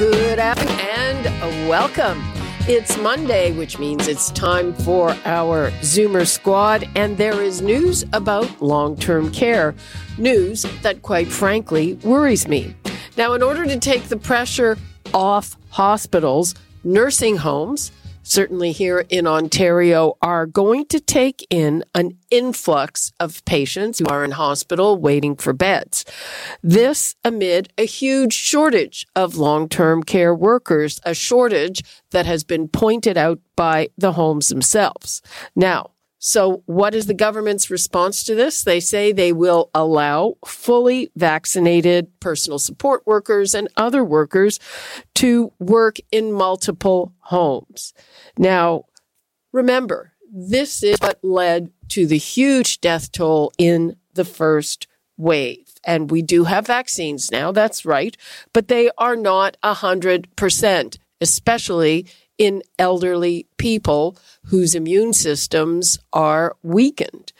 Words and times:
Good 0.00 0.38
afternoon 0.38 1.26
and 1.26 1.68
welcome. 1.68 2.22
It's 2.60 2.96
Monday, 2.96 3.52
which 3.52 3.78
means 3.78 4.08
it's 4.08 4.30
time 4.30 4.72
for 4.72 5.10
our 5.26 5.70
Zoomer 5.82 6.26
squad, 6.26 6.88
and 6.96 7.18
there 7.18 7.42
is 7.42 7.60
news 7.60 8.06
about 8.14 8.62
long 8.62 8.96
term 8.96 9.30
care. 9.30 9.74
News 10.16 10.62
that, 10.80 11.02
quite 11.02 11.28
frankly, 11.28 11.98
worries 12.02 12.48
me. 12.48 12.74
Now, 13.18 13.34
in 13.34 13.42
order 13.42 13.66
to 13.66 13.78
take 13.78 14.04
the 14.04 14.16
pressure 14.16 14.78
off 15.12 15.58
hospitals, 15.68 16.54
nursing 16.82 17.36
homes, 17.36 17.92
certainly 18.30 18.70
here 18.70 19.04
in 19.08 19.26
Ontario, 19.26 20.16
are 20.22 20.46
going 20.46 20.86
to 20.86 21.00
take 21.00 21.44
in 21.50 21.84
an 21.94 22.16
influx 22.30 23.12
of 23.18 23.44
patients 23.44 23.98
who 23.98 24.06
are 24.06 24.24
in 24.24 24.30
hospital 24.30 24.96
waiting 24.96 25.34
for 25.34 25.52
beds. 25.52 26.04
This 26.62 27.16
amid 27.24 27.72
a 27.76 27.84
huge 27.84 28.32
shortage 28.32 29.06
of 29.16 29.36
long-term 29.36 30.04
care 30.04 30.34
workers, 30.34 31.00
a 31.04 31.12
shortage 31.12 31.82
that 32.12 32.26
has 32.26 32.44
been 32.44 32.68
pointed 32.68 33.18
out 33.18 33.40
by 33.56 33.88
the 33.98 34.12
homes 34.12 34.48
themselves. 34.48 35.22
Now, 35.56 35.90
so 36.22 36.62
what 36.66 36.94
is 36.94 37.06
the 37.06 37.14
government's 37.14 37.70
response 37.70 38.22
to 38.24 38.34
this? 38.34 38.62
They 38.62 38.78
say 38.78 39.10
they 39.10 39.32
will 39.32 39.70
allow 39.74 40.36
fully 40.44 41.10
vaccinated 41.16 42.08
personal 42.20 42.58
support 42.58 43.06
workers 43.06 43.54
and 43.54 43.68
other 43.74 44.04
workers 44.04 44.60
to 45.14 45.50
work 45.58 45.96
in 46.12 46.30
multiple 46.30 47.14
homes. 47.20 47.94
Now, 48.38 48.84
remember, 49.52 50.12
this 50.32 50.82
is 50.82 50.98
what 51.00 51.18
led 51.22 51.70
to 51.88 52.06
the 52.06 52.18
huge 52.18 52.80
death 52.80 53.10
toll 53.12 53.52
in 53.58 53.96
the 54.14 54.24
first 54.24 54.86
wave. 55.16 55.66
And 55.84 56.10
we 56.10 56.22
do 56.22 56.44
have 56.44 56.66
vaccines 56.66 57.30
now, 57.30 57.52
that's 57.52 57.84
right, 57.84 58.16
but 58.52 58.68
they 58.68 58.90
are 58.98 59.16
not 59.16 59.56
100%, 59.62 60.98
especially 61.20 62.06
in 62.38 62.62
elderly 62.78 63.46
people 63.58 64.16
whose 64.46 64.74
immune 64.74 65.12
systems 65.12 65.98
are 66.12 66.56
weakened. 66.62 67.32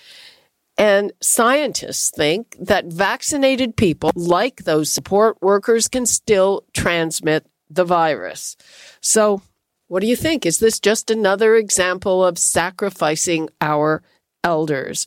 And 0.76 1.12
scientists 1.20 2.10
think 2.10 2.56
that 2.58 2.86
vaccinated 2.86 3.76
people, 3.76 4.10
like 4.14 4.64
those 4.64 4.90
support 4.90 5.36
workers, 5.40 5.88
can 5.88 6.06
still 6.06 6.64
transmit 6.72 7.46
the 7.68 7.84
virus. 7.84 8.56
So, 9.00 9.42
what 9.90 10.02
do 10.02 10.06
you 10.06 10.14
think? 10.14 10.46
Is 10.46 10.60
this 10.60 10.78
just 10.78 11.10
another 11.10 11.56
example 11.56 12.24
of 12.24 12.38
sacrificing 12.38 13.48
our 13.60 14.04
elders? 14.44 15.04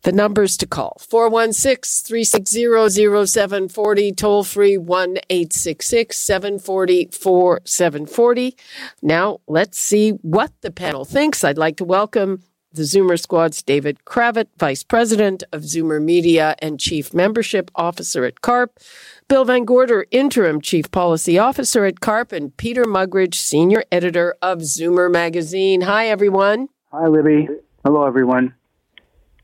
The 0.00 0.12
numbers 0.12 0.56
to 0.56 0.66
call 0.66 0.96
416 0.98 2.06
360 2.08 3.26
0740, 3.26 4.12
toll 4.12 4.44
free 4.44 4.78
1 4.78 5.18
866 5.28 6.18
740 6.18 7.10
4740. 7.12 8.56
Now, 9.02 9.40
let's 9.46 9.78
see 9.78 10.12
what 10.22 10.52
the 10.62 10.70
panel 10.70 11.04
thinks. 11.04 11.44
I'd 11.44 11.58
like 11.58 11.76
to 11.76 11.84
welcome 11.84 12.42
the 12.74 12.82
Zoomer 12.82 13.18
Squad's 13.20 13.62
David 13.62 14.04
Cravit, 14.04 14.48
Vice 14.58 14.82
President 14.82 15.42
of 15.52 15.62
Zoomer 15.62 16.02
Media 16.02 16.56
and 16.60 16.80
Chief 16.80 17.12
Membership 17.12 17.70
Officer 17.74 18.24
at 18.24 18.40
CARP, 18.40 18.78
Bill 19.28 19.44
VanGorder, 19.44 20.04
Interim 20.10 20.60
Chief 20.60 20.90
Policy 20.90 21.38
Officer 21.38 21.84
at 21.84 22.00
CARP, 22.00 22.32
and 22.32 22.56
Peter 22.56 22.84
Muggeridge, 22.84 23.34
Senior 23.34 23.84
Editor 23.92 24.34
of 24.40 24.58
Zoomer 24.58 25.10
Magazine. 25.10 25.82
Hi, 25.82 26.08
everyone. 26.08 26.68
Hi, 26.92 27.06
Libby. 27.06 27.48
Hello, 27.84 28.06
everyone. 28.06 28.54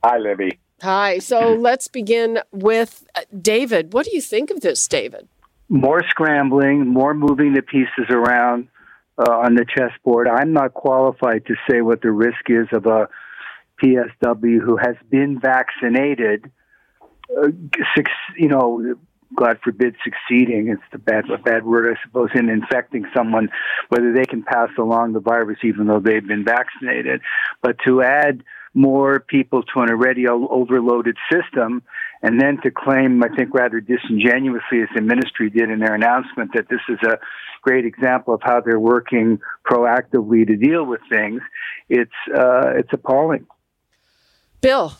Hi, 0.04 0.18
Libby. 0.18 0.58
Hi. 0.82 1.18
So 1.18 1.54
let's 1.58 1.88
begin 1.88 2.40
with 2.52 3.06
uh, 3.14 3.22
David. 3.40 3.92
What 3.92 4.06
do 4.06 4.14
you 4.14 4.22
think 4.22 4.50
of 4.50 4.60
this, 4.60 4.86
David? 4.86 5.28
More 5.68 6.02
scrambling, 6.08 6.86
more 6.86 7.12
moving 7.12 7.52
the 7.52 7.62
pieces 7.62 8.06
around 8.08 8.68
uh, 9.18 9.30
on 9.32 9.54
the 9.54 9.64
chessboard. 9.64 10.28
I'm 10.28 10.52
not 10.52 10.74
qualified 10.74 11.44
to 11.46 11.54
say 11.68 11.82
what 11.82 12.02
the 12.02 12.10
risk 12.10 12.48
is 12.48 12.66
of 12.72 12.86
a 12.86 13.08
PSW 13.82 14.60
who 14.60 14.76
has 14.76 14.96
been 15.10 15.40
vaccinated. 15.40 16.50
Uh, 17.36 17.48
you 18.36 18.48
know, 18.48 18.96
God 19.36 19.58
forbid, 19.62 19.94
succeeding. 20.02 20.68
It's 20.68 20.82
the 20.90 20.98
bad, 20.98 21.28
a 21.30 21.38
bad 21.38 21.64
word, 21.64 21.94
I 21.94 22.00
suppose, 22.06 22.30
in 22.34 22.48
infecting 22.48 23.04
someone, 23.14 23.50
whether 23.88 24.12
they 24.12 24.24
can 24.24 24.42
pass 24.42 24.70
along 24.78 25.12
the 25.12 25.20
virus 25.20 25.58
even 25.62 25.86
though 25.86 26.00
they've 26.00 26.26
been 26.26 26.44
vaccinated. 26.44 27.20
But 27.62 27.76
to 27.86 28.02
add 28.02 28.42
more 28.74 29.20
people 29.20 29.62
to 29.62 29.80
an 29.80 29.90
already 29.90 30.26
overloaded 30.28 31.16
system, 31.30 31.82
and 32.22 32.40
then 32.40 32.58
to 32.62 32.70
claim, 32.70 33.22
I 33.22 33.28
think 33.28 33.54
rather 33.54 33.80
disingenuously, 33.80 34.82
as 34.82 34.88
the 34.94 35.02
ministry 35.02 35.50
did 35.50 35.70
in 35.70 35.78
their 35.78 35.94
announcement, 35.94 36.52
that 36.54 36.68
this 36.68 36.80
is 36.88 36.98
a 37.02 37.18
great 37.62 37.84
example 37.84 38.34
of 38.34 38.40
how 38.42 38.60
they're 38.60 38.80
working 38.80 39.40
proactively 39.68 40.46
to 40.46 40.56
deal 40.56 40.84
with 40.84 41.00
things, 41.08 41.42
it's 41.88 42.10
uh, 42.34 42.70
it's 42.76 42.92
appalling. 42.92 43.46
Bill. 44.60 44.96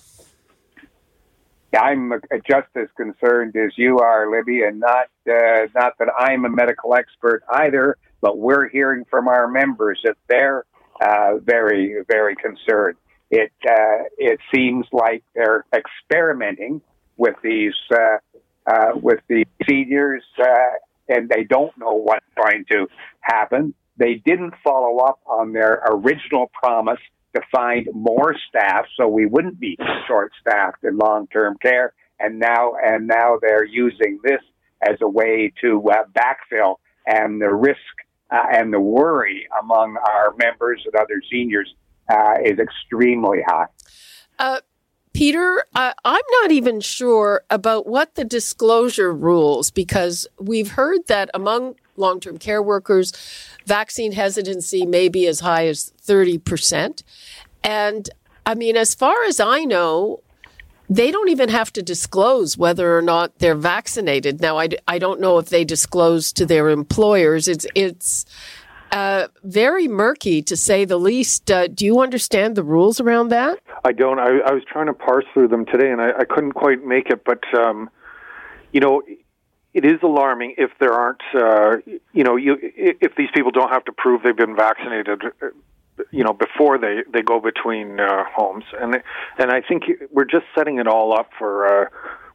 I'm 1.77 2.13
just 2.49 2.69
as 2.77 2.89
concerned 2.97 3.55
as 3.57 3.73
you 3.77 3.99
are, 3.99 4.31
Libby, 4.31 4.63
and 4.63 4.81
not 4.81 5.09
uh, 5.29 5.67
not 5.75 5.99
that 5.99 6.09
I'm 6.19 6.45
a 6.47 6.49
medical 6.49 6.95
expert 6.95 7.43
either, 7.51 7.97
but 8.21 8.39
we're 8.39 8.69
hearing 8.69 9.05
from 9.11 9.29
our 9.29 9.47
members 9.49 10.01
that 10.05 10.17
they're 10.29 10.65
uh, 11.01 11.37
very, 11.39 11.97
very 12.09 12.37
concerned. 12.37 12.97
It 13.31 13.53
uh, 13.69 14.05
it 14.17 14.41
seems 14.55 14.87
like 14.93 15.23
they're 15.35 15.67
experimenting 15.75 16.81
with 17.19 17.37
these 17.43 17.75
uh, 17.93 18.17
uh, 18.67 18.93
with 18.95 19.21
the 19.29 19.45
seniors, 19.69 20.25
uh, 20.41 20.55
and 21.09 21.29
they 21.29 21.45
don't 21.45 21.77
know 21.77 21.93
what's 21.93 22.25
going 22.35 22.65
to 22.71 22.89
happen. 23.21 23.75
They 23.99 24.15
didn't 24.15 24.55
follow 24.65 24.99
up 24.99 25.21
on 25.27 25.53
their 25.53 25.83
original 25.87 26.51
promise 26.55 27.01
to 27.35 27.43
find 27.53 27.87
more 27.93 28.35
staff, 28.49 28.87
so 28.97 29.07
we 29.07 29.27
wouldn't 29.27 29.61
be 29.61 29.77
short-staffed 30.07 30.83
in 30.83 30.97
long-term 30.97 31.57
care. 31.61 31.93
And 32.21 32.39
now, 32.39 32.73
and 32.83 33.07
now 33.07 33.39
they're 33.41 33.65
using 33.65 34.19
this 34.25 34.41
as 34.83 34.97
a 35.01 35.09
way 35.09 35.53
to 35.61 35.83
uh, 35.91 36.05
backfill, 36.13 36.77
and 37.07 37.41
the 37.41 37.53
risk 37.53 37.79
uh, 38.31 38.43
and 38.51 38.73
the 38.73 38.81
worry 38.81 39.47
among 39.63 39.97
our 39.97 40.35
members 40.37 40.83
and 40.85 40.95
other 40.95 41.23
seniors 41.31 41.75
uh, 42.11 42.35
is 42.45 42.59
extremely 42.59 43.39
high. 43.47 43.67
Uh, 44.39 44.61
Peter, 45.13 45.65
I'm 45.75 46.23
not 46.43 46.53
even 46.53 46.81
sure 46.81 47.43
about 47.51 47.87
what 47.87 48.15
the 48.15 48.25
disclosure 48.25 49.13
rules 49.13 49.71
because 49.71 50.29
we've 50.39 50.73
heard 50.73 51.07
that 51.09 51.29
among 51.35 51.75
long 51.99 52.21
term 52.21 52.39
care 52.39 52.63
workers, 52.63 53.13
vaccine 53.67 54.13
hesitancy 54.13 54.87
may 54.87 55.09
be 55.09 55.27
as 55.27 55.41
high 55.41 55.67
as 55.67 55.93
30%. 56.07 57.03
And 57.63 58.09
I 58.47 58.55
mean, 58.55 58.77
as 58.77 58.95
far 58.95 59.25
as 59.25 59.41
I 59.41 59.65
know, 59.65 60.23
they 60.89 61.11
don't 61.11 61.29
even 61.29 61.51
have 61.51 61.73
to 61.75 61.83
disclose 61.83 62.57
whether 62.57 62.97
or 62.97 63.03
not 63.03 63.39
they're 63.41 63.55
vaccinated. 63.55 64.41
Now, 64.41 64.59
I, 64.59 64.69
I 64.87 64.99
don't 64.99 65.21
know 65.21 65.39
if 65.39 65.51
they 65.51 65.65
disclose 65.65 66.33
to 66.33 66.47
their 66.47 66.71
employers. 66.71 67.47
It's, 67.47 67.67
it's, 67.75 68.25
uh, 68.91 69.29
very 69.45 69.87
murky 69.87 70.41
to 70.43 70.57
say 70.57 70.87
the 70.87 70.97
least. 70.97 71.51
Uh, 71.51 71.69
do 71.69 71.85
you 71.85 72.01
understand 72.01 72.57
the 72.57 72.63
rules 72.63 73.01
around 73.01 73.29
that? 73.29 73.59
I 73.85 73.93
don't. 73.93 74.19
I, 74.19 74.39
I 74.39 74.53
was 74.53 74.63
trying 74.67 74.87
to 74.87 74.95
parse 74.95 75.27
through 75.35 75.49
them 75.49 75.67
today, 75.67 75.91
and 75.91 76.01
I, 76.01 76.11
I 76.21 76.25
couldn't 76.25 76.53
quite 76.53 76.83
make 76.85 77.11
it. 77.11 77.23
But 77.25 77.43
um, 77.55 77.91
you 78.73 78.81
know, 78.81 79.03
it 79.79 79.85
is 79.85 80.01
alarming 80.03 80.55
if 80.59 80.71
there 80.81 80.93
aren't. 80.93 81.23
Uh, 81.33 81.77
you 82.13 82.25
know, 82.25 82.35
you, 82.37 82.57
if 82.61 83.15
these 83.17 83.29
people 83.35 83.53
don't 83.53 83.71
have 83.71 83.85
to 83.85 83.93
prove 83.93 84.23
they've 84.23 84.37
been 84.37 84.57
vaccinated. 84.57 85.23
You 86.11 86.25
know, 86.25 86.33
before 86.33 86.79
they 86.79 87.03
they 87.13 87.23
go 87.23 87.41
between 87.41 88.01
uh, 88.01 88.25
homes, 88.37 88.65
and 88.81 89.03
and 89.39 89.51
I 89.51 89.61
think 89.61 89.85
we're 90.11 90.25
just 90.25 90.47
setting 90.57 90.79
it 90.79 90.87
all 90.87 91.19
up 91.19 91.31
for. 91.39 91.51
Uh, 91.67 91.89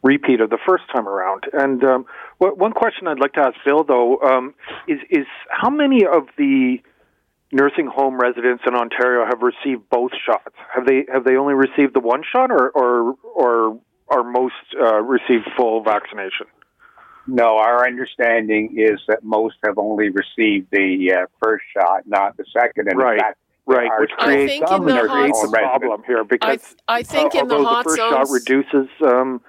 repeat 0.05 0.41
of 0.41 0.49
the 0.49 0.57
first 0.67 0.83
time 0.93 1.07
around. 1.07 1.45
And 1.53 1.81
um, 1.81 2.05
one 2.37 2.73
question 2.73 3.07
I'd 3.07 3.21
like 3.21 3.31
to 3.35 3.39
ask 3.39 3.55
Bill, 3.63 3.85
though, 3.85 4.19
um, 4.19 4.53
is 4.85 4.99
is 5.09 5.25
how 5.49 5.69
many 5.69 6.05
of 6.05 6.27
the 6.37 6.79
nursing 7.53 7.87
home 7.87 8.19
residents 8.19 8.63
in 8.67 8.75
Ontario 8.75 9.25
have 9.25 9.41
received 9.41 9.89
both 9.89 10.11
shots? 10.25 10.55
Have 10.75 10.85
they 10.85 11.05
have 11.09 11.23
they 11.23 11.37
only 11.37 11.53
received 11.53 11.95
the 11.95 12.01
one 12.01 12.23
shot, 12.29 12.51
or 12.51 12.69
or 12.71 13.15
or 13.23 13.79
are 14.09 14.23
most 14.25 14.53
uh, 14.77 15.01
received 15.01 15.47
full 15.55 15.81
vaccination? 15.83 16.47
No, 17.25 17.57
our 17.57 17.85
understanding 17.87 18.75
is 18.77 18.99
that 19.07 19.23
most 19.23 19.55
have 19.65 19.77
only 19.77 20.09
received 20.09 20.67
the 20.71 21.13
uh, 21.13 21.25
first 21.41 21.63
shot, 21.75 22.05
not 22.05 22.35
the 22.37 22.45
second. 22.51 22.89
And 22.89 22.99
right. 22.99 23.19
Fact, 23.19 23.37
right, 23.65 23.89
which 23.99 24.11
creates, 24.17 24.69
some 24.69 24.87
in 24.89 24.95
the 24.95 25.07
creates 25.07 25.43
a 25.43 25.49
problem 25.49 26.03
here 26.05 26.23
because 26.23 26.49
I, 26.49 26.55
th- 26.57 26.75
I 26.87 27.03
think 27.03 27.35
uh, 27.35 27.39
in 27.39 27.47
the 27.47 27.63
hot 27.63 27.83
the 27.83 27.89
first 27.89 27.97
zones, 27.97 28.13
shot 28.13 28.29
reduces. 28.29 28.89
Um, 29.01 29.41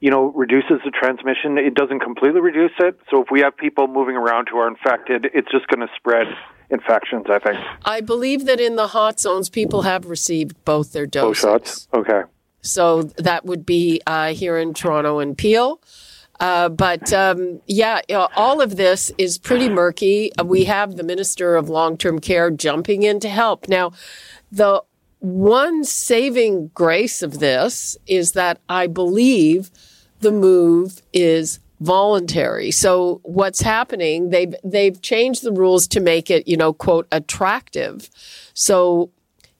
you 0.00 0.10
know, 0.10 0.32
reduces 0.32 0.80
the 0.84 0.90
transmission. 0.90 1.56
It 1.56 1.74
doesn't 1.74 2.00
completely 2.00 2.42
reduce 2.42 2.72
it. 2.78 3.00
So 3.10 3.22
if 3.22 3.28
we 3.30 3.40
have 3.40 3.56
people 3.56 3.86
moving 3.86 4.16
around 4.16 4.48
who 4.50 4.58
are 4.58 4.68
infected, 4.68 5.28
it's 5.32 5.50
just 5.50 5.66
going 5.68 5.80
to 5.80 5.90
spread 5.96 6.26
infections. 6.68 7.24
I 7.30 7.38
think. 7.38 7.58
I 7.86 8.02
believe 8.02 8.44
that 8.44 8.60
in 8.60 8.76
the 8.76 8.88
hot 8.88 9.18
zones, 9.18 9.48
people 9.48 9.82
have 9.82 10.04
received 10.04 10.62
both 10.66 10.92
their 10.92 11.06
doses. 11.06 11.42
Both 11.42 11.50
shots. 11.50 11.88
Okay. 11.94 12.20
So 12.60 13.04
that 13.16 13.46
would 13.46 13.64
be 13.64 14.02
uh, 14.06 14.34
here 14.34 14.58
in 14.58 14.74
Toronto 14.74 15.20
and 15.20 15.38
Peel. 15.38 15.80
Uh, 16.40 16.68
but 16.68 17.12
um, 17.12 17.60
yeah, 17.66 18.00
all 18.36 18.60
of 18.60 18.76
this 18.76 19.12
is 19.18 19.38
pretty 19.38 19.68
murky. 19.68 20.32
We 20.44 20.64
have 20.64 20.96
the 20.96 21.04
Minister 21.04 21.56
of 21.56 21.68
Long 21.68 21.96
Term 21.96 22.18
Care 22.18 22.50
jumping 22.50 23.02
in 23.02 23.20
to 23.20 23.28
help. 23.28 23.68
Now, 23.68 23.92
the 24.50 24.82
one 25.20 25.84
saving 25.84 26.68
grace 26.74 27.22
of 27.22 27.38
this 27.38 27.96
is 28.06 28.32
that 28.32 28.60
I 28.68 28.86
believe 28.86 29.70
the 30.20 30.32
move 30.32 31.02
is 31.12 31.60
voluntary. 31.80 32.70
So 32.70 33.20
what's 33.22 33.60
happening? 33.60 34.30
They've 34.30 34.54
they've 34.64 35.00
changed 35.00 35.42
the 35.42 35.52
rules 35.52 35.86
to 35.88 36.00
make 36.00 36.30
it, 36.30 36.48
you 36.48 36.56
know, 36.56 36.72
quote 36.72 37.06
attractive. 37.12 38.10
So 38.54 39.10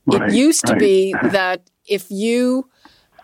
Right, 0.07 0.31
it 0.31 0.35
used 0.35 0.67
to 0.67 0.77
be 0.77 1.15
that 1.23 1.71
if 1.87 2.11
you 2.11 2.69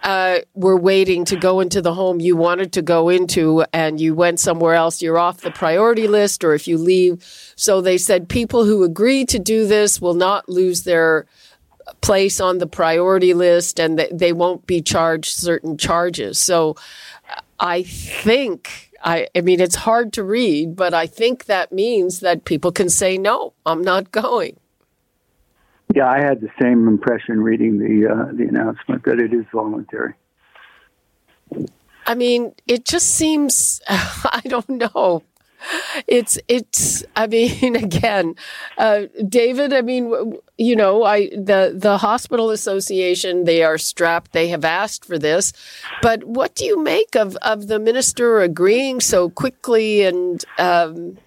uh, 0.03 0.39
were 0.55 0.77
waiting 0.77 1.25
to 1.27 1.37
go 1.37 1.61
into 1.61 1.83
the 1.83 1.95
home 1.95 2.21
you 2.21 2.37
wanted 2.37 2.73
to 2.73 2.83
go 2.83 3.09
into 3.09 3.65
and 3.73 4.01
you 4.01 4.15
went 4.15 4.41
somewhere 4.41 4.75
else, 4.75 5.03
you're 5.03 5.19
off 5.19 5.41
the 5.41 5.51
priority 5.51 6.07
list, 6.07 6.45
or 6.45 6.55
if 6.55 6.67
you 6.67 6.79
leave. 6.79 7.23
So 7.57 7.81
they 7.81 7.99
said 7.99 8.29
people 8.29 8.65
who 8.65 8.83
agree 8.83 9.25
to 9.27 9.39
do 9.39 9.67
this 9.67 10.01
will 10.01 10.15
not 10.15 10.49
lose 10.49 10.85
their 10.85 11.27
place 12.01 12.41
on 12.41 12.59
the 12.59 12.67
priority 12.67 13.35
list 13.35 13.81
and 13.81 13.99
they, 13.99 14.09
they 14.13 14.33
won't 14.33 14.67
be 14.67 14.81
charged 14.81 15.33
certain 15.33 15.77
charges. 15.77 16.39
So 16.39 16.77
I 17.59 17.83
think, 17.83 18.93
I, 19.03 19.29
I 19.35 19.41
mean, 19.41 19.61
it's 19.61 19.75
hard 19.75 20.13
to 20.15 20.23
read, 20.23 20.77
but 20.77 20.95
I 20.95 21.07
think 21.07 21.47
that 21.47 21.73
means 21.73 22.21
that 22.21 22.45
people 22.45 22.73
can 22.73 22.89
say, 22.89 23.19
no, 23.19 23.55
I'm 23.67 23.83
not 23.83 24.13
going. 24.13 24.60
Yeah, 25.95 26.09
I 26.09 26.21
had 26.21 26.41
the 26.41 26.51
same 26.61 26.87
impression 26.87 27.41
reading 27.41 27.79
the 27.79 28.09
uh, 28.09 28.33
the 28.33 28.45
announcement 28.45 29.05
that 29.05 29.19
it 29.19 29.33
is 29.33 29.45
voluntary. 29.53 30.15
I 32.07 32.15
mean, 32.15 32.55
it 32.67 32.85
just 32.85 33.09
seems, 33.15 33.81
I 33.89 34.41
don't 34.45 34.69
know. 34.69 35.23
It's, 36.07 36.39
it's, 36.49 37.05
I 37.15 37.27
mean, 37.27 37.77
again, 37.85 38.35
uh, 38.79 39.03
David, 39.29 39.73
I 39.73 39.83
mean, 39.83 40.37
you 40.57 40.75
know, 40.75 41.05
I, 41.05 41.29
the, 41.29 41.73
the 41.77 41.99
hospital 41.99 42.51
association, 42.51 43.45
they 43.45 43.63
are 43.63 43.79
strapped. 43.79 44.33
They 44.33 44.49
have 44.49 44.65
asked 44.65 45.05
for 45.05 45.19
this, 45.19 45.53
but 46.03 46.25
what 46.25 46.55
do 46.55 46.65
you 46.65 46.83
make 46.83 47.15
of, 47.15 47.37
of 47.43 47.69
the 47.69 47.79
minister 47.79 48.41
agreeing 48.41 49.01
so 49.01 49.29
quickly 49.29 50.03
and, 50.05 50.45
um, 50.59 51.19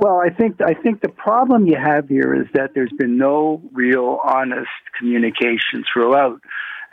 Well, 0.00 0.20
I 0.24 0.30
think 0.30 0.60
I 0.60 0.74
think 0.74 1.00
the 1.00 1.08
problem 1.08 1.66
you 1.66 1.76
have 1.76 2.08
here 2.08 2.32
is 2.40 2.46
that 2.54 2.70
there's 2.72 2.92
been 2.96 3.18
no 3.18 3.60
real 3.72 4.20
honest 4.24 4.68
communication 4.96 5.84
throughout, 5.92 6.40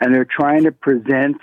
and 0.00 0.12
they're 0.12 0.26
trying 0.28 0.64
to 0.64 0.72
present 0.72 1.36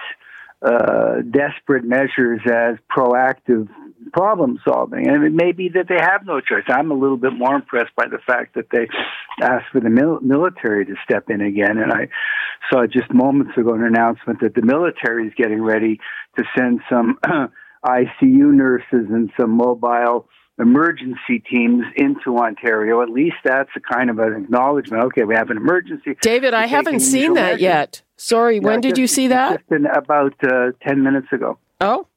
uh, 0.62 1.21
desperate 1.30 1.86
measures 1.86 2.42
as 2.45 2.75
proactive 2.95 3.69
problem 4.12 4.60
solving, 4.65 5.07
and 5.07 5.24
it 5.24 5.31
may 5.31 5.54
be 5.54 5.69
that 5.69 5.88
they 5.88 6.00
have 6.01 6.25
no 6.25 6.42
choice. 6.42 6.63
I'm 6.68 6.92
a 6.92 6.95
little 6.95 7.15
bit 7.18 7.31
more 7.31 7.56
impressed 7.56 7.95
by 7.95 8.07
the 8.07 8.19
fact 8.27 8.56
that 8.56 8.65
they 8.69 8.89
asked 9.42 9.68
for 9.71 9.80
the 9.80 9.89
mil- 9.89 10.19
military 10.19 10.86
to 10.86 10.95
step 11.06 11.30
in 11.30 11.39
again, 11.39 11.77
and 11.77 11.94
I 11.94 12.10
saw 12.69 12.86
just 12.86 13.13
moments 13.13 13.57
ago 13.57 13.74
an 13.74 13.83
announcement 13.83 14.42
that 14.42 14.54
the 14.54 14.62
military 14.63 15.27
is 15.27 15.33
getting 15.38 15.62
ready 15.62 16.01
to 16.38 16.44
send 16.57 16.81
some 16.89 17.19
ICU 17.86 18.51
nurses 18.54 19.07
and 19.10 19.31
some 19.39 19.51
mobile 19.51 20.27
emergency 20.59 21.39
teams 21.50 21.83
into 21.95 22.38
Ontario. 22.38 23.01
At 23.01 23.09
least 23.09 23.38
that's 23.44 23.69
a 23.75 23.79
kind 23.79 24.09
of 24.09 24.19
an 24.19 24.33
acknowledgement. 24.44 25.03
Okay, 25.05 25.23
we 25.23 25.35
have 25.35 25.50
an 25.50 25.57
emergency. 25.57 26.15
David, 26.21 26.53
I 26.53 26.67
haven't 26.67 27.00
seen 27.00 27.33
that 27.33 27.41
measures. 27.44 27.61
yet. 27.61 28.01
Sorry, 28.17 28.59
when 28.59 28.81
did 28.81 28.91
just- 28.91 29.00
you 29.00 29.07
see 29.07 29.27
that? 29.27 29.61
About 29.95 30.33
uh, 30.44 30.71
10 30.88 31.03
minutes 31.03 31.27
ago. 31.31 31.57
Oh, 31.81 32.07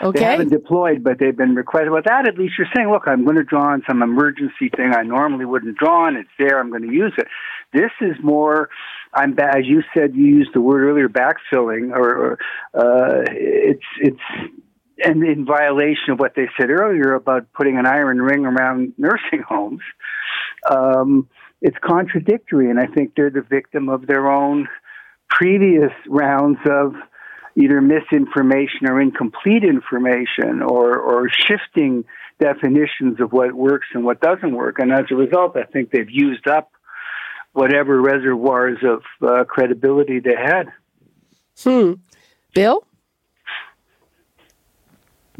okay. 0.00 0.18
They 0.20 0.24
haven't 0.24 0.48
deployed, 0.50 1.02
but 1.04 1.18
they've 1.18 1.36
been 1.36 1.54
requested. 1.54 1.90
With 1.90 2.04
that, 2.04 2.26
at 2.26 2.38
least 2.38 2.54
you're 2.56 2.68
saying, 2.74 2.90
look, 2.90 3.02
I'm 3.06 3.24
going 3.24 3.36
to 3.36 3.44
draw 3.44 3.72
on 3.72 3.82
some 3.86 4.02
emergency 4.02 4.70
thing 4.74 4.92
I 4.94 5.02
normally 5.02 5.44
wouldn't 5.44 5.76
draw 5.76 6.06
on. 6.06 6.16
It's 6.16 6.30
there. 6.38 6.58
I'm 6.58 6.70
going 6.70 6.88
to 6.88 6.92
use 6.92 7.12
it. 7.18 7.26
This 7.72 7.90
is 8.00 8.16
more, 8.22 8.70
I'm 9.12 9.36
as 9.38 9.66
you 9.66 9.82
said, 9.92 10.14
you 10.14 10.24
used 10.24 10.50
the 10.54 10.60
word 10.60 10.84
earlier, 10.84 11.08
backfilling, 11.08 11.90
or, 11.90 12.08
or 12.16 12.38
uh, 12.74 13.24
it's 13.28 13.84
it's 14.00 14.20
and 14.98 15.22
in 15.22 15.44
violation 15.44 16.10
of 16.12 16.18
what 16.18 16.34
they 16.34 16.48
said 16.58 16.70
earlier 16.70 17.14
about 17.14 17.52
putting 17.52 17.78
an 17.78 17.86
iron 17.86 18.20
ring 18.20 18.46
around 18.46 18.92
nursing 18.96 19.42
homes. 19.46 19.82
Um, 20.70 21.28
it's 21.60 21.76
contradictory, 21.82 22.70
and 22.70 22.78
I 22.78 22.86
think 22.86 23.12
they're 23.14 23.30
the 23.30 23.42
victim 23.42 23.88
of 23.88 24.06
their 24.06 24.30
own 24.30 24.68
previous 25.28 25.92
rounds 26.08 26.58
of 26.68 26.94
either 27.56 27.80
misinformation 27.80 28.86
or 28.88 29.00
incomplete 29.00 29.64
information 29.64 30.62
or, 30.62 30.98
or 30.98 31.28
shifting 31.30 32.04
definitions 32.38 33.18
of 33.20 33.32
what 33.32 33.54
works 33.54 33.86
and 33.94 34.04
what 34.04 34.20
doesn't 34.20 34.54
work. 34.54 34.78
And 34.78 34.92
as 34.92 35.06
a 35.10 35.14
result, 35.14 35.56
I 35.56 35.64
think 35.64 35.90
they've 35.90 36.10
used 36.10 36.46
up 36.46 36.70
whatever 37.52 38.00
reservoirs 38.00 38.78
of 38.84 39.02
uh, 39.26 39.44
credibility 39.44 40.20
they 40.20 40.36
had. 40.36 40.66
Hmm. 41.62 41.94
Bill? 42.54 42.85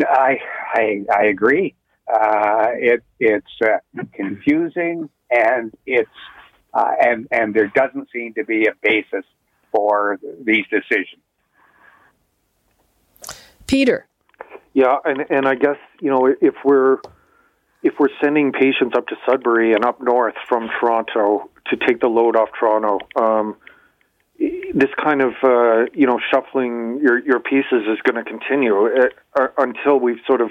I 0.00 0.38
I, 0.72 1.04
I 1.14 1.24
agree. 1.26 1.74
Uh, 2.12 2.68
it 2.74 3.02
it's 3.18 3.46
uh, 3.62 4.02
confusing 4.12 5.08
and 5.30 5.72
it's 5.86 6.10
uh, 6.74 6.92
and 7.00 7.26
and 7.30 7.54
there 7.54 7.68
doesn't 7.68 8.08
seem 8.12 8.34
to 8.34 8.44
be 8.44 8.66
a 8.66 8.72
basis 8.82 9.24
for 9.72 10.18
these 10.42 10.64
decisions. 10.70 11.22
Peter? 13.66 14.06
Yeah, 14.72 14.96
and 15.04 15.24
and 15.30 15.48
I 15.48 15.54
guess 15.54 15.78
you 16.00 16.10
know 16.10 16.26
if 16.40 16.54
we're 16.64 16.98
if 17.82 17.94
we're 17.98 18.08
sending 18.22 18.52
patients 18.52 18.94
up 18.96 19.06
to 19.08 19.16
Sudbury 19.28 19.72
and 19.72 19.84
up 19.84 20.00
north 20.00 20.34
from 20.48 20.68
Toronto 20.80 21.50
to 21.70 21.76
take 21.76 22.00
the 22.00 22.08
load 22.08 22.36
off 22.36 22.48
Toronto, 22.58 22.98
um, 23.16 23.56
this 24.38 24.90
kind 25.02 25.22
of 25.22 25.32
uh, 25.42 25.86
you 25.94 26.06
know 26.06 26.18
shuffling 26.30 27.00
your 27.02 27.18
your 27.18 27.40
pieces 27.40 27.84
is 27.88 27.98
going 28.02 28.22
to 28.22 28.24
continue 28.24 28.86
uh, 28.86 29.08
uh, 29.40 29.48
until 29.58 29.98
we've 29.98 30.20
sort 30.26 30.40
of 30.40 30.50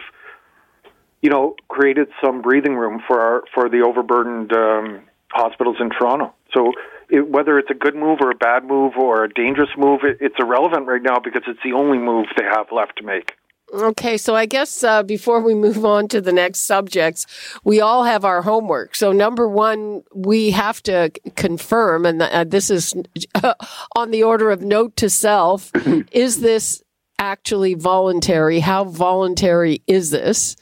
you 1.22 1.30
know 1.30 1.56
created 1.68 2.08
some 2.24 2.42
breathing 2.42 2.76
room 2.76 3.02
for 3.08 3.20
our 3.20 3.44
for 3.54 3.70
the 3.70 3.82
overburdened 3.82 4.52
um, 4.54 5.02
hospitals 5.30 5.78
in 5.80 5.90
Toronto. 5.90 6.34
So 6.54 6.74
it, 7.10 7.28
whether 7.28 7.60
it's 7.60 7.70
a 7.70 7.76
good 7.76 7.96
move 7.96 8.20
or 8.22 8.32
a 8.32 8.36
bad 8.36 8.64
move 8.64 8.94
or 8.98 9.24
a 9.26 9.30
dangerous 9.30 9.70
move, 9.78 10.02
it, 10.04 10.18
it's 10.22 10.36
irrelevant 10.40 10.88
right 10.88 11.02
now 11.02 11.20
because 11.20 11.44
it's 11.48 11.62
the 11.64 11.74
only 11.74 11.98
move 11.98 12.28
they 12.38 12.46
have 12.46 12.72
left 12.72 12.98
to 12.98 13.04
make. 13.04 13.34
Okay, 13.74 14.18
so 14.18 14.36
I 14.36 14.46
guess 14.46 14.84
uh, 14.84 15.02
before 15.04 15.42
we 15.42 15.56
move 15.56 15.84
on 15.86 16.08
to 16.10 16.22
the 16.22 16.32
next 16.32 16.62
subjects, 16.62 17.26
we 17.64 17.82
all 17.82 18.04
have 18.04 18.24
our 18.24 18.44
homework. 18.44 18.96
So, 18.96 19.12
number 19.12 19.50
one, 19.50 20.04
we 20.14 20.52
have 20.52 20.84
to 20.84 21.12
confirm, 21.36 22.06
and 22.06 22.22
uh, 22.22 22.44
this 22.44 22.70
is 22.70 22.94
on 23.96 24.12
the 24.12 24.24
order 24.24 24.52
of 24.52 24.62
note 24.62 24.96
to 24.98 25.10
self 25.10 25.72
is 26.12 26.42
this 26.42 26.84
actually 27.18 27.74
voluntary? 27.74 28.60
How 28.60 28.84
voluntary 28.84 29.82
is 29.88 30.12
this 30.12 30.56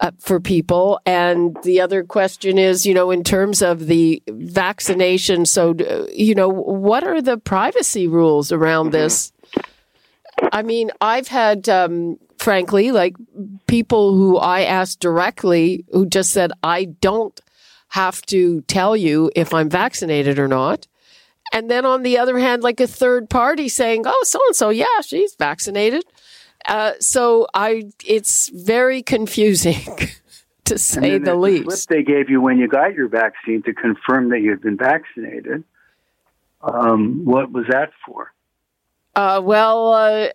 uh, 0.00 0.10
for 0.18 0.40
people? 0.40 1.00
And 1.06 1.56
the 1.62 1.80
other 1.80 2.02
question 2.02 2.58
is, 2.58 2.86
you 2.86 2.94
know, 2.94 3.10
in 3.10 3.24
terms 3.24 3.62
of 3.62 3.86
the 3.86 4.22
vaccination, 4.28 5.46
so, 5.46 5.74
uh, 5.74 6.06
you 6.12 6.34
know, 6.34 6.48
what 6.48 7.04
are 7.04 7.20
the 7.20 7.38
privacy 7.38 8.06
rules 8.06 8.52
around 8.52 8.90
this? 8.90 9.32
I 10.52 10.62
mean, 10.62 10.90
I've 11.00 11.28
had, 11.28 11.68
um, 11.68 12.18
frankly, 12.38 12.92
like 12.92 13.16
people 13.66 14.14
who 14.14 14.38
I 14.38 14.62
asked 14.62 15.00
directly 15.00 15.84
who 15.92 16.06
just 16.06 16.30
said, 16.30 16.52
I 16.62 16.84
don't 16.84 17.38
have 17.88 18.22
to 18.26 18.62
tell 18.62 18.96
you 18.96 19.30
if 19.34 19.52
I'm 19.52 19.68
vaccinated 19.68 20.38
or 20.38 20.48
not. 20.48 20.86
And 21.52 21.70
then 21.70 21.86
on 21.86 22.02
the 22.02 22.18
other 22.18 22.38
hand, 22.38 22.62
like 22.62 22.80
a 22.80 22.86
third 22.86 23.30
party 23.30 23.68
saying, 23.68 24.04
oh, 24.06 24.24
so 24.24 24.38
and 24.46 24.56
so, 24.56 24.68
yeah, 24.68 25.00
she's 25.02 25.34
vaccinated. 25.34 26.04
Uh, 26.66 26.92
so 27.00 27.46
I, 27.54 27.90
it's 28.04 28.48
very 28.48 29.02
confusing 29.02 29.80
to 30.64 30.78
say 30.78 31.18
the 31.18 31.34
least. 31.34 31.86
slip 31.86 31.98
they 31.98 32.02
gave 32.02 32.28
you 32.28 32.40
when 32.40 32.58
you 32.58 32.68
got 32.68 32.94
your 32.94 33.08
vaccine 33.08 33.62
to 33.62 33.72
confirm 33.72 34.28
that 34.30 34.40
you'd 34.40 34.60
been 34.60 34.76
vaccinated. 34.76 35.64
Um, 36.60 37.24
what 37.24 37.52
was 37.52 37.64
that 37.70 37.90
for? 38.04 38.32
Uh, 39.18 39.40
well, 39.40 39.94
uh, 39.94 40.28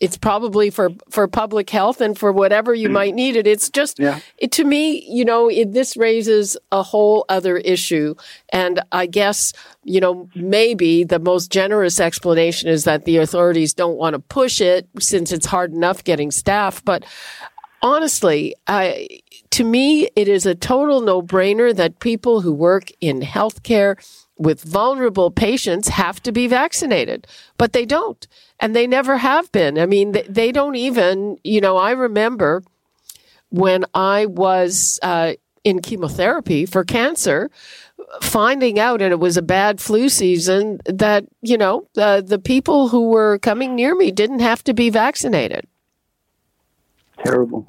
it's 0.00 0.16
probably 0.16 0.70
for, 0.70 0.90
for 1.10 1.26
public 1.26 1.68
health 1.68 2.00
and 2.00 2.16
for 2.16 2.30
whatever 2.30 2.72
you 2.72 2.88
might 2.88 3.12
need 3.12 3.34
it. 3.34 3.44
It's 3.44 3.68
just, 3.68 3.98
Yeah. 3.98 4.20
it, 4.38 4.52
to 4.52 4.62
me, 4.62 5.04
you 5.10 5.24
know, 5.24 5.48
it, 5.48 5.72
this 5.72 5.96
raises 5.96 6.56
a 6.70 6.84
whole 6.84 7.24
other 7.28 7.56
issue. 7.56 8.14
And 8.50 8.80
I 8.92 9.06
guess, 9.06 9.52
you 9.82 9.98
know, 9.98 10.28
maybe 10.36 11.02
the 11.02 11.18
most 11.18 11.50
generous 11.50 11.98
explanation 11.98 12.68
is 12.68 12.84
that 12.84 13.04
the 13.04 13.16
authorities 13.16 13.74
don't 13.74 13.96
want 13.96 14.14
to 14.14 14.20
push 14.20 14.60
it 14.60 14.86
since 15.00 15.32
it's 15.32 15.46
hard 15.46 15.72
enough 15.72 16.04
getting 16.04 16.30
staff. 16.30 16.84
But 16.84 17.04
honestly, 17.82 18.54
I, 18.68 19.08
to 19.50 19.64
me, 19.64 20.08
it 20.14 20.28
is 20.28 20.46
a 20.46 20.54
total 20.54 21.00
no 21.00 21.20
brainer 21.20 21.74
that 21.74 21.98
people 21.98 22.42
who 22.42 22.52
work 22.52 22.92
in 23.00 23.22
healthcare 23.22 23.96
with 24.36 24.62
vulnerable 24.62 25.30
patients 25.30 25.88
have 25.88 26.22
to 26.22 26.32
be 26.32 26.46
vaccinated, 26.46 27.26
but 27.56 27.72
they 27.72 27.86
don't. 27.86 28.26
And 28.60 28.74
they 28.74 28.86
never 28.86 29.16
have 29.18 29.50
been. 29.52 29.78
I 29.78 29.86
mean, 29.86 30.12
they, 30.12 30.22
they 30.22 30.52
don't 30.52 30.74
even, 30.76 31.38
you 31.44 31.60
know, 31.60 31.76
I 31.76 31.92
remember 31.92 32.62
when 33.50 33.84
I 33.94 34.26
was 34.26 34.98
uh, 35.02 35.34
in 35.62 35.80
chemotherapy 35.82 36.66
for 36.66 36.82
cancer, 36.84 37.50
finding 38.20 38.78
out, 38.78 39.00
and 39.00 39.12
it 39.12 39.20
was 39.20 39.36
a 39.36 39.42
bad 39.42 39.80
flu 39.80 40.08
season, 40.08 40.80
that, 40.86 41.24
you 41.40 41.56
know, 41.56 41.86
uh, 41.96 42.20
the 42.20 42.38
people 42.38 42.88
who 42.88 43.08
were 43.10 43.38
coming 43.38 43.74
near 43.76 43.94
me 43.94 44.10
didn't 44.10 44.40
have 44.40 44.64
to 44.64 44.74
be 44.74 44.90
vaccinated. 44.90 45.66
Terrible. 47.24 47.68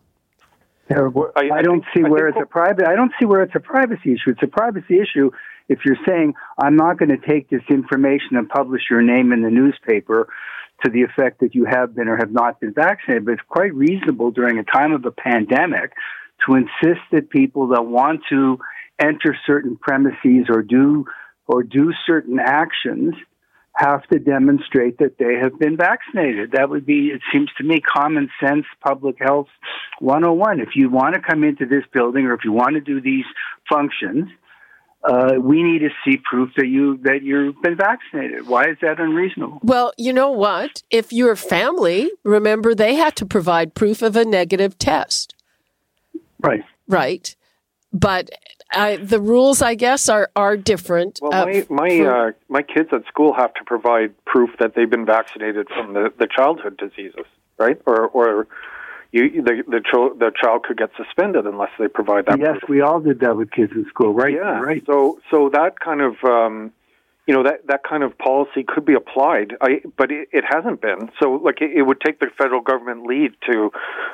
Terrible. 0.88 1.32
I- 1.36 1.50
I, 1.52 1.58
I 1.58 1.62
don't 1.62 1.82
think- 1.82 1.94
see 1.96 2.04
I 2.06 2.10
where 2.10 2.28
it's 2.28 2.38
a 2.42 2.46
private. 2.46 2.88
I 2.88 2.96
don't 2.96 3.12
see 3.20 3.26
where 3.26 3.42
it's 3.42 3.56
a 3.56 3.60
privacy 3.60 4.14
issue. 4.14 4.32
It's 4.32 4.44
a 4.44 4.48
privacy 4.48 5.00
issue 5.00 5.32
if 5.68 5.80
you're 5.86 5.98
saying 6.06 6.34
I'm 6.58 6.76
not 6.76 6.98
going 6.98 7.10
to 7.10 7.28
take 7.28 7.50
this 7.50 7.64
information 7.70 8.38
and 8.38 8.48
publish 8.48 8.84
your 8.90 9.02
name 9.02 9.32
in 9.32 9.42
the 9.42 9.50
newspaper 9.50 10.28
to 10.84 10.92
the 10.92 11.04
effect 11.04 11.40
that 11.40 11.56
you 11.56 11.66
have 11.66 11.96
been 11.96 12.08
or 12.08 12.18
have 12.18 12.32
not 12.32 12.60
been 12.60 12.74
vaccinated. 12.74 13.26
But 13.26 13.34
it's 13.34 13.42
quite 13.48 13.74
reasonable 13.74 14.32
during 14.32 14.60
a 14.60 14.64
time 14.64 14.92
of 14.94 15.06
a 15.06 15.12
pandemic 15.12 15.94
to 16.46 16.56
insist 16.56 17.02
that 17.12 17.30
people 17.30 17.70
that 17.70 17.84
want 17.84 18.22
to 18.30 18.60
enter 19.00 19.38
certain 19.46 19.78
premises 19.78 20.48
or 20.50 20.62
do 20.62 21.06
or 21.48 21.64
do 21.64 21.94
certain 22.06 22.40
actions 22.40 23.14
have 23.76 24.08
to 24.08 24.20
demonstrate 24.20 24.98
that 25.00 25.18
they 25.18 25.36
have 25.42 25.60
been 25.60 25.76
vaccinated. 25.76 26.52
That 26.54 26.70
would 26.70 26.86
be, 26.86 27.08
it 27.08 27.22
seems 27.32 27.50
to 27.58 27.64
me, 27.64 27.82
common 27.82 28.30
sense 28.40 28.66
public 28.82 29.18
health 29.20 29.48
101. 30.00 30.62
If 30.62 30.70
you 30.76 30.90
want 30.90 31.16
to 31.16 31.22
come 31.22 31.44
into 31.44 31.66
this 31.66 31.84
building 31.92 32.26
or 32.26 32.34
if 32.34 32.46
you 32.46 32.54
want 32.54 32.76
to 32.76 32.82
do 32.82 33.02
these 33.02 33.26
functions, 33.70 34.30
uh, 35.08 35.36
we 35.40 35.62
need 35.62 35.80
to 35.80 35.90
see 36.04 36.18
proof 36.18 36.50
that 36.58 36.68
you 36.68 36.98
that 37.04 37.22
you've 37.22 37.62
been 37.62 37.76
vaccinated. 37.76 38.48
Why 38.48 38.64
is 38.64 38.78
that 38.82 39.00
unreasonable? 39.00 39.60
Well, 39.62 39.94
you 39.98 40.12
know 40.12 40.32
what? 40.32 40.82
If 40.90 41.14
your 41.14 41.36
family, 41.36 42.10
remember, 42.24 42.74
they 42.74 42.96
had 42.96 43.16
to 43.18 43.26
provide 43.26 43.76
proof 43.76 44.02
of 44.02 44.16
a 44.16 44.26
negative 44.26 44.78
test, 44.80 45.36
Right. 46.42 46.64
right? 46.88 47.36
But 47.94 48.30
I, 48.74 48.98
the 48.98 49.22
rules, 49.22 49.62
I 49.62 49.76
guess, 49.76 50.10
are 50.10 50.30
are 50.36 50.58
different. 50.58 51.20
Well, 51.22 51.34
uh, 51.34 51.46
my 51.46 51.66
my 51.70 51.98
for- 51.98 52.28
uh, 52.28 52.32
my 52.50 52.62
kids 52.64 52.90
at 52.92 53.06
school 53.08 53.34
have 53.34 53.54
to 53.54 53.64
provide 53.66 54.14
proof 54.26 54.50
that 54.60 54.74
they've 54.76 54.90
been 54.90 55.06
vaccinated 55.06 55.68
from 55.70 55.94
the, 55.94 56.12
the 56.18 56.28
childhood 56.28 56.78
diseases, 56.78 57.26
right? 57.60 57.80
Or 57.86 58.08
or 58.08 58.48
you 59.16 59.42
the 59.42 59.64
the, 59.68 59.82
chil- 59.90 60.16
the 60.16 60.32
child 60.36 60.64
could 60.64 60.78
get 60.78 60.90
suspended 60.98 61.46
unless 61.46 61.72
they 61.80 61.88
provide 61.88 62.26
that. 62.26 62.40
Yes, 62.40 62.60
proof. 62.60 62.70
we 62.70 62.82
all 62.82 63.00
did 63.00 63.22
that 63.22 63.38
with 63.38 63.50
kids 63.52 63.72
in 63.74 63.86
school. 63.86 64.14
Right. 64.14 64.34
yeah. 64.34 64.60
Right. 64.60 64.84
So 64.86 65.20
so 65.32 65.50
that 65.54 65.80
kind 65.80 66.02
of 66.02 66.16
um, 66.24 66.74
you 67.26 67.34
know 67.34 67.44
that 67.44 67.68
that 67.68 67.84
kind 67.84 68.04
of 68.04 68.18
policy 68.18 68.64
could 68.68 68.86
be 68.86 68.94
applied, 68.94 69.56
I, 69.62 69.82
but 69.98 70.12
it, 70.12 70.30
it 70.32 70.44
hasn't 70.48 70.82
been. 70.82 71.10
So 71.22 71.32
like 71.32 71.62
it, 71.62 71.72
it 71.76 71.84
would 71.84 72.02
take 72.02 72.20
the 72.20 72.28
federal 72.38 72.62
government 72.62 73.06
lead 73.08 73.32
to 73.50 73.72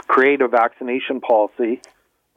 create 0.08 0.42
a 0.42 0.48
vaccination 0.48 1.20
policy 1.20 1.82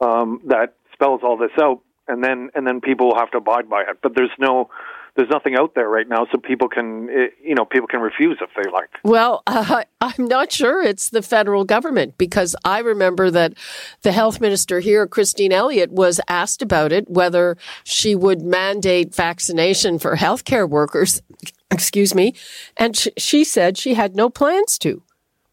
um, 0.01 0.41
that 0.45 0.73
spells 0.93 1.21
all 1.23 1.37
this 1.37 1.51
out, 1.61 1.81
and 2.07 2.23
then 2.23 2.49
and 2.55 2.65
then 2.65 2.81
people 2.81 3.09
will 3.09 3.19
have 3.19 3.31
to 3.31 3.37
abide 3.37 3.69
by 3.69 3.81
it. 3.81 3.99
But 4.01 4.15
there's 4.15 4.35
no 4.39 4.69
there's 5.15 5.29
nothing 5.29 5.55
out 5.55 5.75
there 5.75 5.87
right 5.89 6.07
now, 6.07 6.25
so 6.31 6.37
people 6.37 6.67
can 6.67 7.09
eh, 7.09 7.27
you 7.43 7.55
know 7.55 7.65
people 7.65 7.87
can 7.87 8.01
refuse 8.01 8.37
if 8.41 8.49
they 8.55 8.69
like. 8.69 8.89
Well, 9.03 9.43
uh, 9.47 9.83
I'm 10.01 10.27
not 10.27 10.51
sure 10.51 10.83
it's 10.83 11.09
the 11.09 11.21
federal 11.21 11.63
government 11.65 12.17
because 12.17 12.55
I 12.65 12.79
remember 12.79 13.31
that 13.31 13.53
the 14.01 14.11
health 14.11 14.41
minister 14.41 14.79
here, 14.79 15.07
Christine 15.07 15.51
Elliott, 15.53 15.91
was 15.91 16.19
asked 16.27 16.61
about 16.61 16.91
it, 16.91 17.09
whether 17.09 17.57
she 17.83 18.13
would 18.15 18.41
mandate 18.41 19.15
vaccination 19.15 19.99
for 19.99 20.15
healthcare 20.17 20.69
workers. 20.69 21.21
Excuse 21.71 22.13
me. 22.13 22.33
And 22.77 22.95
sh- 22.95 23.07
she 23.17 23.43
said 23.43 23.77
she 23.77 23.95
had 23.95 24.15
no 24.15 24.29
plans 24.29 24.77
to. 24.79 25.01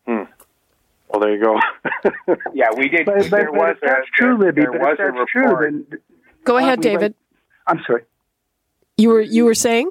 Hmm. 0.07 0.25
Well, 1.09 1.21
there 1.21 1.35
you 1.35 1.42
go. 1.42 1.59
Yeah, 2.54 2.69
we 2.76 2.88
did. 2.88 3.07
But, 3.07 3.16
but, 3.16 3.31
there 3.31 3.50
but 3.50 3.54
was 3.54 3.76
if 3.76 3.88
that's 3.88 4.09
a, 4.09 4.23
true, 4.23 4.38
Libby. 4.38 4.62
there 4.62 4.73
but 4.73 4.81
was 4.81 4.97
if 4.99 5.14
a 5.14 5.19
that's 5.19 5.31
true, 5.31 5.57
then 5.61 5.87
Go 6.45 6.57
Uh, 6.57 6.59
ahead, 6.59 6.85
we 6.85 6.90
went- 6.90 7.00
David. 7.00 7.14
I'm 7.66 7.81
sorry. 7.87 8.02
You 9.02 9.09
were 9.09 9.21
you 9.21 9.44
were 9.47 9.54
saying? 9.54 9.90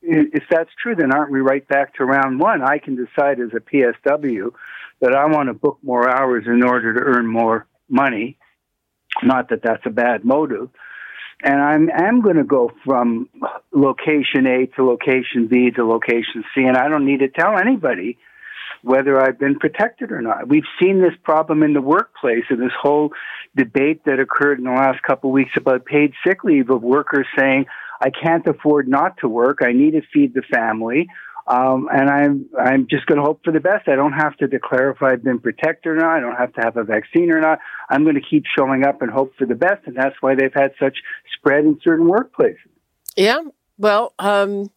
if 0.00 0.44
that's 0.48 0.70
true, 0.80 0.94
then 0.94 1.12
aren't 1.12 1.32
we 1.32 1.40
right 1.40 1.66
back 1.66 1.94
to 1.96 2.04
round 2.04 2.38
one? 2.38 2.62
I 2.62 2.78
can 2.78 2.94
decide 2.94 3.40
as 3.40 3.50
a 3.52 3.60
PSW 3.60 4.52
that 5.00 5.12
I 5.12 5.26
want 5.26 5.48
to 5.48 5.54
book 5.54 5.78
more 5.82 6.08
hours 6.08 6.44
in 6.46 6.62
order 6.62 6.94
to 6.94 7.00
earn 7.00 7.26
more 7.26 7.66
money. 7.88 8.38
Not 9.24 9.48
that 9.50 9.62
that's 9.62 9.84
a 9.86 9.90
bad 9.90 10.24
motive. 10.24 10.70
And 11.42 11.60
I'm 11.60 11.90
am 11.90 12.20
going 12.20 12.36
to 12.36 12.44
go 12.44 12.70
from 12.84 13.28
location 13.72 14.46
A 14.46 14.66
to 14.76 14.84
location 14.84 15.48
B 15.48 15.72
to 15.72 15.84
location 15.84 16.44
C, 16.54 16.62
and 16.62 16.76
I 16.76 16.88
don't 16.88 17.04
need 17.04 17.20
to 17.20 17.28
tell 17.28 17.58
anybody 17.58 18.18
whether 18.82 19.20
I've 19.20 19.38
been 19.38 19.58
protected 19.58 20.12
or 20.12 20.22
not. 20.22 20.48
We've 20.48 20.70
seen 20.80 21.00
this 21.00 21.14
problem 21.24 21.64
in 21.64 21.72
the 21.72 21.82
workplace 21.82 22.44
and 22.50 22.62
this 22.62 22.76
whole 22.80 23.10
debate 23.56 24.04
that 24.04 24.20
occurred 24.20 24.58
in 24.58 24.64
the 24.64 24.70
last 24.70 25.02
couple 25.02 25.30
of 25.30 25.34
weeks 25.34 25.56
about 25.56 25.84
paid 25.84 26.12
sick 26.24 26.44
leave 26.44 26.70
of 26.70 26.82
workers 26.82 27.26
saying, 27.36 27.66
I 28.00 28.10
can't 28.10 28.46
afford 28.46 28.88
not 28.88 29.18
to 29.18 29.28
work. 29.28 29.58
I 29.62 29.72
need 29.72 29.92
to 29.92 30.02
feed 30.12 30.34
the 30.34 30.42
family. 30.42 31.08
Um, 31.48 31.88
and 31.90 32.10
I'm 32.10 32.46
I'm 32.60 32.86
just 32.90 33.06
going 33.06 33.16
to 33.16 33.24
hope 33.24 33.42
for 33.42 33.52
the 33.52 33.60
best. 33.60 33.88
I 33.88 33.96
don't 33.96 34.12
have 34.12 34.36
to 34.36 34.46
declare 34.46 34.90
if 34.90 35.02
I've 35.02 35.24
been 35.24 35.38
protected 35.38 35.92
or 35.92 35.96
not. 35.96 36.18
I 36.18 36.20
don't 36.20 36.36
have 36.36 36.52
to 36.54 36.60
have 36.60 36.76
a 36.76 36.84
vaccine 36.84 37.30
or 37.30 37.40
not. 37.40 37.58
I'm 37.88 38.04
going 38.04 38.16
to 38.16 38.20
keep 38.20 38.44
showing 38.56 38.84
up 38.84 39.00
and 39.00 39.10
hope 39.10 39.32
for 39.38 39.46
the 39.46 39.54
best, 39.54 39.86
and 39.86 39.96
that's 39.96 40.16
why 40.20 40.34
they've 40.34 40.52
had 40.52 40.72
such 40.78 40.98
spread 41.38 41.64
in 41.64 41.80
certain 41.82 42.06
workplaces. 42.06 42.58
Yeah. 43.16 43.40
Well, 43.78 44.12
um, 44.18 44.70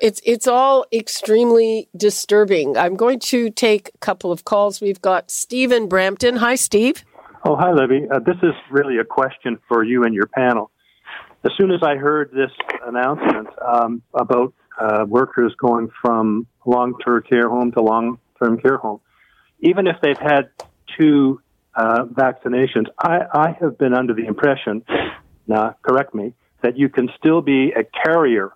it's 0.00 0.20
it's 0.24 0.48
all 0.48 0.86
extremely 0.92 1.88
disturbing. 1.96 2.76
I'm 2.76 2.96
going 2.96 3.20
to 3.20 3.50
take 3.50 3.90
a 3.94 3.98
couple 3.98 4.32
of 4.32 4.44
calls. 4.44 4.80
We've 4.80 5.00
got 5.00 5.30
Steve 5.30 5.70
in 5.70 5.88
Brampton. 5.88 6.36
Hi, 6.36 6.56
Steve. 6.56 7.04
Oh, 7.44 7.54
hi, 7.54 7.70
Libby. 7.70 8.08
Uh, 8.10 8.18
this 8.18 8.36
is 8.42 8.54
really 8.72 8.98
a 8.98 9.04
question 9.04 9.58
for 9.68 9.84
you 9.84 10.02
and 10.02 10.12
your 10.12 10.26
panel. 10.26 10.72
As 11.46 11.52
soon 11.56 11.70
as 11.70 11.80
I 11.80 11.94
heard 11.94 12.32
this 12.32 12.50
announcement 12.84 13.48
um, 13.64 14.02
about 14.12 14.52
uh, 14.80 15.04
workers 15.06 15.54
going 15.58 15.88
from 16.02 16.48
long-term 16.64 17.22
care 17.22 17.48
home 17.48 17.70
to 17.72 17.80
long-term 17.80 18.58
care 18.60 18.78
home, 18.78 19.00
even 19.60 19.86
if 19.86 19.94
they've 20.02 20.18
had 20.18 20.50
two 20.98 21.40
uh, 21.76 22.04
vaccinations, 22.06 22.86
I, 22.98 23.20
I 23.32 23.56
have 23.60 23.78
been 23.78 23.94
under 23.94 24.12
the 24.12 24.26
impression, 24.26 24.82
now 25.46 25.76
correct 25.82 26.16
me, 26.16 26.34
that 26.62 26.76
you 26.76 26.88
can 26.88 27.10
still 27.16 27.42
be 27.42 27.72
a 27.72 27.84
carrier 27.84 28.52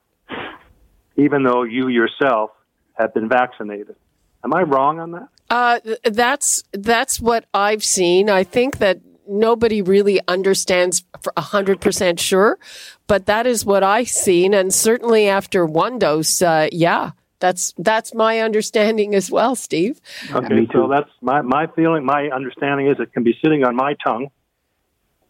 even 1.16 1.44
though 1.44 1.62
you 1.62 1.88
yourself 1.88 2.50
have 2.94 3.14
been 3.14 3.28
vaccinated. 3.28 3.94
Am 4.42 4.52
I 4.52 4.62
wrong 4.62 4.98
on 4.98 5.12
that? 5.12 5.28
Uh, 5.48 5.78
that's 6.04 6.64
that's 6.72 7.20
what 7.20 7.44
I've 7.52 7.84
seen. 7.84 8.30
I 8.30 8.42
think 8.42 8.78
that 8.78 9.00
nobody 9.30 9.80
really 9.80 10.20
understands 10.28 11.04
for 11.22 11.32
hundred 11.36 11.80
percent 11.80 12.20
sure, 12.20 12.58
but 13.06 13.26
that 13.26 13.46
is 13.46 13.64
what 13.64 13.82
I've 13.82 14.08
seen, 14.08 14.52
and 14.54 14.74
certainly 14.74 15.28
after 15.28 15.64
one 15.64 15.98
dose, 15.98 16.42
uh, 16.42 16.68
yeah, 16.72 17.12
that's 17.38 17.72
that's 17.78 18.14
my 18.14 18.40
understanding 18.40 19.14
as 19.14 19.30
well, 19.30 19.56
Steve. 19.56 20.00
Okay, 20.30 20.54
me 20.54 20.68
so 20.72 20.88
that's 20.88 21.10
my, 21.20 21.40
my 21.42 21.66
feeling. 21.68 22.04
My 22.04 22.28
understanding 22.28 22.86
is 22.88 23.00
it 23.00 23.12
can 23.12 23.22
be 23.22 23.36
sitting 23.42 23.64
on 23.64 23.74
my 23.74 23.94
tongue, 24.04 24.30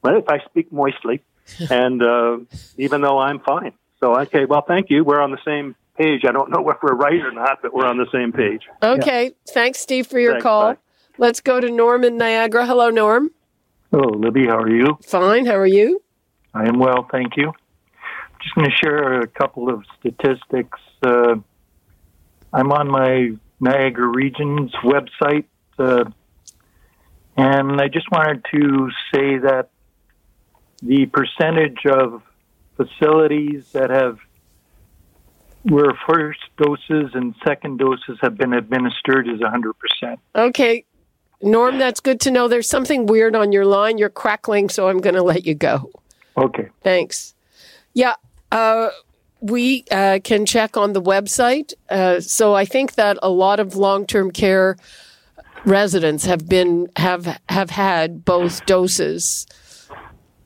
well, 0.02 0.16
if 0.16 0.28
I 0.28 0.40
speak 0.40 0.72
moistly, 0.72 1.22
and 1.70 2.02
uh, 2.02 2.38
even 2.76 3.00
though 3.00 3.18
I'm 3.18 3.40
fine. 3.40 3.72
So, 4.00 4.18
okay, 4.20 4.46
well, 4.46 4.64
thank 4.66 4.88
you. 4.90 5.04
We're 5.04 5.20
on 5.20 5.30
the 5.30 5.38
same 5.44 5.76
page. 5.96 6.24
I 6.24 6.32
don't 6.32 6.50
know 6.50 6.68
if 6.70 6.78
we're 6.82 6.94
right 6.94 7.20
or 7.20 7.32
not, 7.32 7.60
but 7.62 7.74
we're 7.74 7.86
on 7.86 7.98
the 7.98 8.06
same 8.10 8.32
page. 8.32 8.62
Okay, 8.82 9.32
thanks, 9.48 9.78
Steve, 9.80 10.06
for 10.06 10.18
your 10.18 10.32
Thanks, 10.32 10.42
call. 10.42 10.72
bye. 10.74 10.78
Let's 11.18 11.40
go 11.40 11.60
to 11.60 11.70
Norm 11.70 12.02
in 12.04 12.16
Niagara. 12.16 12.66
Hello, 12.66 12.88
Norm. 12.88 13.30
Hello, 13.90 14.08
Libby. 14.10 14.46
How 14.46 14.58
are 14.58 14.70
you? 14.70 14.98
Fine. 15.04 15.46
How 15.46 15.56
are 15.56 15.66
you? 15.66 16.00
I 16.54 16.68
am 16.68 16.78
well, 16.78 17.08
thank 17.10 17.36
you. 17.36 17.48
I'm 17.48 18.40
Just 18.40 18.54
going 18.54 18.70
to 18.70 18.76
share 18.76 19.20
a 19.20 19.26
couple 19.26 19.68
of 19.68 19.84
statistics. 19.98 20.78
Uh, 21.02 21.34
I'm 22.52 22.70
on 22.70 22.88
my 22.88 23.32
Niagara 23.58 24.06
Region's 24.06 24.72
website, 24.84 25.46
uh, 25.76 26.04
and 27.36 27.80
I 27.80 27.88
just 27.88 28.08
wanted 28.12 28.44
to 28.52 28.90
say 29.12 29.38
that 29.38 29.70
the 30.82 31.06
percentage 31.06 31.84
of 31.84 32.22
facilities 32.76 33.72
that 33.72 33.90
have 33.90 34.18
where 35.64 35.92
first 36.08 36.40
doses 36.56 37.10
and 37.14 37.34
second 37.44 37.78
doses 37.78 38.18
have 38.22 38.36
been 38.38 38.52
administered 38.52 39.28
is 39.28 39.40
100%. 39.40 40.16
Okay. 40.34 40.84
Norm, 41.42 41.78
that's 41.78 42.00
good 42.00 42.20
to 42.20 42.30
know. 42.30 42.48
There's 42.48 42.68
something 42.68 43.06
weird 43.06 43.34
on 43.34 43.52
your 43.52 43.64
line. 43.64 43.98
You're 43.98 44.10
crackling, 44.10 44.68
so 44.68 44.88
I'm 44.88 44.98
going 44.98 45.14
to 45.14 45.22
let 45.22 45.46
you 45.46 45.54
go. 45.54 45.90
Okay. 46.36 46.68
Thanks. 46.82 47.34
Yeah. 47.94 48.14
Uh, 48.52 48.90
we 49.40 49.84
uh, 49.90 50.18
can 50.22 50.44
check 50.44 50.76
on 50.76 50.92
the 50.92 51.02
website. 51.02 51.72
Uh, 51.88 52.20
so 52.20 52.54
I 52.54 52.64
think 52.64 52.94
that 52.94 53.18
a 53.22 53.30
lot 53.30 53.58
of 53.58 53.74
long-term 53.74 54.32
care 54.32 54.76
residents 55.64 56.24
have 56.24 56.48
been 56.48 56.88
have 56.96 57.38
have 57.48 57.70
had 57.70 58.24
both 58.24 58.64
doses, 58.66 59.46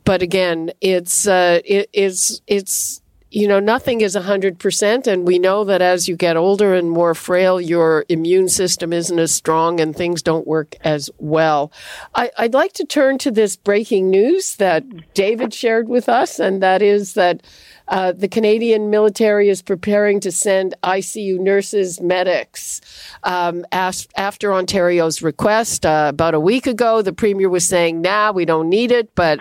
but 0.04 0.22
again, 0.22 0.72
it's 0.80 1.26
uh, 1.26 1.60
it, 1.64 1.88
it's 1.92 2.40
it's 2.46 3.00
you 3.34 3.48
know, 3.48 3.58
nothing 3.58 4.00
is 4.00 4.14
100%. 4.14 5.06
And 5.08 5.26
we 5.26 5.40
know 5.40 5.64
that 5.64 5.82
as 5.82 6.08
you 6.08 6.16
get 6.16 6.36
older 6.36 6.72
and 6.72 6.88
more 6.88 7.16
frail, 7.16 7.60
your 7.60 8.04
immune 8.08 8.48
system 8.48 8.92
isn't 8.92 9.18
as 9.18 9.34
strong 9.34 9.80
and 9.80 9.94
things 9.94 10.22
don't 10.22 10.46
work 10.46 10.76
as 10.82 11.10
well. 11.18 11.72
I, 12.14 12.30
would 12.38 12.54
like 12.54 12.74
to 12.74 12.84
turn 12.84 13.18
to 13.18 13.32
this 13.32 13.56
breaking 13.56 14.08
news 14.08 14.54
that 14.56 14.84
David 15.14 15.52
shared 15.52 15.88
with 15.88 16.08
us, 16.08 16.38
and 16.38 16.62
that 16.62 16.80
is 16.80 17.14
that 17.14 17.42
uh, 17.88 18.12
the 18.12 18.28
Canadian 18.28 18.90
military 18.90 19.48
is 19.48 19.62
preparing 19.62 20.20
to 20.20 20.32
send 20.32 20.74
ICU 20.82 21.38
nurses, 21.38 22.00
medics. 22.00 22.80
Um, 23.22 23.64
after 23.72 24.54
Ontario's 24.54 25.22
request 25.22 25.84
uh, 25.84 26.06
about 26.08 26.34
a 26.34 26.40
week 26.40 26.66
ago, 26.66 27.02
the 27.02 27.12
premier 27.12 27.48
was 27.48 27.66
saying, 27.66 28.00
nah, 28.00 28.32
we 28.32 28.44
don't 28.44 28.68
need 28.68 28.90
it. 28.90 29.14
But 29.14 29.40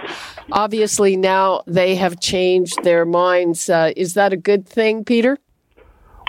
obviously 0.52 1.16
now 1.16 1.64
they 1.68 1.96
have 1.96 2.20
changed 2.20 2.84
their 2.84 3.06
minds. 3.06 3.70
Uh, 3.70 3.92
is 3.96 4.14
that 4.16 4.34
a 4.34 4.38
good 4.38 4.68
thing, 4.68 5.06
Peter? 5.06 5.38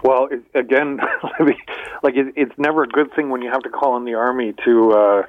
Well, 0.04 0.28
again, 0.54 1.00
like 2.02 2.14
it's 2.14 2.52
never 2.58 2.82
a 2.82 2.88
good 2.88 3.12
thing 3.14 3.30
when 3.30 3.42
you 3.42 3.50
have 3.50 3.62
to 3.62 3.70
call 3.70 3.96
in 3.96 4.04
the 4.04 4.14
army 4.14 4.54
to 4.64 4.92
uh, 4.92 5.22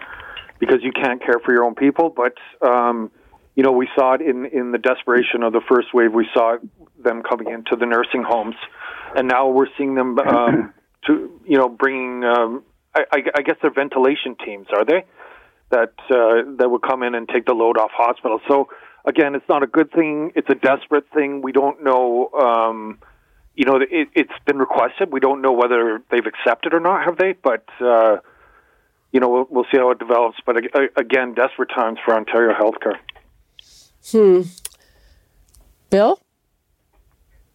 because 0.60 0.80
you 0.84 0.92
can't 0.92 1.24
care 1.24 1.40
for 1.44 1.54
your 1.54 1.64
own 1.64 1.76
people. 1.76 2.10
But 2.10 2.34
um, 2.62 3.10
you 3.56 3.64
know, 3.64 3.72
we 3.72 3.88
saw 3.96 4.14
it 4.14 4.22
in 4.22 4.46
in 4.46 4.72
the 4.72 4.78
desperation 4.78 5.42
of 5.44 5.54
the 5.54 5.62
first 5.68 5.94
wave. 5.94 6.14
We 6.14 6.28
saw 6.34 6.58
them 7.02 7.24
coming 7.24 7.54
into 7.54 7.76
the 7.78 7.86
nursing 7.86 8.24
homes, 8.28 8.56
and 9.16 9.28
now 9.28 9.48
we're 9.48 9.68
seeing 9.78 9.96
them 9.96 10.20
um, 10.20 10.74
to 11.08 11.40
you 11.46 11.58
know 11.58 11.70
bringing. 11.70 12.24
Um, 12.24 12.64
I, 12.94 13.24
I, 13.36 13.42
guess 13.42 13.58
they're 13.62 13.74
ventilation 13.74 14.38
teams, 14.46 14.68
are 14.74 14.86
they? 14.86 15.04
That 15.70 15.94
uh, 16.10 16.56
that 16.58 16.70
would 16.70 16.82
come 16.82 17.04
in 17.04 17.14
and 17.14 17.28
take 17.28 17.46
the 17.46 17.54
load 17.54 17.78
off 17.78 17.92
hospitals. 17.94 18.42
So 18.48 18.70
again, 19.06 19.36
it's 19.36 19.48
not 19.50 19.64
a 19.64 19.68
good 19.68 19.92
thing. 19.92 20.32
It's 20.36 20.50
a 20.50 20.56
desperate 20.56 21.06
thing. 21.14 21.42
We 21.42 21.52
don't 21.52 21.84
know. 21.84 22.30
Um, 22.32 23.00
you 23.54 23.66
know, 23.66 23.78
it, 23.78 24.10
it's 24.14 24.34
been 24.46 24.58
requested. 24.58 25.12
We 25.12 25.20
don't 25.20 25.42
know 25.42 25.54
whether 25.54 26.02
they've 26.10 26.26
accepted 26.26 26.74
or 26.74 26.80
not. 26.80 27.04
Have 27.06 27.18
they? 27.18 27.34
But 27.34 27.66
uh, 27.82 28.18
you 29.12 29.20
know, 29.20 29.30
we'll, 29.30 29.48
we'll 29.50 29.66
see 29.72 29.78
how 29.78 29.92
it 29.92 30.00
develops. 30.00 30.38
But 30.46 30.58
again, 30.98 31.34
desperate 31.34 31.70
times 31.70 32.00
for 32.04 32.14
Ontario 32.14 32.54
healthcare. 32.54 32.96
Hmm. 34.12 34.42
Bill? 35.90 36.20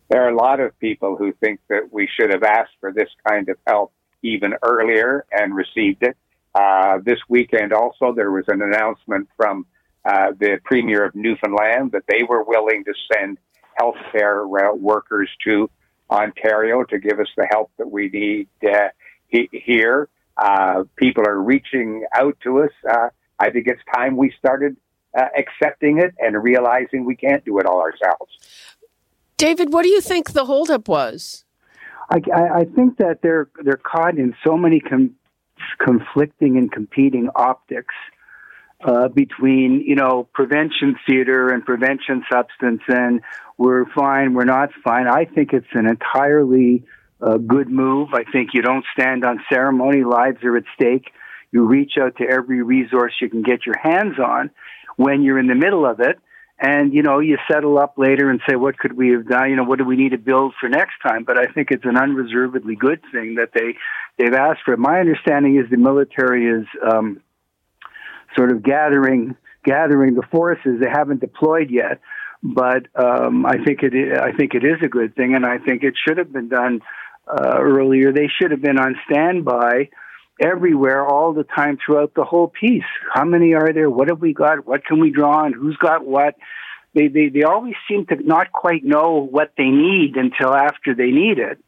There 0.08 0.24
are 0.24 0.30
a 0.30 0.36
lot 0.36 0.58
of 0.58 0.76
people 0.80 1.16
who 1.16 1.32
think 1.32 1.60
that 1.68 1.92
we 1.92 2.08
should 2.08 2.30
have 2.30 2.42
asked 2.42 2.72
for 2.80 2.92
this 2.92 3.08
kind 3.28 3.48
of 3.48 3.56
help 3.66 3.92
even 4.22 4.54
earlier 4.62 5.24
and 5.30 5.54
received 5.54 6.02
it. 6.02 6.16
Uh, 6.54 6.98
this 7.04 7.18
weekend, 7.28 7.72
also, 7.72 8.12
there 8.12 8.30
was 8.30 8.44
an 8.48 8.60
announcement 8.60 9.28
from 9.36 9.66
uh, 10.04 10.32
the 10.38 10.58
Premier 10.64 11.04
of 11.04 11.14
Newfoundland 11.14 11.92
that 11.92 12.02
they 12.08 12.24
were 12.28 12.42
willing 12.42 12.84
to 12.84 12.94
send 13.14 13.38
healthcare 13.80 14.46
workers 14.76 15.30
to 15.44 15.70
Ontario 16.10 16.82
to 16.84 16.98
give 16.98 17.20
us 17.20 17.28
the 17.36 17.46
help 17.48 17.70
that 17.78 17.88
we 17.88 18.08
need 18.08 18.48
uh, 18.68 18.88
he- 19.28 19.48
here. 19.52 20.08
Uh, 20.36 20.84
people 20.96 21.24
are 21.26 21.40
reaching 21.40 22.04
out 22.14 22.36
to 22.42 22.62
us. 22.62 22.70
Uh, 22.88 23.08
I 23.38 23.50
think 23.50 23.68
it's 23.68 23.80
time 23.94 24.16
we 24.16 24.32
started 24.38 24.76
uh, 25.18 25.26
accepting 25.36 25.98
it 25.98 26.14
and 26.18 26.42
realizing 26.42 27.04
we 27.04 27.16
can't 27.16 27.44
do 27.44 27.58
it 27.58 27.66
all 27.66 27.80
ourselves. 27.80 28.32
David, 29.36 29.72
what 29.72 29.82
do 29.82 29.88
you 29.88 30.00
think 30.00 30.32
the 30.32 30.44
holdup 30.44 30.88
was? 30.88 31.44
I, 32.10 32.20
I 32.32 32.64
think 32.64 32.98
that 32.98 33.20
they're 33.22 33.48
they're 33.62 33.80
caught 33.82 34.18
in 34.18 34.34
so 34.44 34.56
many 34.56 34.80
com- 34.80 35.14
conflicting 35.78 36.56
and 36.56 36.70
competing 36.70 37.28
optics 37.34 37.94
uh, 38.84 39.08
between 39.08 39.82
you 39.86 39.94
know 39.94 40.28
prevention 40.32 40.96
theater 41.06 41.48
and 41.48 41.64
prevention 41.64 42.24
substance, 42.30 42.82
and 42.88 43.20
we're 43.58 43.86
fine, 43.94 44.34
we're 44.34 44.44
not 44.44 44.70
fine. 44.82 45.06
I 45.06 45.24
think 45.24 45.52
it's 45.52 45.66
an 45.72 45.86
entirely 45.86 46.84
uh, 47.20 47.36
good 47.36 47.68
move. 47.68 48.08
I 48.12 48.24
think 48.30 48.50
you 48.54 48.62
don't 48.62 48.84
stand 48.98 49.24
on 49.24 49.40
ceremony; 49.52 50.02
lives 50.02 50.42
are 50.42 50.56
at 50.56 50.64
stake. 50.74 51.12
You 51.52 51.64
reach 51.64 51.92
out 52.00 52.16
to 52.16 52.24
every 52.24 52.62
resource 52.62 53.12
you 53.20 53.28
can 53.28 53.42
get 53.42 53.66
your 53.66 53.76
hands 53.78 54.18
on, 54.18 54.50
when 55.04 55.22
you're 55.22 55.38
in 55.38 55.46
the 55.46 55.60
middle 55.64 55.86
of 55.86 56.00
it. 56.00 56.18
And, 56.62 56.92
you 56.92 57.02
know, 57.02 57.20
you 57.20 57.38
settle 57.50 57.78
up 57.78 57.94
later 57.96 58.28
and 58.30 58.38
say, 58.46 58.54
what 58.54 58.76
could 58.76 58.94
we 58.94 59.08
have 59.12 59.26
done? 59.26 59.48
You 59.48 59.56
know, 59.56 59.64
what 59.64 59.78
do 59.78 59.86
we 59.86 59.96
need 59.96 60.10
to 60.10 60.18
build 60.18 60.52
for 60.60 60.68
next 60.68 60.96
time? 61.02 61.24
But 61.24 61.38
I 61.38 61.46
think 61.46 61.68
it's 61.70 61.86
an 61.86 61.96
unreservedly 61.96 62.76
good 62.76 63.00
thing 63.10 63.36
that 63.36 63.50
they, 63.54 63.68
they've 64.18 64.34
asked 64.34 64.60
for 64.66 64.74
it. 64.74 64.78
My 64.78 65.00
understanding 65.00 65.56
is 65.56 65.70
the 65.70 65.78
military 65.78 66.44
is, 66.56 66.66
um, 66.86 67.22
sort 68.36 68.52
of 68.52 68.62
gathering, 68.62 69.36
gathering 69.64 70.16
the 70.16 70.26
forces. 70.30 70.80
They 70.82 70.90
haven't 70.90 71.20
deployed 71.20 71.70
yet, 71.70 72.00
but, 72.42 72.82
um, 72.94 73.46
I 73.46 73.56
think 73.64 73.82
it, 73.82 73.94
is, 73.94 74.18
I 74.18 74.32
think 74.32 74.54
it 74.54 74.64
is 74.64 74.80
a 74.84 74.88
good 74.88 75.16
thing. 75.16 75.34
And 75.34 75.46
I 75.46 75.56
think 75.66 75.82
it 75.82 75.94
should 75.96 76.18
have 76.18 76.30
been 76.30 76.50
done, 76.50 76.82
uh, 77.26 77.56
earlier. 77.58 78.12
They 78.12 78.28
should 78.28 78.50
have 78.50 78.60
been 78.60 78.78
on 78.78 78.96
standby, 79.08 79.88
everywhere 80.40 81.06
all 81.06 81.32
the 81.32 81.44
time 81.44 81.78
throughout 81.84 82.14
the 82.14 82.24
whole 82.24 82.48
piece. 82.48 82.84
How 83.12 83.24
many 83.24 83.54
are 83.54 83.72
there? 83.72 83.90
What 83.90 84.08
have 84.08 84.20
we 84.20 84.32
got? 84.32 84.66
What 84.66 84.84
can 84.84 85.00
we 85.00 85.10
draw 85.10 85.44
on? 85.44 85.52
Who's 85.52 85.76
got 85.76 86.04
what? 86.04 86.36
They, 86.94 87.08
they, 87.08 87.28
they 87.28 87.42
always 87.42 87.74
seem 87.88 88.06
to 88.06 88.16
not 88.16 88.52
quite 88.52 88.84
know 88.84 89.28
what 89.30 89.52
they 89.56 89.68
need 89.68 90.16
until 90.16 90.54
after 90.54 90.94
they 90.94 91.10
need 91.10 91.38
it. 91.38 91.62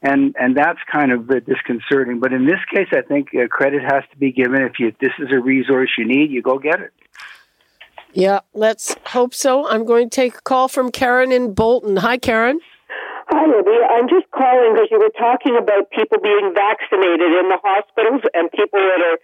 And, 0.00 0.34
and 0.38 0.56
that's 0.56 0.80
kind 0.90 1.12
of 1.12 1.28
disconcerting. 1.46 2.20
But 2.20 2.32
in 2.32 2.46
this 2.46 2.58
case, 2.74 2.88
I 2.92 3.02
think 3.02 3.28
uh, 3.34 3.46
credit 3.48 3.82
has 3.82 4.02
to 4.10 4.16
be 4.16 4.32
given. 4.32 4.62
If 4.62 4.72
you, 4.78 4.92
this 5.00 5.12
is 5.18 5.28
a 5.30 5.38
resource 5.38 5.90
you 5.98 6.06
need, 6.06 6.30
you 6.30 6.42
go 6.42 6.58
get 6.58 6.80
it. 6.80 6.92
Yeah, 8.12 8.40
let's 8.52 8.96
hope 9.06 9.32
so. 9.32 9.68
I'm 9.68 9.84
going 9.84 10.10
to 10.10 10.14
take 10.14 10.36
a 10.36 10.42
call 10.42 10.68
from 10.68 10.90
Karen 10.90 11.32
in 11.32 11.54
Bolton. 11.54 11.96
Hi, 11.96 12.18
Karen. 12.18 12.60
Hi, 13.32 13.48
Libby. 13.48 13.80
I'm 13.80 14.12
just 14.12 14.28
calling 14.28 14.76
because 14.76 14.92
you 14.92 15.00
were 15.00 15.16
talking 15.16 15.56
about 15.56 15.88
people 15.88 16.20
being 16.20 16.52
vaccinated 16.52 17.32
in 17.32 17.48
the 17.48 17.56
hospitals 17.64 18.28
and 18.36 18.52
people 18.52 18.76
that 18.76 19.00
are, 19.00 19.16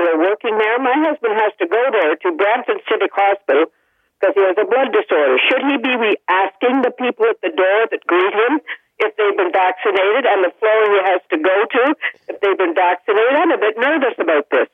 you 0.00 0.02
know, 0.08 0.16
working 0.16 0.56
there. 0.56 0.80
My 0.80 0.96
husband 0.96 1.36
has 1.36 1.52
to 1.60 1.68
go 1.68 1.82
there 1.92 2.16
to 2.16 2.26
Brampton 2.40 2.80
Civic 2.88 3.12
Hospital 3.12 3.68
because 4.16 4.32
he 4.32 4.40
has 4.48 4.56
a 4.56 4.64
blood 4.64 4.96
disorder. 4.96 5.36
Should 5.44 5.60
he 5.68 5.76
be 5.76 6.16
asking 6.32 6.88
the 6.88 6.92
people 6.96 7.28
at 7.28 7.36
the 7.44 7.52
door 7.52 7.84
that 7.84 8.00
greet 8.08 8.32
him 8.32 8.64
if 8.96 9.12
they've 9.20 9.36
been 9.36 9.52
vaccinated 9.52 10.24
and 10.24 10.40
the 10.40 10.56
floor 10.56 10.80
he 10.96 11.00
has 11.04 11.20
to 11.28 11.36
go 11.36 11.56
to 11.68 11.84
if 12.32 12.40
they've 12.40 12.56
been 12.56 12.72
vaccinated? 12.72 13.44
I'm 13.44 13.52
a 13.52 13.60
bit 13.60 13.76
nervous 13.76 14.16
about 14.16 14.48
this. 14.48 14.72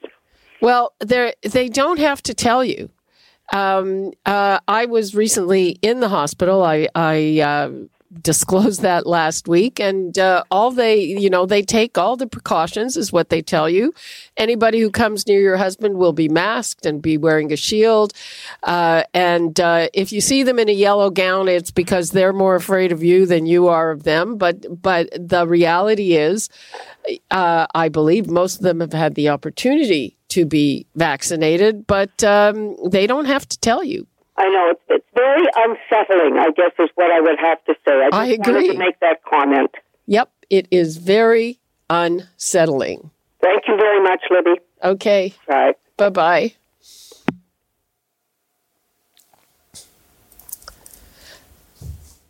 Well, 0.63 0.95
they 1.03 1.35
they 1.43 1.69
don't 1.69 1.99
have 1.99 2.23
to 2.23 2.35
tell 2.35 2.63
you. 2.63 2.91
Um, 3.53 4.13
uh, 4.25 4.59
I 4.67 4.87
was 4.87 5.15
recently 5.15 5.79
in 5.83 5.99
the 5.99 6.09
hospital. 6.09 6.63
I, 6.63 6.87
I 6.95 7.41
uh, 7.41 7.71
disclosed 8.23 8.83
that 8.83 9.07
last 9.07 9.49
week. 9.49 9.81
And 9.81 10.19
uh, 10.19 10.45
all 10.51 10.71
they 10.71 11.03
you 11.03 11.31
know 11.31 11.47
they 11.47 11.63
take 11.63 11.99
all 11.99 12.17
the 12.17 12.27
precautions 12.27 12.97
is 12.97 13.13
what 13.13 13.29
they 13.29 13.43
tell 13.43 13.69
you. 13.69 13.93
Anybody 14.37 14.81
who 14.81 14.91
comes 14.91 15.27
near 15.27 15.41
your 15.41 15.57
husband 15.57 15.97
will 15.97 16.13
be 16.13 16.29
masked 16.29 16.87
and 16.87 17.01
be 17.01 17.17
wearing 17.19 17.53
a 17.53 17.57
shield. 17.57 18.13
Uh, 18.63 19.05
and 19.15 19.59
uh, 19.61 19.89
if 19.95 20.13
you 20.13 20.21
see 20.21 20.43
them 20.43 20.59
in 20.59 20.69
a 20.69 20.73
yellow 20.73 21.11
gown 21.11 21.49
it's 21.49 21.71
because 21.71 22.11
they're 22.11 22.33
more 22.33 22.57
afraid 22.57 22.93
of 22.93 23.03
you 23.03 23.27
than 23.27 23.47
you 23.47 23.69
are 23.69 23.91
of 23.91 24.03
them. 24.03 24.37
But 24.37 24.83
but 24.83 25.09
the 25.17 25.47
reality 25.47 26.17
is 26.17 26.49
uh, 27.31 27.67
i 27.75 27.89
believe 27.89 28.29
most 28.29 28.57
of 28.57 28.63
them 28.63 28.81
have 28.81 28.93
had 28.93 29.15
the 29.15 29.29
opportunity 29.29 30.17
to 30.29 30.45
be 30.45 30.87
vaccinated 30.95 31.87
but 31.87 32.23
um, 32.25 32.77
they 32.89 33.07
don't 33.07 33.27
have 33.27 33.49
to 33.49 33.59
tell 33.59 33.83
you 33.83 34.07
I 34.39 34.49
know 34.49 34.71
it's 34.71 34.83
it's 34.89 35.07
very 35.15 35.47
unsettling. 35.57 36.39
I 36.39 36.51
guess 36.51 36.73
is 36.79 36.91
what 36.95 37.11
I 37.11 37.21
would 37.21 37.39
have 37.41 37.65
to 37.65 37.75
say. 37.87 37.93
I 37.93 38.11
just 38.11 38.15
I 38.15 38.27
agree. 38.27 38.69
to 38.69 38.79
make 38.79 39.01
that 39.01 39.25
comment. 39.25 39.71
Yep, 40.07 40.31
it 40.51 40.69
is 40.71 40.99
very 40.99 41.59
unsettling. 41.91 43.11
Thank 43.41 43.65
you 43.69 43.77
very 43.77 44.03
much, 44.03 44.23
Libby. 44.31 44.61
Okay. 44.83 45.35
Bye. 45.49 45.73
Bye 45.97 46.11
bye. 46.11 46.55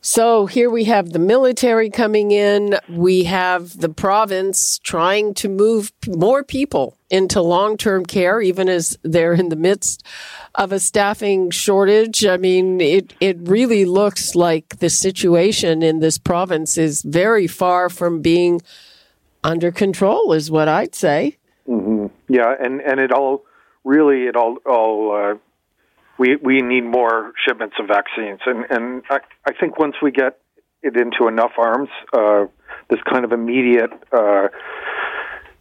So 0.06 0.46
here 0.46 0.70
we 0.70 0.84
have 0.84 1.10
the 1.10 1.18
military 1.18 1.90
coming 1.90 2.30
in. 2.30 2.78
We 2.88 3.24
have 3.24 3.76
the 3.76 3.88
province 3.88 4.78
trying 4.78 5.34
to 5.34 5.48
move 5.48 5.90
more 6.06 6.44
people 6.44 6.96
into 7.10 7.42
long 7.42 7.76
term 7.76 8.06
care, 8.06 8.40
even 8.40 8.68
as 8.68 8.96
they're 9.02 9.32
in 9.32 9.48
the 9.48 9.56
midst 9.56 10.06
of 10.54 10.70
a 10.70 10.78
staffing 10.78 11.50
shortage. 11.50 12.24
I 12.24 12.36
mean, 12.36 12.80
it, 12.80 13.14
it 13.18 13.36
really 13.40 13.84
looks 13.84 14.36
like 14.36 14.78
the 14.78 14.90
situation 14.90 15.82
in 15.82 15.98
this 15.98 16.18
province 16.18 16.78
is 16.78 17.02
very 17.02 17.48
far 17.48 17.88
from 17.88 18.22
being 18.22 18.62
under 19.42 19.72
control, 19.72 20.32
is 20.32 20.52
what 20.52 20.68
I'd 20.68 20.94
say. 20.94 21.36
Mm-hmm. 21.68 22.06
Yeah, 22.32 22.54
and, 22.60 22.80
and 22.80 23.00
it 23.00 23.10
all 23.10 23.44
really, 23.82 24.28
it 24.28 24.36
all, 24.36 24.58
all 24.66 25.16
uh, 25.16 25.34
we 26.18 26.36
we 26.36 26.62
need 26.62 26.84
more 26.84 27.32
shipments 27.46 27.76
of 27.78 27.88
vaccines, 27.88 28.40
and 28.46 28.64
and 28.70 29.02
I, 29.10 29.18
I 29.46 29.52
think 29.52 29.78
once 29.78 29.96
we 30.02 30.10
get 30.10 30.38
it 30.82 30.96
into 30.96 31.28
enough 31.28 31.52
arms, 31.58 31.88
uh, 32.12 32.46
this 32.90 33.00
kind 33.10 33.24
of 33.24 33.32
immediate, 33.32 33.90
uh, 34.12 34.48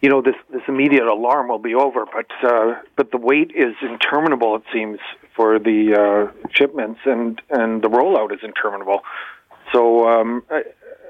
you 0.02 0.10
know, 0.10 0.22
this 0.22 0.36
this 0.52 0.62
immediate 0.68 1.08
alarm 1.08 1.50
will 1.50 1.60
be 1.60 1.76
over. 1.76 2.06
But 2.06 2.48
uh, 2.48 2.76
but 2.96 3.12
the 3.12 3.18
wait 3.18 3.52
is 3.56 3.76
interminable. 3.82 4.56
It 4.56 4.64
seems 4.74 5.00
for 5.36 5.60
the 5.60 6.32
uh, 6.32 6.48
shipments, 6.52 7.00
and 7.06 7.42
and 7.50 7.82
the 7.82 7.90
rollout 7.90 8.32
is 8.34 8.40
interminable. 8.44 9.02
So 9.74 10.08
um, 10.08 10.44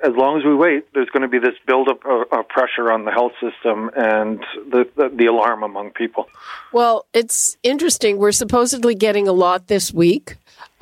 as 0.03 0.13
long 0.15 0.37
as 0.37 0.45
we 0.45 0.53
wait, 0.53 0.85
there's 0.93 1.09
going 1.09 1.21
to 1.21 1.27
be 1.27 1.39
this 1.39 1.55
buildup 1.65 2.05
of, 2.05 2.27
of 2.31 2.47
pressure 2.47 2.91
on 2.91 3.05
the 3.05 3.11
health 3.11 3.33
system 3.41 3.89
and 3.95 4.43
the, 4.69 4.87
the, 4.95 5.09
the 5.09 5.25
alarm 5.25 5.63
among 5.63 5.91
people. 5.91 6.27
Well, 6.71 7.05
it's 7.13 7.57
interesting. 7.63 8.17
We're 8.17 8.31
supposedly 8.31 8.95
getting 8.95 9.27
a 9.27 9.33
lot 9.33 9.67
this 9.67 9.93
week, 9.93 10.37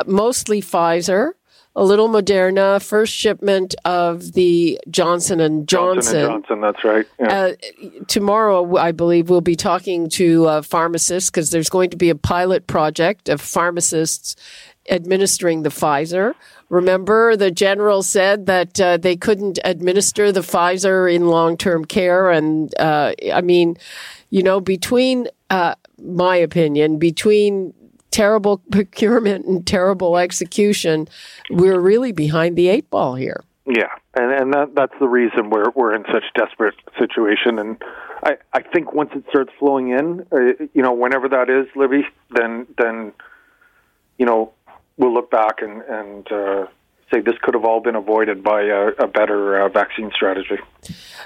mostly 0.05 0.61
Pfizer, 0.61 1.31
a 1.75 1.83
little 1.83 2.07
Moderna, 2.07 2.83
first 2.83 3.13
shipment 3.13 3.73
of 3.83 4.33
the 4.33 4.79
Johnson 4.89 5.39
and 5.39 5.67
Johnson. 5.67 6.13
Johnson 6.13 6.33
and 6.33 6.43
Johnson, 6.43 6.61
that's 6.61 6.83
right. 6.83 7.05
Yeah. 7.19 7.33
Uh, 7.33 8.03
tomorrow, 8.07 8.77
I 8.77 8.91
believe 8.91 9.29
we'll 9.29 9.41
be 9.41 9.55
talking 9.55 10.09
to 10.09 10.45
uh, 10.45 10.61
pharmacists 10.61 11.29
because 11.29 11.49
there's 11.49 11.69
going 11.69 11.89
to 11.89 11.97
be 11.97 12.09
a 12.09 12.15
pilot 12.15 12.67
project 12.67 13.27
of 13.27 13.41
pharmacists 13.41 14.35
administering 14.89 15.63
the 15.63 15.69
Pfizer. 15.69 16.33
Remember, 16.73 17.37
the 17.37 17.51
general 17.51 18.01
said 18.01 18.47
that 18.47 18.81
uh, 18.81 18.97
they 18.97 19.15
couldn't 19.15 19.59
administer 19.63 20.31
the 20.31 20.39
Pfizer 20.39 21.13
in 21.13 21.27
long 21.27 21.55
term 21.55 21.85
care. 21.85 22.31
And 22.31 22.73
uh, 22.79 23.13
I 23.31 23.41
mean, 23.41 23.77
you 24.31 24.41
know, 24.41 24.59
between 24.59 25.27
uh, 25.51 25.75
my 26.01 26.35
opinion, 26.35 26.97
between 26.97 27.75
terrible 28.09 28.57
procurement 28.71 29.45
and 29.45 29.67
terrible 29.67 30.17
execution, 30.17 31.07
we're 31.51 31.79
really 31.79 32.11
behind 32.11 32.55
the 32.55 32.69
eight 32.69 32.89
ball 32.89 33.13
here. 33.13 33.43
Yeah, 33.67 33.93
and 34.15 34.31
and 34.31 34.53
that 34.55 34.73
that's 34.73 34.95
the 34.99 35.07
reason 35.07 35.51
we're 35.51 35.69
we're 35.75 35.93
in 35.93 36.05
such 36.11 36.23
desperate 36.33 36.73
situation. 36.97 37.59
And 37.59 37.77
I 38.23 38.37
I 38.51 38.63
think 38.63 38.93
once 38.93 39.11
it 39.13 39.25
starts 39.29 39.51
flowing 39.59 39.89
in, 39.89 40.25
uh, 40.31 40.65
you 40.73 40.81
know, 40.81 40.93
whenever 40.93 41.29
that 41.29 41.51
is, 41.51 41.67
Libby, 41.75 42.07
then 42.31 42.65
then 42.79 43.13
you 44.17 44.25
know 44.25 44.53
we'll 44.97 45.13
look 45.13 45.31
back 45.31 45.61
and, 45.61 45.81
and 45.83 46.31
uh, 46.31 46.65
say 47.13 47.21
this 47.21 47.35
could 47.41 47.53
have 47.53 47.65
all 47.65 47.79
been 47.79 47.95
avoided 47.95 48.43
by 48.43 48.63
a, 48.63 48.87
a 48.99 49.07
better 49.07 49.61
uh, 49.61 49.69
vaccine 49.69 50.11
strategy. 50.15 50.57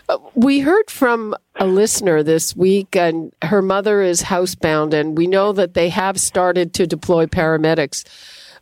Uh, 0.10 0.18
we 0.36 0.60
heard 0.60 0.90
from 0.90 1.36
a 1.56 1.66
listener 1.66 2.24
this 2.24 2.56
week, 2.56 2.96
and 2.96 3.34
her 3.42 3.62
mother 3.62 4.02
is 4.02 4.24
housebound, 4.24 4.94
and 4.94 5.18
we 5.18 5.28
know 5.28 5.52
that 5.54 5.74
they 5.74 5.90
have 5.90 6.20
started 6.20 6.74
to 6.74 6.88
deploy 6.88 7.26
paramedics, 7.26 8.06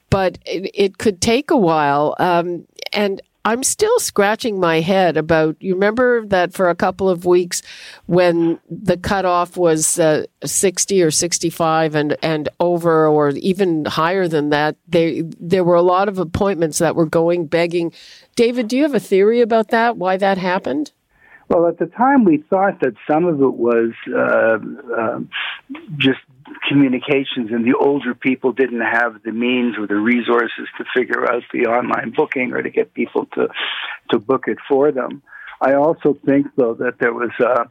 but 0.09 0.37
it, 0.45 0.69
it 0.73 0.97
could 0.97 1.21
take 1.21 1.51
a 1.51 1.57
while. 1.57 2.15
Um, 2.19 2.65
and 2.93 3.21
I'm 3.45 3.61
still 3.61 3.99
scratching 3.99 4.59
my 4.59 4.79
head 4.79 5.17
about. 5.17 5.55
You 5.59 5.75
remember 5.75 6.25
that 6.25 6.51
for 6.51 6.67
a 6.67 6.75
couple 6.75 7.07
of 7.07 7.25
weeks 7.25 7.61
when 8.07 8.59
the 8.69 8.97
cutoff 8.97 9.55
was 9.55 9.99
uh, 9.99 10.25
60 10.43 11.03
or 11.03 11.11
65 11.11 11.93
and 11.93 12.17
and 12.23 12.49
over, 12.59 13.07
or 13.07 13.29
even 13.29 13.85
higher 13.85 14.27
than 14.27 14.49
that. 14.49 14.77
They 14.87 15.21
there 15.39 15.63
were 15.63 15.75
a 15.75 15.83
lot 15.83 16.09
of 16.09 16.17
appointments 16.17 16.79
that 16.79 16.95
were 16.95 17.05
going 17.05 17.45
begging. 17.45 17.93
David, 18.35 18.67
do 18.67 18.77
you 18.77 18.83
have 18.83 18.95
a 18.95 18.99
theory 18.99 19.41
about 19.41 19.69
that? 19.69 19.95
Why 19.95 20.17
that 20.17 20.39
happened? 20.39 20.91
Well, 21.47 21.67
at 21.67 21.77
the 21.77 21.85
time, 21.85 22.23
we 22.23 22.37
thought 22.49 22.79
that 22.81 22.93
some 23.09 23.25
of 23.25 23.39
it 23.39 23.53
was 23.53 23.91
uh, 24.11 24.57
uh, 24.97 25.19
just 25.97 26.19
communications, 26.67 27.51
and 27.51 27.65
the 27.65 27.77
older 27.79 28.15
people 28.15 28.51
didn't 28.51 28.81
have 28.81 29.21
the 29.23 29.31
means 29.31 29.77
or 29.77 29.85
the 29.85 29.95
resources 29.95 30.67
to 30.77 30.85
figure 30.95 31.31
out 31.31 31.43
the 31.53 31.67
online 31.67 32.13
booking 32.15 32.51
or 32.53 32.63
to 32.63 32.69
get 32.69 32.93
people 32.93 33.27
to 33.35 33.47
to 34.09 34.19
book 34.19 34.45
it 34.47 34.57
for 34.67 34.91
them. 34.91 35.21
I 35.61 35.73
also 35.73 36.17
think, 36.25 36.47
though, 36.55 36.73
that 36.75 36.99
there 36.99 37.13
was. 37.13 37.31
Uh, 37.39 37.65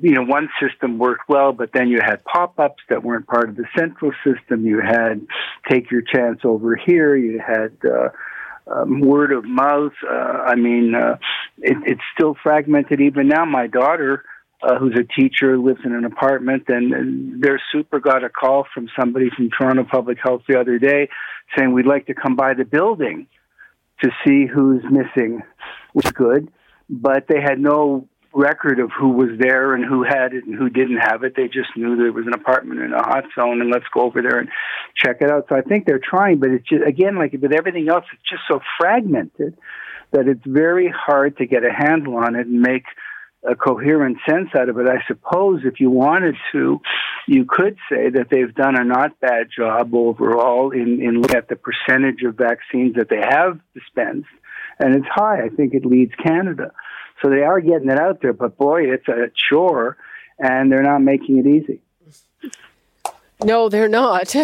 you 0.00 0.12
know, 0.12 0.22
one 0.22 0.48
system 0.58 0.98
worked 0.98 1.28
well, 1.28 1.52
but 1.52 1.68
then 1.74 1.88
you 1.88 1.98
had 2.02 2.24
pop-ups 2.24 2.82
that 2.88 3.04
weren't 3.04 3.26
part 3.26 3.50
of 3.50 3.56
the 3.56 3.66
central 3.76 4.12
system. 4.24 4.64
You 4.64 4.80
had 4.80 5.26
take 5.68 5.90
your 5.90 6.00
chance 6.00 6.40
over 6.42 6.74
here. 6.74 7.14
You 7.14 7.38
had 7.38 7.76
uh, 7.84 8.08
um, 8.66 9.00
word 9.00 9.32
of 9.32 9.44
mouth. 9.44 9.92
Uh, 10.08 10.14
I 10.14 10.54
mean, 10.54 10.94
uh, 10.94 11.16
it, 11.58 11.76
it's 11.86 12.00
still 12.14 12.36
fragmented 12.42 13.00
even 13.00 13.28
now. 13.28 13.44
My 13.44 13.66
daughter, 13.66 14.24
uh, 14.62 14.78
who's 14.78 14.96
a 14.98 15.20
teacher, 15.20 15.58
lives 15.58 15.80
in 15.84 15.92
an 15.92 16.04
apartment, 16.04 16.64
and, 16.68 16.92
and 16.92 17.42
their 17.42 17.60
super 17.72 18.00
got 18.00 18.24
a 18.24 18.28
call 18.28 18.66
from 18.72 18.88
somebody 18.98 19.30
from 19.34 19.50
Toronto 19.50 19.84
Public 19.84 20.18
Health 20.22 20.42
the 20.48 20.58
other 20.58 20.78
day 20.78 21.08
saying 21.56 21.72
we'd 21.72 21.86
like 21.86 22.06
to 22.06 22.14
come 22.14 22.36
by 22.36 22.54
the 22.54 22.64
building 22.64 23.26
to 24.02 24.10
see 24.24 24.46
who's 24.46 24.82
missing, 24.90 25.42
which 25.92 26.06
is 26.06 26.12
good. 26.12 26.50
But 26.88 27.26
they 27.28 27.40
had 27.40 27.58
no 27.58 28.08
record 28.34 28.80
of 28.80 28.90
who 28.98 29.10
was 29.10 29.30
there 29.38 29.74
and 29.74 29.84
who 29.84 30.02
had 30.02 30.34
it 30.34 30.44
and 30.44 30.54
who 30.54 30.68
didn't 30.68 30.98
have 30.98 31.22
it. 31.22 31.34
They 31.36 31.46
just 31.46 31.76
knew 31.76 31.96
there 31.96 32.12
was 32.12 32.26
an 32.26 32.34
apartment 32.34 32.80
in 32.80 32.92
a 32.92 33.02
hot 33.02 33.24
zone 33.34 33.60
and 33.60 33.70
let's 33.70 33.86
go 33.94 34.02
over 34.02 34.20
there 34.20 34.38
and 34.38 34.48
check 34.96 35.18
it 35.20 35.30
out. 35.30 35.46
So 35.48 35.56
I 35.56 35.62
think 35.62 35.86
they're 35.86 36.00
trying, 36.02 36.38
but 36.38 36.50
it's 36.50 36.68
just, 36.68 36.82
again, 36.86 37.16
like 37.16 37.32
with 37.32 37.52
everything 37.52 37.88
else, 37.88 38.04
it's 38.12 38.28
just 38.28 38.42
so 38.50 38.60
fragmented 38.78 39.56
that 40.12 40.28
it's 40.28 40.44
very 40.44 40.92
hard 40.94 41.36
to 41.38 41.46
get 41.46 41.62
a 41.64 41.72
handle 41.72 42.16
on 42.16 42.34
it 42.34 42.46
and 42.46 42.60
make 42.60 42.84
a 43.48 43.54
coherent 43.54 44.16
sense 44.28 44.48
out 44.58 44.68
of 44.68 44.78
it. 44.78 44.86
I 44.88 45.06
suppose 45.06 45.60
if 45.64 45.80
you 45.80 45.90
wanted 45.90 46.34
to, 46.52 46.80
you 47.26 47.44
could 47.48 47.76
say 47.90 48.10
that 48.10 48.28
they've 48.30 48.54
done 48.54 48.78
a 48.78 48.84
not 48.84 49.20
bad 49.20 49.48
job 49.56 49.94
overall 49.94 50.70
in, 50.70 51.00
in 51.02 51.20
looking 51.20 51.36
at 51.36 51.48
the 51.48 51.56
percentage 51.56 52.22
of 52.26 52.36
vaccines 52.36 52.94
that 52.96 53.08
they 53.10 53.20
have 53.20 53.60
dispensed. 53.74 54.28
And 54.78 54.96
it's 54.96 55.06
high. 55.08 55.44
I 55.44 55.48
think 55.50 55.74
it 55.74 55.84
leads 55.84 56.12
Canada. 56.16 56.72
So 57.22 57.30
they 57.30 57.42
are 57.42 57.60
getting 57.60 57.90
it 57.90 57.98
out 57.98 58.20
there, 58.20 58.32
but 58.32 58.56
boy, 58.56 58.84
it's 58.92 59.08
a 59.08 59.30
chore, 59.48 59.96
and 60.38 60.70
they're 60.70 60.82
not 60.82 61.00
making 61.00 61.38
it 61.38 61.46
easy. 61.46 61.80
No, 63.42 63.68
they're 63.68 63.88
not. 63.88 64.28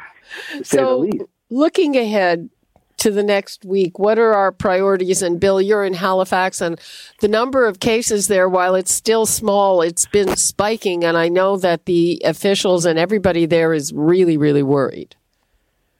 so, 0.62 1.08
looking 1.50 1.96
ahead 1.96 2.50
to 2.98 3.10
the 3.10 3.22
next 3.22 3.64
week, 3.64 3.98
what 3.98 4.18
are 4.18 4.34
our 4.34 4.52
priorities? 4.52 5.22
And 5.22 5.38
Bill, 5.38 5.60
you're 5.60 5.84
in 5.84 5.94
Halifax, 5.94 6.60
and 6.60 6.80
the 7.20 7.28
number 7.28 7.66
of 7.66 7.80
cases 7.80 8.28
there, 8.28 8.48
while 8.48 8.74
it's 8.74 8.92
still 8.92 9.26
small, 9.26 9.82
it's 9.82 10.06
been 10.06 10.36
spiking. 10.36 11.04
And 11.04 11.16
I 11.16 11.28
know 11.28 11.56
that 11.58 11.86
the 11.86 12.22
officials 12.24 12.84
and 12.84 12.98
everybody 12.98 13.46
there 13.46 13.72
is 13.72 13.92
really, 13.92 14.36
really 14.36 14.62
worried. 14.62 15.14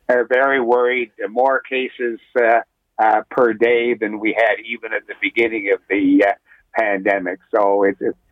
They're 0.09 0.27
very 0.27 0.61
worried. 0.61 1.13
More 1.29 1.61
cases 1.61 2.21
uh, 2.41 2.61
uh, 2.99 3.23
per 3.31 3.53
day 3.53 3.95
than 3.95 4.19
we 4.21 4.33
had 4.33 4.57
even 4.65 4.93
at 4.93 5.07
the 5.07 5.15
beginning 5.21 5.71
of 5.73 5.81
the 5.89 6.25
uh, 6.27 6.33
pandemic. 6.79 7.39
So 7.51 7.85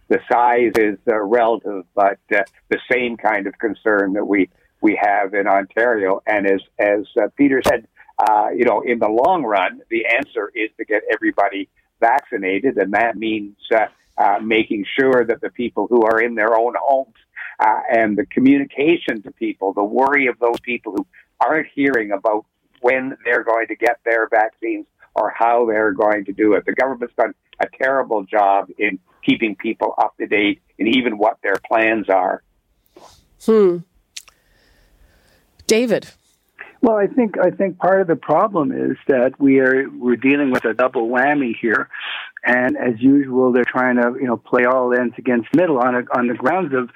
the 0.09 0.21
size 0.31 0.73
is 0.77 0.99
uh, 1.09 1.21
relative, 1.21 1.85
but 1.95 2.19
uh, 2.35 2.43
the 2.69 2.79
same 2.91 3.17
kind 3.17 3.47
of 3.47 3.59
concern 3.59 4.15
that 4.15 4.25
we 4.25 4.51
we 4.81 4.99
have 5.01 5.33
in 5.33 5.47
Ontario. 5.47 6.23
And 6.27 6.47
as 6.47 6.61
as 6.79 7.07
uh, 7.21 7.29
Peter 7.37 7.63
said, 7.67 7.87
uh, 8.19 8.49
you 8.55 8.65
know, 8.65 8.81
in 8.81 8.99
the 8.99 9.09
long 9.09 9.45
run, 9.45 9.81
the 9.91 10.07
answer 10.07 10.51
is 10.55 10.71
to 10.79 10.85
get 10.85 11.03
everybody 11.13 11.69
vaccinated, 12.01 12.77
and 12.77 12.93
that 12.93 13.17
means 13.17 13.57
making 14.43 14.85
sure 14.99 15.25
that 15.25 15.41
the 15.41 15.51
people 15.51 15.87
who 15.89 16.03
are 16.03 16.21
in 16.21 16.35
their 16.35 16.57
own 16.57 16.75
homes 16.79 17.15
and 17.59 18.17
the 18.17 18.27
communication 18.27 19.23
to 19.23 19.31
people, 19.33 19.73
the 19.73 19.85
worry 19.85 20.27
of 20.27 20.39
those 20.39 20.61
people 20.61 20.93
who 20.93 21.07
aren't 21.41 21.67
hearing 21.75 22.13
about 22.13 22.45
when 22.85 23.17
they're 23.25 23.43
going 23.43 23.67
to 23.67 23.75
get 23.75 23.99
their 24.05 24.29
vaccines 24.29 24.85
or 25.15 25.33
how 25.35 25.65
they're 25.65 25.93
going 25.93 26.27
to 26.27 26.33
do 26.33 26.53
it. 26.53 26.67
The 26.67 26.75
government's 26.75 27.15
done 27.15 27.33
a 27.59 27.67
terrible 27.83 28.25
job 28.25 28.69
in 28.77 28.99
keeping 29.25 29.57
people 29.57 29.95
up 29.97 30.15
to 30.19 30.27
date 30.27 30.61
and 30.79 30.95
even 30.95 31.17
what 31.17 31.39
their 31.43 31.57
plans 31.67 32.11
are. 32.11 32.43
Hmm. 33.43 33.79
David. 35.67 36.11
Well, 36.83 36.97
I 36.97 37.07
think 37.07 37.37
I 37.43 37.51
think 37.51 37.79
part 37.79 38.03
of 38.03 38.07
the 38.07 38.17
problem 38.17 38.71
is 38.71 38.99
that 39.09 39.41
we 39.41 39.61
are 39.61 39.89
we're 39.89 40.17
dealing 40.17 40.51
with 40.51 40.67
a 40.67 40.75
double 40.75 41.09
whammy 41.09 41.55
here, 41.59 41.89
and 42.45 42.77
as 42.77 43.01
usual, 43.01 43.53
they're 43.53 43.65
trying 43.65 43.97
to 43.97 44.13
you 44.21 44.27
know 44.27 44.37
play 44.37 44.67
all 44.67 44.93
ends 44.93 45.15
against 45.17 45.49
middle 45.55 45.79
on 45.79 45.95
a, 45.95 46.03
on 46.15 46.27
the 46.27 46.35
grounds 46.35 46.75
of 46.75 46.91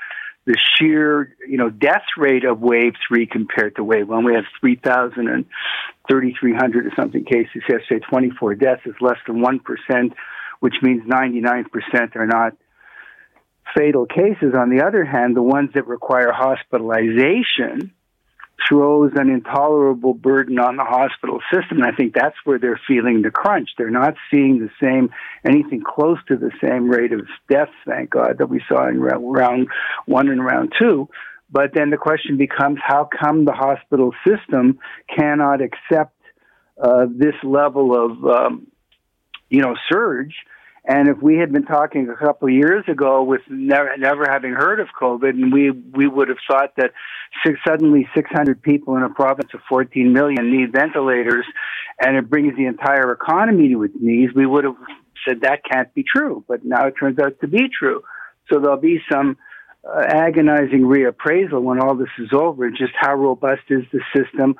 the 0.49 0.57
sheer, 0.57 1.37
you 1.47 1.59
know, 1.59 1.69
death 1.69 2.07
rate 2.17 2.47
of 2.47 2.61
wave 2.61 2.95
three 3.07 3.27
compared 3.27 3.77
to 3.77 3.85
wave 3.85 4.09
one. 4.09 4.25
We 4.25 4.35
had 4.35 4.45
3,300 4.61 6.87
or 6.87 6.93
something 6.97 7.27
cases 7.27 7.63
yesterday, 7.69 8.03
24 8.09 8.55
deaths 8.55 8.81
is 8.87 8.95
less 9.03 9.19
than 9.27 9.45
1%, 9.45 10.15
which 10.61 10.77
means 10.81 11.03
99% 11.07 12.17
are 12.17 12.27
not 12.27 12.55
fatal 13.77 14.07
cases. 14.07 14.55
On 14.59 14.71
the 14.71 14.87
other 14.87 15.05
hand, 15.05 15.37
the 15.37 15.43
ones 15.43 15.69
that 15.75 15.87
require 15.87 16.33
hospitalization 16.33 17.93
throws 18.67 19.13
an 19.17 19.29
intolerable 19.29 20.15
burden 20.15 20.59
on 20.59 20.77
the 20.77 20.85
hospital 20.85 21.41
system. 21.53 21.79
And 21.79 21.85
I 21.85 21.93
think 21.93 22.15
that's 22.15 22.37
where 22.45 22.59
they're 22.59 22.81
feeling 22.89 23.23
the 23.23 23.31
crunch. 23.31 23.71
They're 23.77 23.91
not 23.91 24.15
seeing 24.33 24.59
the 24.59 24.71
same, 24.81 25.11
anything 25.47 25.83
close 25.83 26.19
to 26.29 26.37
the 26.37 26.51
same 26.63 26.89
rate 26.89 27.13
of 27.13 27.27
deaths, 27.51 27.71
thank 27.87 28.11
God, 28.11 28.39
that 28.39 28.49
we 28.49 28.63
saw 28.69 28.89
in 28.89 29.01
round 29.01 29.69
one 30.07 30.29
and 30.29 30.45
round 30.45 30.73
two. 30.79 31.09
But 31.51 31.71
then 31.75 31.91
the 31.91 31.97
question 31.97 32.37
becomes 32.37 32.79
how 32.85 33.09
come 33.09 33.45
the 33.45 33.53
hospital 33.53 34.13
system 34.27 34.79
cannot 35.15 35.61
accept 35.63 36.15
uh, 36.83 37.07
this 37.11 37.35
level 37.43 37.95
of, 37.95 38.25
um, 38.25 38.67
you 39.49 39.63
know, 39.63 39.75
surge? 39.91 40.35
And 40.89 41.09
if 41.09 41.19
we 41.21 41.37
had 41.37 41.53
been 41.53 41.67
talking 41.67 42.09
a 42.09 42.17
couple 42.17 42.49
of 42.49 42.55
years 42.55 42.83
ago 42.89 43.23
with 43.23 43.43
never, 43.51 43.95
never 43.99 44.25
having 44.27 44.53
heard 44.53 44.81
of 44.81 44.89
COVID, 44.99 45.31
and 45.31 45.53
we, 45.53 45.71
we 45.71 46.09
would 46.09 46.29
have 46.29 46.39
thought 46.51 46.73
that 46.79 46.93
six, 47.45 47.59
suddenly 47.67 48.09
600 48.17 48.63
people 48.63 48.97
in 48.97 49.03
a 49.03 49.11
province 49.11 49.51
of 49.53 49.61
14 49.69 50.11
million 50.15 50.51
need 50.51 50.73
ventilators 50.73 51.45
and 52.01 52.17
it 52.17 52.31
brings 52.31 52.57
the 52.57 52.65
entire 52.65 53.13
economy 53.13 53.69
to 53.69 53.83
its 53.83 53.95
knees, 54.01 54.31
we 54.35 54.47
would 54.47 54.65
have 54.65 54.77
said 55.27 55.43
that 55.43 55.61
can't 55.71 55.93
be 55.93 56.05
true. 56.05 56.43
But 56.49 56.65
now 56.65 56.87
it 56.87 56.95
turns 56.99 57.19
out 57.19 57.39
to 57.41 57.49
be 57.49 57.69
true. 57.69 58.03
So 58.51 58.59
there'll 58.59 58.81
be 58.81 59.01
some 59.13 59.37
uh, 59.85 60.05
agonizing 60.09 60.83
reappraisal 60.83 61.61
when 61.61 61.81
all 61.81 61.97
this 61.97 62.09
is 62.19 62.31
over, 62.33 62.71
just 62.71 62.93
how 62.99 63.15
robust 63.15 63.63
is 63.69 63.83
the 63.93 64.01
system, 64.17 64.55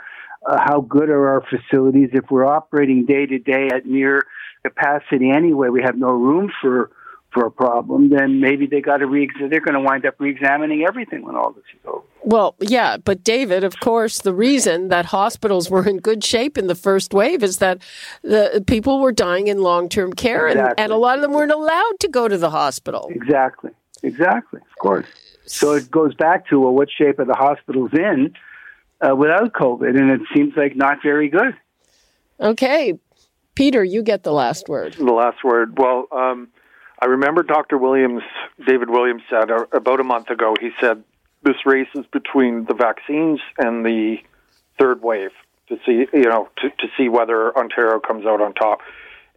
uh, 0.47 0.59
how 0.59 0.81
good 0.81 1.09
are 1.09 1.29
our 1.29 1.43
facilities. 1.49 2.11
If 2.13 2.31
we're 2.31 2.47
operating 2.47 3.07
day 3.07 3.25
to 3.27 3.39
day 3.39 3.69
at 3.73 3.87
near 3.87 4.23
capacity 4.69 5.31
anyway, 5.31 5.69
we 5.69 5.83
have 5.83 5.97
no 5.97 6.11
room 6.11 6.51
for 6.61 6.91
for 7.33 7.45
a 7.45 7.51
problem, 7.51 8.09
then 8.09 8.41
maybe 8.41 8.67
they 8.67 8.81
got 8.81 8.99
to 8.99 9.07
re 9.07 9.29
they're 9.39 9.61
going 9.61 9.75
to 9.75 9.81
wind 9.81 10.07
up 10.07 10.15
re-examining 10.19 10.85
everything 10.89 11.23
when 11.25 11.37
all 11.37 11.53
this 11.53 11.65
is 11.75 11.81
over. 11.87 12.03
Well, 12.23 12.55
yeah, 12.59 12.97
but 12.97 13.23
David, 13.23 13.65
of 13.65 13.79
course, 13.81 14.21
the 14.21 14.33
reason 14.33 14.89
that 14.89 15.07
hospitals 15.07 15.71
were 15.71 15.87
in 15.87 15.99
good 15.99 16.25
shape 16.25 16.57
in 16.57 16.69
the 16.69 16.75
first 16.75 17.13
wave 17.13 17.43
is 17.43 17.59
that 17.59 17.83
the 18.23 18.65
people 18.67 19.01
were 19.01 19.13
dying 19.13 19.49
in 19.49 19.63
long-term 19.63 20.15
care, 20.15 20.49
exactly. 20.49 20.71
and, 20.71 20.81
and 20.81 20.93
a 20.93 20.97
lot 20.97 21.17
of 21.17 21.23
them 21.23 21.33
weren't 21.33 21.53
allowed 21.53 22.01
to 22.01 22.09
go 22.09 22.29
to 22.29 22.39
the 22.39 22.51
hospital. 22.51 23.09
Exactly, 23.11 23.71
exactly, 24.03 24.61
of 24.61 24.79
course. 24.79 25.07
So 25.45 25.73
it 25.73 25.91
goes 25.91 26.15
back 26.15 26.49
to 26.49 26.61
well, 26.61 26.73
what 26.73 26.89
shape 26.91 27.19
are 27.19 27.27
the 27.27 27.37
hospitals 27.37 27.91
in 27.93 28.33
uh, 29.01 29.15
without 29.15 29.53
COVID, 29.53 29.99
and 29.99 30.11
it 30.11 30.23
seems 30.35 30.55
like 30.57 30.77
not 30.77 30.99
very 31.03 31.29
good. 31.29 31.55
Okay, 32.41 32.99
Peter, 33.59 33.83
you 33.83 34.05
get 34.05 34.23
the 34.23 34.31
last 34.31 34.69
word. 34.69 34.93
The 34.93 35.13
last 35.13 35.43
word. 35.43 35.77
Well, 35.77 36.07
um, 36.13 36.47
I 37.03 37.07
remember 37.07 37.43
Dr. 37.43 37.77
Williams, 37.77 38.23
David 38.65 38.89
Williams 38.89 39.23
said 39.29 39.51
uh, 39.51 39.65
about 39.73 39.99
a 39.99 40.05
month 40.05 40.31
ago, 40.31 40.55
he 40.61 40.71
said 40.81 41.03
this 41.43 41.57
race 41.67 41.89
is 41.97 42.07
between 42.13 42.67
the 42.67 42.75
vaccines 42.75 43.41
and 43.59 43.85
the 43.85 44.19
third 44.79 45.03
wave 45.03 45.33
to 45.71 45.77
see, 45.85 46.07
you 46.13 46.29
know, 46.29 46.49
to, 46.59 46.69
to 46.69 46.87
see 46.97 47.09
whether 47.09 47.53
Ontario 47.59 47.99
comes 47.99 48.27
out 48.27 48.41
on 48.41 48.55
top. 48.55 48.79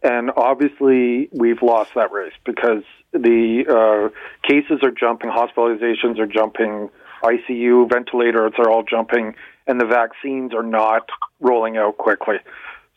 And 0.04 0.30
obviously, 0.36 1.28
we've 1.32 1.60
lost 1.60 1.90
that 1.96 2.12
race 2.12 2.34
because 2.44 2.84
the 3.12 3.64
uh, 3.68 4.48
cases 4.48 4.84
are 4.84 4.92
jumping, 4.92 5.30
hospitalizations 5.30 6.20
are 6.20 6.28
jumping, 6.28 6.90
ICU 7.24 7.90
ventilators 7.90 8.52
are 8.58 8.70
all 8.70 8.84
jumping, 8.84 9.34
and 9.66 9.80
the 9.80 9.86
vaccines 9.86 10.54
are 10.54 10.62
not 10.62 11.08
rolling 11.40 11.76
out 11.76 11.98
quickly. 11.98 12.36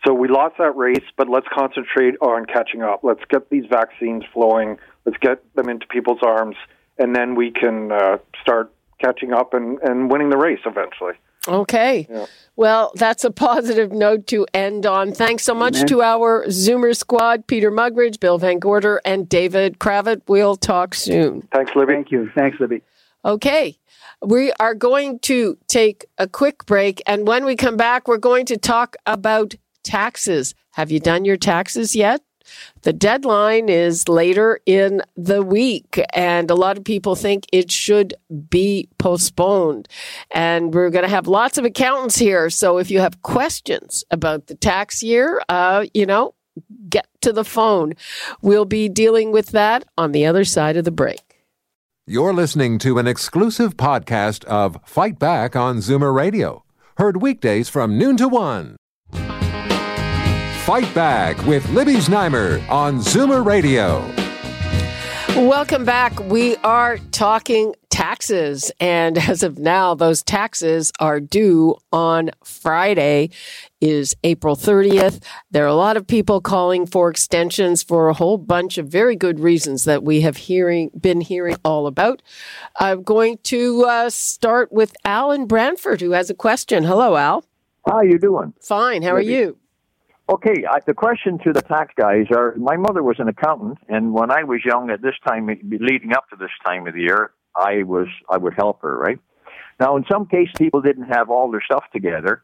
So 0.06 0.14
we 0.14 0.28
lost 0.28 0.56
that 0.60 0.76
race, 0.76 1.04
but 1.18 1.30
let's 1.30 1.48
concentrate 1.54 2.16
on 2.22 2.46
catching 2.46 2.82
up. 2.82 3.02
Let's 3.04 3.24
get 3.30 3.50
these 3.50 3.66
vaccines 3.70 4.24
flowing. 4.34 4.78
Let's 5.06 5.18
get 5.20 5.42
them 5.56 5.70
into 5.70 5.88
people's 5.88 6.20
arms, 6.24 6.56
and 6.98 7.16
then 7.16 7.36
we 7.36 7.52
can 7.52 7.92
uh, 7.92 8.18
start 8.42 8.74
catching 9.00 9.34
up 9.34 9.54
and, 9.54 9.80
and 9.80 10.12
winning 10.12 10.30
the 10.30 10.38
race 10.38 10.60
eventually. 10.66 11.14
Okay. 11.48 12.08
Yeah. 12.10 12.26
Well, 12.56 12.92
that's 12.96 13.24
a 13.24 13.32
positive 13.32 13.92
note 13.92 14.28
to 14.28 14.48
end 14.54 14.86
on. 14.86 15.14
Thanks 15.14 15.44
so 15.44 15.54
much 15.54 15.76
Amen. 15.76 15.88
to 15.88 16.02
our 16.02 16.46
Zoomer 16.48 16.96
squad, 16.96 17.46
Peter 17.48 17.72
Muggeridge, 17.72 18.20
Bill 18.20 18.40
VanGorder, 18.40 19.00
and 19.06 19.28
David 19.30 19.78
Cravit. 19.78 20.22
We'll 20.28 20.56
talk 20.56 20.96
soon. 20.96 21.48
Thanks, 21.54 21.74
Libby. 21.76 21.94
Thank 21.94 22.12
you. 22.12 22.32
Thanks, 22.34 22.60
Libby. 22.60 22.82
Okay. 23.24 23.78
We 24.22 24.54
are 24.54 24.74
going 24.74 25.20
to 25.20 25.58
take 25.68 26.06
a 26.18 26.28
quick 26.28 26.66
break. 26.66 27.02
And 27.06 27.28
when 27.28 27.46
we 27.46 27.56
come 27.56 27.78
back, 27.78 28.08
we're 28.08 28.18
going 28.18 28.46
to 28.48 28.58
talk 28.58 28.96
about 29.06 29.56
taxes. 29.86 30.54
Have 30.72 30.92
you 30.92 31.00
done 31.00 31.24
your 31.24 31.38
taxes 31.38 31.96
yet? 31.96 32.22
The 32.82 32.94
deadline 32.94 33.70
is 33.70 34.08
later 34.08 34.60
in 34.66 35.02
the 35.16 35.42
week, 35.42 36.00
and 36.14 36.52
a 36.52 36.56
lot 36.56 36.78
of 36.78 36.84
people 36.84 37.16
think 37.16 37.48
it 37.52 37.72
should 37.72 38.14
be 38.50 38.88
postponed. 39.00 39.88
And 40.32 40.74
we're 40.74 40.92
going 40.92 41.06
to 41.06 41.10
have 41.10 41.28
lots 41.28 41.58
of 41.58 41.66
accountants 41.66 42.18
here. 42.18 42.50
So 42.50 42.78
if 42.78 42.92
you 42.92 43.00
have 43.00 43.22
questions 43.24 44.04
about 44.12 44.48
the 44.48 44.56
tax 44.56 45.02
year, 45.02 45.42
uh, 45.50 45.86
you 45.94 46.06
know, 46.06 46.36
get 46.90 47.08
to 47.22 47.34
the 47.34 47.44
phone. 47.44 47.94
We'll 48.42 48.66
be 48.66 48.90
dealing 48.90 49.32
with 49.32 49.48
that 49.48 49.84
on 49.98 50.12
the 50.12 50.26
other 50.26 50.46
side 50.46 50.78
of 50.78 50.86
the 50.86 50.92
break. 50.92 51.44
You're 52.08 52.34
listening 52.34 52.78
to 52.80 53.00
an 53.00 53.08
exclusive 53.08 53.76
podcast 53.78 54.46
of 54.46 54.78
Fight 54.86 55.18
Back 55.18 55.56
on 55.56 55.78
Zoomer 55.78 56.14
Radio, 56.14 56.64
heard 56.98 57.22
weekdays 57.22 57.68
from 57.68 57.98
noon 57.98 58.16
to 58.18 58.28
one. 58.30 58.78
Fight 60.66 60.92
Back 60.96 61.38
with 61.46 61.70
Libby 61.70 61.98
Znaimer 61.98 62.68
on 62.72 62.98
Zoomer 62.98 63.46
Radio. 63.46 64.00
Welcome 65.48 65.86
back. 65.86 66.20
We 66.22 66.56
are 66.56 66.98
talking 67.12 67.76
taxes. 67.92 68.72
And 68.80 69.16
as 69.30 69.44
of 69.44 69.60
now, 69.60 69.94
those 69.94 70.24
taxes 70.24 70.92
are 71.00 71.20
due 71.20 71.76
on 71.92 72.32
Friday 72.44 73.30
is 73.80 74.16
April 74.24 74.56
30th. 74.56 75.22
There 75.52 75.64
are 75.64 75.68
a 75.68 75.76
lot 75.76 75.98
of 75.98 76.08
people 76.08 76.42
calling 76.42 76.88
for 76.88 77.12
extensions 77.12 77.84
for 77.84 78.10
a 78.10 78.16
whole 78.16 78.40
bunch 78.40 78.80
of 78.80 78.88
very 78.88 79.16
good 79.16 79.40
reasons 79.40 79.84
that 79.84 80.02
we 80.04 80.22
have 80.22 80.36
hearing, 80.36 80.90
been 81.00 81.22
hearing 81.22 81.58
all 81.64 81.86
about. 81.86 82.24
I'm 82.80 83.04
going 83.04 83.38
to 83.44 83.86
uh, 83.86 84.10
start 84.10 84.72
with 84.72 84.96
Alan 85.06 85.46
Branford, 85.46 86.02
who 86.02 86.14
has 86.14 86.32
a 86.32 86.34
question. 86.34 86.86
Hello, 86.86 87.16
Al. 87.16 87.46
How 87.86 87.98
are 87.98 88.06
you 88.06 88.18
doing? 88.18 88.56
Fine. 88.60 89.04
How 89.04 89.12
are 89.12 89.22
you? 89.22 89.60
Okay, 90.28 90.66
I, 90.68 90.80
the 90.88 90.96
question 90.96 91.38
to 91.44 91.54
the 91.54 91.62
tax 91.62 91.94
guys 91.96 92.26
are: 92.36 92.56
My 92.58 92.78
mother 92.78 93.04
was 93.04 93.18
an 93.20 93.28
accountant, 93.28 93.78
and 93.88 94.12
when 94.12 94.32
I 94.32 94.44
was 94.44 94.62
young, 94.66 94.90
at 94.90 95.02
this 95.02 95.14
time, 95.28 95.50
eh, 95.50 95.56
leading 95.64 96.14
up 96.14 96.28
to 96.30 96.36
this 96.36 96.50
time 96.66 96.88
of 96.88 96.96
the 96.96 97.02
year, 97.02 97.32
I 97.56 97.84
was 97.84 98.08
I 98.28 98.38
would 98.38 98.56
help 98.56 98.82
her. 98.82 98.98
Right 98.98 99.20
now, 99.80 99.98
in 99.98 100.06
some 100.12 100.26
cases, 100.26 100.54
people 100.58 100.82
didn't 100.82 101.10
have 101.14 101.30
all 101.30 101.52
their 101.52 101.62
stuff 101.62 101.84
together, 101.94 102.42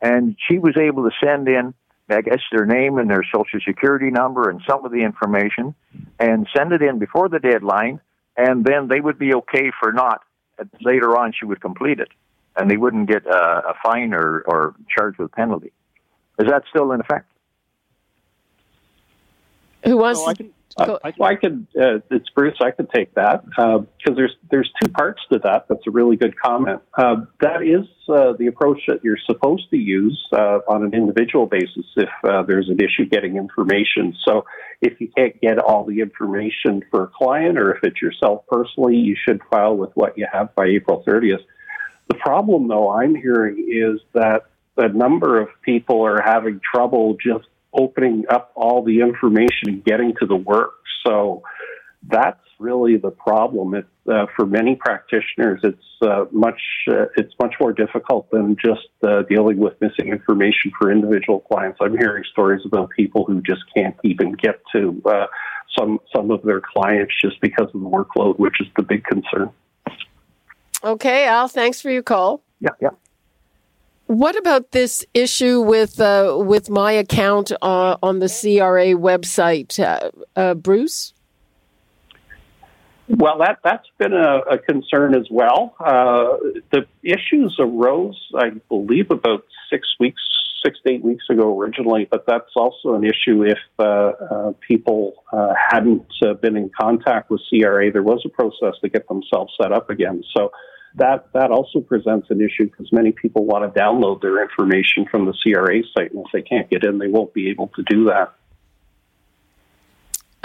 and 0.00 0.36
she 0.48 0.58
was 0.60 0.76
able 0.76 1.02
to 1.02 1.10
send 1.24 1.48
in, 1.48 1.74
I 2.08 2.20
guess, 2.20 2.38
their 2.52 2.66
name 2.66 2.98
and 2.98 3.10
their 3.10 3.24
social 3.34 3.58
security 3.66 4.10
number 4.10 4.48
and 4.48 4.60
some 4.68 4.84
of 4.84 4.92
the 4.92 5.02
information, 5.02 5.74
and 6.20 6.46
send 6.56 6.72
it 6.72 6.82
in 6.82 7.00
before 7.00 7.28
the 7.28 7.40
deadline, 7.40 8.00
and 8.36 8.64
then 8.64 8.86
they 8.86 9.00
would 9.00 9.18
be 9.18 9.34
okay 9.34 9.72
for 9.80 9.92
not. 9.92 10.20
Later 10.80 11.18
on, 11.18 11.32
she 11.36 11.46
would 11.46 11.60
complete 11.60 11.98
it, 11.98 12.10
and 12.54 12.70
they 12.70 12.76
wouldn't 12.76 13.08
get 13.08 13.26
a, 13.26 13.70
a 13.70 13.74
fine 13.84 14.14
or 14.14 14.44
or 14.46 14.76
charged 14.96 15.18
with 15.18 15.32
penalty. 15.32 15.72
Is 16.38 16.48
that 16.48 16.62
still 16.70 16.92
in 16.92 17.00
effect? 17.00 17.30
Who 19.84 19.98
wants? 19.98 20.20
So 20.20 20.28
I, 20.28 20.34
can, 20.34 20.50
uh, 20.78 20.98
I, 21.04 21.12
I, 21.20 21.34
could. 21.36 21.66
Uh, 21.78 21.98
it's 22.10 22.28
Bruce. 22.30 22.56
I 22.60 22.70
could 22.70 22.88
take 22.90 23.14
that 23.14 23.44
because 23.44 23.86
uh, 24.08 24.14
there's 24.14 24.34
there's 24.50 24.70
two 24.82 24.88
parts 24.88 25.20
to 25.30 25.38
that. 25.40 25.66
That's 25.68 25.86
a 25.86 25.90
really 25.90 26.16
good 26.16 26.34
comment. 26.40 26.80
Uh, 26.96 27.26
that 27.40 27.62
is 27.62 27.86
uh, 28.08 28.32
the 28.38 28.46
approach 28.46 28.80
that 28.88 29.04
you're 29.04 29.18
supposed 29.26 29.68
to 29.70 29.76
use 29.76 30.18
uh, 30.32 30.60
on 30.66 30.84
an 30.84 30.94
individual 30.94 31.46
basis 31.46 31.84
if 31.96 32.08
there's 32.46 32.70
an 32.70 32.78
issue 32.80 33.06
getting 33.08 33.36
information. 33.36 34.16
So 34.26 34.46
if 34.80 35.00
you 35.00 35.08
can't 35.16 35.38
get 35.40 35.58
all 35.58 35.84
the 35.84 36.00
information 36.00 36.82
for 36.90 37.04
a 37.04 37.08
client, 37.08 37.58
or 37.58 37.74
if 37.74 37.84
it's 37.84 38.00
yourself 38.00 38.44
personally, 38.48 38.96
you 38.96 39.16
should 39.22 39.40
file 39.50 39.76
with 39.76 39.90
what 39.94 40.16
you 40.16 40.26
have 40.32 40.54
by 40.54 40.66
April 40.66 41.04
30th. 41.06 41.44
The 42.08 42.16
problem, 42.16 42.68
though, 42.68 42.90
I'm 42.90 43.14
hearing 43.14 43.66
is 43.70 44.00
that 44.12 44.44
a 44.76 44.88
number 44.88 45.40
of 45.40 45.48
people 45.62 46.04
are 46.04 46.20
having 46.24 46.60
trouble 46.60 47.16
just 47.22 47.46
opening 47.72 48.24
up 48.30 48.52
all 48.54 48.84
the 48.84 49.00
information 49.00 49.68
and 49.68 49.84
getting 49.84 50.14
to 50.20 50.26
the 50.26 50.36
work. 50.36 50.74
So 51.06 51.42
that's 52.06 52.40
really 52.58 52.96
the 52.96 53.10
problem. 53.10 53.74
It, 53.74 53.86
uh, 54.10 54.26
for 54.36 54.46
many 54.46 54.76
practitioners, 54.76 55.60
it's 55.62 55.84
uh, 56.02 56.26
much 56.30 56.60
uh, 56.90 57.06
it's 57.16 57.32
much 57.40 57.54
more 57.58 57.72
difficult 57.72 58.30
than 58.30 58.56
just 58.62 58.88
uh, 59.02 59.22
dealing 59.22 59.58
with 59.58 59.80
missing 59.80 60.08
information 60.12 60.70
for 60.78 60.90
individual 60.90 61.40
clients. 61.40 61.78
I'm 61.80 61.96
hearing 61.96 62.24
stories 62.30 62.62
about 62.64 62.90
people 62.90 63.24
who 63.24 63.40
just 63.40 63.62
can't 63.74 63.96
even 64.04 64.32
get 64.32 64.60
to 64.72 65.02
uh, 65.06 65.26
some 65.76 65.98
some 66.14 66.30
of 66.30 66.42
their 66.42 66.60
clients 66.60 67.14
just 67.22 67.40
because 67.40 67.68
of 67.74 67.80
the 67.80 67.88
workload, 67.88 68.38
which 68.38 68.60
is 68.60 68.66
the 68.76 68.82
big 68.82 69.04
concern. 69.04 69.50
Okay, 70.82 71.26
Al. 71.26 71.48
Thanks 71.48 71.80
for 71.80 71.90
your 71.90 72.02
call. 72.02 72.42
Yeah, 72.60 72.70
yeah. 72.80 72.90
What 74.06 74.36
about 74.36 74.72
this 74.72 75.04
issue 75.14 75.62
with 75.62 75.98
uh, 75.98 76.36
with 76.38 76.68
my 76.68 76.92
account 76.92 77.52
uh, 77.62 77.96
on 78.02 78.18
the 78.18 78.28
CRA 78.28 78.92
website, 78.94 79.80
uh, 79.80 80.10
uh, 80.36 80.54
Bruce? 80.54 81.14
Well, 83.08 83.38
that 83.38 83.60
that's 83.64 83.88
been 83.98 84.12
a, 84.12 84.40
a 84.40 84.58
concern 84.58 85.14
as 85.14 85.26
well. 85.30 85.74
Uh, 85.80 86.36
the 86.70 86.86
issues 87.02 87.56
arose, 87.58 88.20
I 88.36 88.50
believe, 88.68 89.10
about 89.10 89.44
six 89.70 89.88
weeks, 89.98 90.20
six 90.62 90.78
to 90.86 90.92
eight 90.92 91.04
weeks 91.04 91.24
ago 91.30 91.58
originally, 91.58 92.06
but 92.10 92.26
that's 92.26 92.52
also 92.56 92.94
an 92.94 93.04
issue 93.04 93.42
if 93.44 93.58
uh, 93.78 94.52
people 94.60 95.24
hadn't 95.70 96.06
been 96.42 96.56
in 96.58 96.70
contact 96.78 97.30
with 97.30 97.40
CRA. 97.48 97.90
There 97.90 98.02
was 98.02 98.22
a 98.26 98.30
process 98.30 98.74
to 98.82 98.90
get 98.90 99.08
themselves 99.08 99.54
set 99.60 99.72
up 99.72 99.88
again. 99.88 100.22
So 100.36 100.50
that 100.96 101.32
that 101.32 101.50
also 101.50 101.80
presents 101.80 102.30
an 102.30 102.40
issue 102.40 102.64
because 102.64 102.92
many 102.92 103.12
people 103.12 103.44
want 103.44 103.72
to 103.72 103.80
download 103.80 104.22
their 104.22 104.42
information 104.42 105.06
from 105.10 105.26
the 105.26 105.34
CRA 105.42 105.82
site, 105.96 106.12
and 106.12 106.24
if 106.24 106.32
they 106.32 106.42
can't 106.42 106.70
get 106.70 106.84
in, 106.84 106.98
they 106.98 107.08
won't 107.08 107.34
be 107.34 107.50
able 107.50 107.68
to 107.68 107.82
do 107.88 108.04
that. 108.04 108.32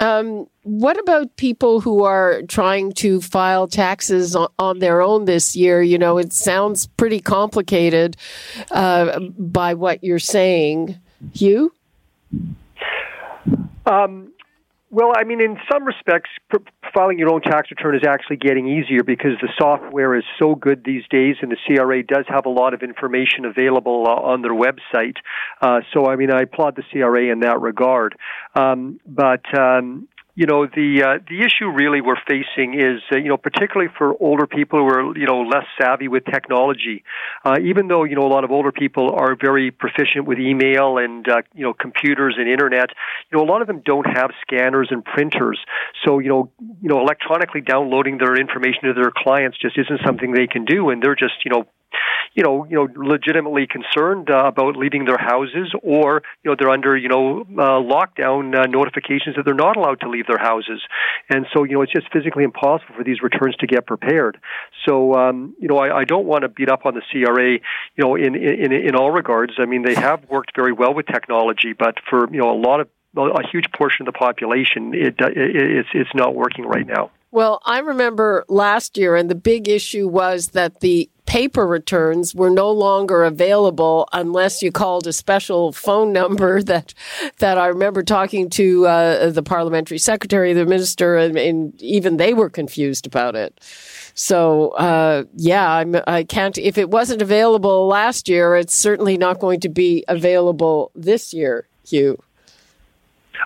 Um, 0.00 0.48
what 0.62 0.98
about 0.98 1.36
people 1.36 1.82
who 1.82 2.04
are 2.04 2.40
trying 2.48 2.92
to 2.92 3.20
file 3.20 3.68
taxes 3.68 4.34
on, 4.34 4.48
on, 4.58 4.78
their 4.78 5.02
own 5.02 5.26
this 5.26 5.54
year? 5.54 5.82
You 5.82 5.98
know, 5.98 6.16
it 6.16 6.32
sounds 6.32 6.86
pretty 6.86 7.20
complicated 7.20 8.16
uh, 8.70 9.20
by 9.20 9.74
what 9.74 10.02
you're 10.02 10.18
saying. 10.18 10.98
Hugh? 11.34 11.74
Um, 13.84 14.32
well, 14.90 15.12
I 15.16 15.22
mean, 15.22 15.40
in 15.40 15.56
some 15.70 15.84
respects, 15.84 16.30
filing 16.92 17.18
your 17.18 17.32
own 17.32 17.42
tax 17.42 17.70
return 17.70 17.94
is 17.94 18.02
actually 18.06 18.38
getting 18.38 18.66
easier 18.66 19.04
because 19.04 19.32
the 19.40 19.48
software 19.56 20.16
is 20.16 20.24
so 20.36 20.56
good 20.56 20.82
these 20.84 21.04
days, 21.10 21.36
and 21.40 21.52
the 21.52 21.56
CRA 21.64 22.02
does 22.02 22.24
have 22.28 22.44
a 22.44 22.48
lot 22.48 22.74
of 22.74 22.82
information 22.82 23.44
available 23.44 24.04
uh, 24.08 24.10
on 24.10 24.42
their 24.42 24.52
website. 24.52 25.14
Uh, 25.62 25.80
so, 25.94 26.06
I 26.06 26.16
mean, 26.16 26.32
I 26.32 26.42
applaud 26.42 26.74
the 26.74 26.82
CRA 26.90 27.30
in 27.30 27.40
that 27.40 27.60
regard. 27.60 28.16
Um, 28.56 28.98
but 29.06 29.42
um, 29.56 30.08
you 30.40 30.46
know 30.46 30.64
the 30.64 31.02
uh, 31.04 31.18
the 31.28 31.44
issue 31.44 31.68
really 31.68 32.00
we're 32.00 32.16
facing 32.26 32.72
is 32.72 33.02
uh, 33.12 33.18
you 33.18 33.28
know 33.28 33.36
particularly 33.36 33.92
for 33.98 34.16
older 34.22 34.46
people 34.46 34.78
who 34.78 34.86
are 34.86 35.18
you 35.18 35.26
know 35.26 35.42
less 35.42 35.66
savvy 35.78 36.08
with 36.08 36.24
technology. 36.24 37.04
Uh, 37.44 37.56
even 37.62 37.88
though 37.88 38.04
you 38.04 38.16
know 38.16 38.26
a 38.26 38.32
lot 38.32 38.42
of 38.42 38.50
older 38.50 38.72
people 38.72 39.10
are 39.12 39.36
very 39.38 39.70
proficient 39.70 40.24
with 40.24 40.38
email 40.38 40.96
and 40.96 41.28
uh, 41.28 41.42
you 41.52 41.62
know 41.62 41.74
computers 41.74 42.36
and 42.38 42.48
internet, 42.48 42.88
you 43.30 43.36
know 43.36 43.44
a 43.44 43.50
lot 43.52 43.60
of 43.60 43.66
them 43.66 43.82
don't 43.84 44.06
have 44.06 44.30
scanners 44.40 44.88
and 44.90 45.04
printers. 45.04 45.60
So 46.06 46.20
you 46.20 46.30
know 46.30 46.50
you 46.80 46.88
know 46.88 47.00
electronically 47.00 47.60
downloading 47.60 48.16
their 48.16 48.34
information 48.34 48.84
to 48.84 48.94
their 48.94 49.12
clients 49.14 49.58
just 49.58 49.76
isn't 49.76 50.00
something 50.06 50.32
they 50.32 50.46
can 50.46 50.64
do, 50.64 50.88
and 50.88 51.02
they're 51.02 51.20
just 51.20 51.44
you 51.44 51.50
know 51.50 51.66
you 52.34 52.42
know, 52.42 52.64
you 52.64 52.76
know, 52.76 52.88
legitimately 52.94 53.66
concerned 53.66 54.30
uh, 54.30 54.44
about 54.46 54.76
leaving 54.76 55.04
their 55.04 55.18
houses, 55.18 55.72
or 55.82 56.22
you 56.42 56.50
know, 56.50 56.56
they're 56.58 56.70
under 56.70 56.96
you 56.96 57.08
know 57.08 57.40
uh, 57.40 57.80
lockdown 57.80 58.54
uh, 58.56 58.66
notifications 58.66 59.36
that 59.36 59.44
they're 59.44 59.54
not 59.54 59.76
allowed 59.76 60.00
to 60.00 60.08
leave 60.08 60.26
their 60.26 60.38
houses, 60.38 60.80
and 61.28 61.46
so 61.52 61.64
you 61.64 61.74
know, 61.74 61.82
it's 61.82 61.92
just 61.92 62.12
physically 62.12 62.44
impossible 62.44 62.94
for 62.96 63.04
these 63.04 63.22
returns 63.22 63.56
to 63.56 63.66
get 63.66 63.86
prepared. 63.86 64.38
So, 64.86 65.14
um, 65.14 65.54
you 65.58 65.68
know, 65.68 65.78
I, 65.78 65.98
I 66.00 66.04
don't 66.04 66.26
want 66.26 66.42
to 66.42 66.48
beat 66.48 66.68
up 66.68 66.86
on 66.86 66.94
the 66.94 67.02
CRA, 67.10 67.52
you 67.52 67.60
know, 67.98 68.14
in 68.14 68.34
in 68.34 68.72
in 68.72 68.94
all 68.94 69.10
regards. 69.10 69.54
I 69.58 69.66
mean, 69.66 69.82
they 69.82 69.94
have 69.94 70.28
worked 70.28 70.52
very 70.54 70.72
well 70.72 70.94
with 70.94 71.06
technology, 71.06 71.72
but 71.72 71.96
for 72.08 72.30
you 72.32 72.40
know, 72.40 72.50
a 72.50 72.60
lot 72.60 72.80
of 72.80 72.88
a 73.16 73.46
huge 73.50 73.66
portion 73.76 74.06
of 74.06 74.12
the 74.12 74.18
population, 74.18 74.94
it, 74.94 75.16
it 75.18 75.32
it's 75.36 75.88
it's 75.94 76.14
not 76.14 76.34
working 76.34 76.64
right 76.64 76.86
now. 76.86 77.10
Well, 77.32 77.60
I 77.64 77.78
remember 77.78 78.44
last 78.48 78.96
year, 78.96 79.14
and 79.14 79.30
the 79.30 79.36
big 79.36 79.68
issue 79.68 80.08
was 80.08 80.48
that 80.48 80.80
the 80.80 81.08
paper 81.30 81.64
returns 81.64 82.34
were 82.34 82.50
no 82.50 82.68
longer 82.72 83.22
available 83.22 84.08
unless 84.12 84.64
you 84.64 84.72
called 84.72 85.06
a 85.06 85.12
special 85.12 85.70
phone 85.70 86.12
number 86.12 86.60
that 86.72 86.92
that 87.38 87.56
I 87.56 87.68
remember 87.68 88.02
talking 88.02 88.50
to 88.50 88.84
uh, 88.88 89.30
the 89.30 89.42
parliamentary 89.44 89.98
secretary, 89.98 90.52
the 90.54 90.66
minister, 90.66 91.16
and, 91.16 91.38
and, 91.38 91.80
even 91.80 92.16
they 92.16 92.34
were 92.34 92.50
confused 92.50 93.06
about 93.06 93.36
it. 93.36 93.60
So 94.14 94.70
uh, 94.70 95.22
yeah, 95.36 95.70
I'm, 95.70 95.94
I 96.08 96.24
can't. 96.24 96.58
If 96.58 96.76
it 96.76 96.90
wasn't 96.90 97.22
available 97.22 97.86
last 97.86 98.28
year, 98.28 98.56
it's 98.56 98.74
certainly 98.74 99.16
not 99.16 99.38
going 99.38 99.60
to 99.60 99.68
be 99.68 100.04
available 100.08 100.90
this 100.96 101.32
year, 101.32 101.68
Hugh. 101.86 102.20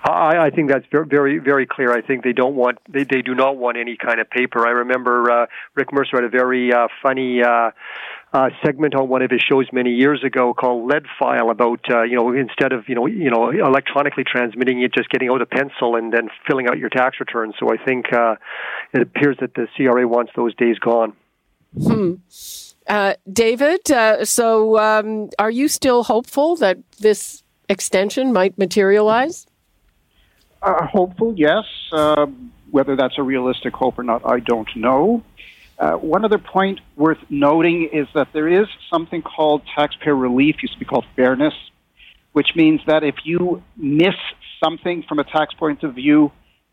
I, 0.03 0.47
I 0.47 0.49
think 0.49 0.69
that's 0.69 0.85
very, 0.91 1.39
very, 1.39 1.65
clear. 1.65 1.93
I 1.93 2.01
think 2.01 2.23
they 2.23 2.33
don't 2.33 2.55
want, 2.55 2.77
they, 2.89 3.03
they 3.03 3.21
do 3.21 3.33
not 3.33 3.57
want 3.57 3.77
any 3.77 3.97
kind 3.97 4.19
of 4.19 4.29
paper. 4.29 4.65
I 4.65 4.71
remember 4.71 5.31
uh, 5.31 5.45
Rick 5.75 5.93
Mercer 5.93 6.17
had 6.17 6.23
a 6.23 6.29
very 6.29 6.73
uh, 6.73 6.87
funny 7.01 7.41
uh, 7.41 7.71
uh, 8.33 8.49
segment 8.63 8.95
on 8.95 9.07
one 9.07 9.21
of 9.21 9.31
his 9.31 9.41
shows 9.41 9.67
many 9.71 9.91
years 9.91 10.23
ago 10.23 10.53
called 10.53 10.87
Lead 10.87 11.05
File 11.17 11.49
about, 11.49 11.79
uh, 11.89 12.03
you 12.03 12.15
know, 12.15 12.33
instead 12.33 12.73
of, 12.73 12.89
you 12.89 12.95
know, 12.95 13.07
you 13.07 13.29
know, 13.29 13.49
electronically 13.49 14.23
transmitting 14.23 14.81
it, 14.81 14.93
just 14.93 15.09
getting 15.09 15.29
out 15.29 15.41
a 15.41 15.45
pencil 15.45 15.95
and 15.95 16.11
then 16.11 16.29
filling 16.47 16.67
out 16.67 16.77
your 16.77 16.89
tax 16.89 17.19
return. 17.19 17.53
So 17.59 17.73
I 17.73 17.77
think 17.77 18.11
uh, 18.11 18.35
it 18.93 19.01
appears 19.01 19.37
that 19.39 19.53
the 19.53 19.67
CRA 19.75 20.07
wants 20.07 20.33
those 20.35 20.53
days 20.55 20.77
gone. 20.79 21.13
Hmm. 21.81 22.15
Uh, 22.87 23.15
David, 23.31 23.89
uh, 23.91 24.23
so 24.25 24.77
um, 24.77 25.29
are 25.39 25.49
you 25.49 25.67
still 25.67 26.03
hopeful 26.03 26.55
that 26.57 26.77
this 26.99 27.41
extension 27.67 28.31
might 28.31 28.57
materialize? 28.57 29.47
Hopeful, 30.65 31.33
yes. 31.37 31.65
Uh, 31.91 32.25
whether 32.71 32.95
that's 32.95 33.17
a 33.17 33.23
realistic 33.23 33.73
hope 33.73 33.99
or 33.99 34.03
not, 34.03 34.25
I 34.25 34.39
don't 34.39 34.67
know. 34.75 35.23
Uh, 35.77 35.93
one 35.93 36.25
other 36.25 36.37
point 36.39 36.79
worth 36.95 37.19
noting 37.29 37.89
is 37.91 38.07
that 38.15 38.29
there 38.33 38.47
is 38.47 38.67
something 38.89 39.21
called 39.21 39.61
taxpayer 39.75 40.15
relief, 40.15 40.55
used 40.61 40.73
to 40.73 40.79
be 40.79 40.85
called 40.85 41.05
fairness, 41.15 41.53
which 42.31 42.55
means 42.55 42.81
that 42.87 43.03
if 43.03 43.15
you 43.25 43.61
miss 43.77 44.15
something 44.63 45.03
from 45.03 45.19
a 45.19 45.23
tax 45.23 45.53
point 45.53 45.83
of 45.83 45.93
view 45.93 46.31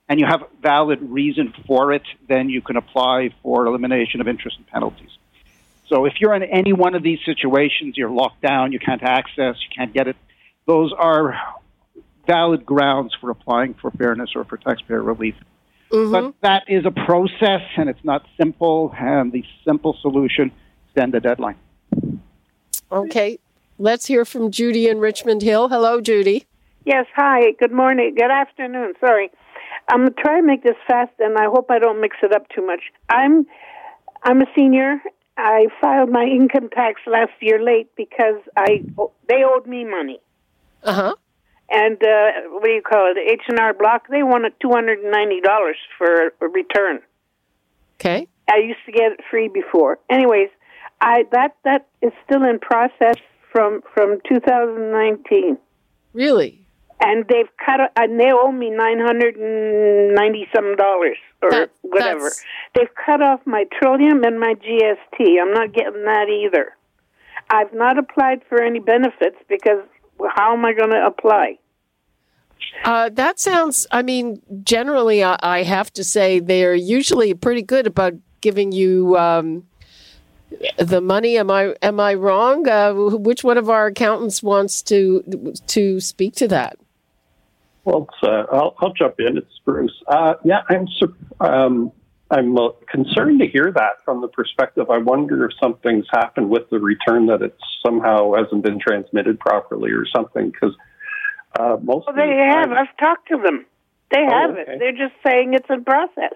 and 0.08 0.18
you 0.18 0.26
have 0.26 0.42
valid 0.62 1.00
reason 1.02 1.52
for 1.66 1.92
it, 1.92 2.02
then 2.28 2.48
you 2.48 2.62
can 2.62 2.76
apply 2.76 3.30
for 3.42 3.66
elimination 3.66 4.20
of 4.20 4.28
interest 4.28 4.56
and 4.56 4.66
penalties. 4.68 5.10
So 5.88 6.06
if 6.06 6.14
you're 6.20 6.34
in 6.34 6.42
any 6.44 6.72
one 6.72 6.94
of 6.94 7.02
these 7.02 7.18
situations, 7.24 7.98
you're 7.98 8.10
locked 8.10 8.40
down, 8.40 8.72
you 8.72 8.78
can't 8.78 9.02
access, 9.02 9.56
you 9.62 9.68
can't 9.76 9.92
get 9.92 10.08
it, 10.08 10.16
those 10.66 10.92
are 10.92 11.38
valid 12.26 12.64
grounds 12.64 13.14
for 13.20 13.30
applying 13.30 13.74
for 13.74 13.90
fairness 13.92 14.30
or 14.34 14.44
for 14.44 14.56
taxpayer 14.56 15.02
relief. 15.02 15.34
Mm-hmm. 15.90 16.12
But 16.12 16.34
that 16.40 16.62
is 16.68 16.84
a 16.86 16.90
process, 16.90 17.60
and 17.76 17.88
it's 17.88 18.02
not 18.02 18.24
simple. 18.38 18.94
And 18.96 19.32
the 19.32 19.44
simple 19.64 19.96
solution 20.00 20.50
extend 20.86 21.12
the 21.12 21.20
deadline. 21.20 21.56
Okay, 22.90 23.38
let's 23.78 24.06
hear 24.06 24.24
from 24.24 24.50
Judy 24.50 24.88
in 24.88 24.98
Richmond 25.00 25.42
Hill. 25.42 25.68
Hello, 25.68 26.00
Judy. 26.00 26.46
Yes. 26.84 27.06
Hi. 27.14 27.52
Good 27.60 27.72
morning. 27.72 28.14
Good 28.16 28.30
afternoon. 28.30 28.94
Sorry, 29.00 29.30
I'm 29.90 30.08
trying 30.18 30.42
to 30.42 30.46
make 30.46 30.62
this 30.62 30.76
fast, 30.86 31.12
and 31.18 31.36
I 31.36 31.44
hope 31.44 31.70
I 31.70 31.78
don't 31.78 32.00
mix 32.00 32.16
it 32.22 32.32
up 32.32 32.48
too 32.48 32.66
much. 32.66 32.80
I'm 33.10 33.46
I'm 34.22 34.40
a 34.40 34.46
senior. 34.56 35.02
I 35.36 35.66
filed 35.80 36.10
my 36.10 36.24
income 36.24 36.68
tax 36.70 37.00
last 37.06 37.32
year 37.40 37.62
late 37.62 37.90
because 37.96 38.40
I 38.56 38.82
they 39.28 39.44
owed 39.44 39.66
me 39.66 39.84
money. 39.84 40.20
Uh 40.82 40.94
huh 40.94 41.14
and 41.72 41.96
uh, 42.02 42.50
what 42.50 42.64
do 42.64 42.70
you 42.70 42.82
call 42.82 43.10
it? 43.10 43.18
H 43.18 43.40
and 43.48 43.58
R 43.58 43.72
Block. 43.72 44.06
They 44.08 44.22
wanted 44.22 44.52
two 44.60 44.70
hundred 44.70 45.00
and 45.00 45.10
ninety 45.10 45.40
dollars 45.40 45.76
for 45.96 46.32
a 46.40 46.48
return. 46.48 47.00
Okay. 47.98 48.28
I 48.50 48.58
used 48.58 48.80
to 48.86 48.92
get 48.92 49.12
it 49.12 49.20
free 49.30 49.48
before. 49.48 49.98
Anyways, 50.10 50.50
I 51.00 51.24
that 51.32 51.56
that 51.64 51.86
is 52.02 52.12
still 52.24 52.42
in 52.42 52.58
process 52.58 53.16
from 53.50 53.82
from 53.94 54.18
2019. 54.28 55.56
Really? 56.12 56.58
And 57.00 57.24
they've 57.26 57.48
cut 57.64 57.80
and 57.96 58.20
they 58.20 58.30
owe 58.32 58.52
me 58.52 58.70
nine 58.70 59.00
hundred 59.00 59.36
and 59.36 60.14
ninety 60.14 60.46
some 60.54 60.76
dollars 60.76 61.16
or 61.42 61.50
that, 61.50 61.70
whatever. 61.80 62.30
They've 62.74 62.94
cut 63.06 63.22
off 63.22 63.40
my 63.46 63.64
Trillium 63.80 64.22
and 64.24 64.38
my 64.38 64.54
GST. 64.54 65.40
I'm 65.40 65.52
not 65.52 65.72
getting 65.72 66.04
that 66.04 66.28
either. 66.28 66.76
I've 67.50 67.72
not 67.72 67.98
applied 67.98 68.42
for 68.48 68.62
any 68.62 68.78
benefits 68.78 69.36
because 69.48 69.82
how 70.36 70.52
am 70.52 70.64
I 70.64 70.72
going 70.72 70.90
to 70.90 71.04
apply? 71.04 71.58
Uh, 72.84 73.08
that 73.10 73.38
sounds, 73.38 73.86
I 73.90 74.02
mean, 74.02 74.42
generally, 74.64 75.22
I, 75.22 75.36
I, 75.40 75.62
have 75.62 75.92
to 75.92 76.02
say 76.04 76.40
they're 76.40 76.74
usually 76.74 77.32
pretty 77.32 77.62
good 77.62 77.86
about 77.86 78.14
giving 78.40 78.72
you 78.72 79.16
um, 79.16 79.64
the 80.78 81.00
money. 81.00 81.38
Am 81.38 81.50
I 81.50 81.74
am 81.82 82.00
I 82.00 82.14
wrong? 82.14 82.68
Uh, 82.68 82.92
which 82.94 83.44
one 83.44 83.58
of 83.58 83.70
our 83.70 83.86
accountants 83.86 84.42
wants 84.42 84.82
to 84.82 85.54
to 85.68 86.00
speak 86.00 86.34
to 86.36 86.48
that? 86.48 86.76
Well, 87.84 88.08
uh, 88.22 88.44
I'll, 88.52 88.74
I'll, 88.78 88.92
jump 88.92 89.16
in. 89.18 89.36
It's 89.36 89.58
Bruce. 89.64 90.02
Uh, 90.06 90.34
yeah, 90.44 90.62
I'm 90.68 90.86
um, 91.40 91.92
I'm 92.30 92.56
uh, 92.56 92.70
concerned 92.88 93.40
to 93.40 93.46
hear 93.46 93.72
that 93.72 94.04
from 94.04 94.20
the 94.20 94.28
perspective. 94.28 94.88
I 94.88 94.98
wonder 94.98 95.44
if 95.44 95.52
something's 95.60 96.06
happened 96.12 96.48
with 96.48 96.70
the 96.70 96.78
return 96.78 97.26
that 97.26 97.42
it 97.42 97.56
somehow 97.84 98.34
hasn't 98.34 98.62
been 98.62 98.78
transmitted 98.78 99.38
properly 99.40 99.90
or 99.90 100.06
something 100.06 100.50
because 100.50 100.74
uh, 101.58 101.76
most. 101.82 102.06
Well, 102.06 102.16
they 102.16 102.36
have. 102.48 102.66
Times, 102.66 102.88
I've 102.88 102.96
talked 102.98 103.28
to 103.28 103.38
them. 103.38 103.66
They 104.10 104.24
oh, 104.26 104.30
have 104.30 104.50
okay. 104.50 104.72
it. 104.72 104.78
They're 104.78 104.92
just 104.92 105.14
saying 105.26 105.54
it's 105.54 105.68
in 105.70 105.84
process. 105.84 106.34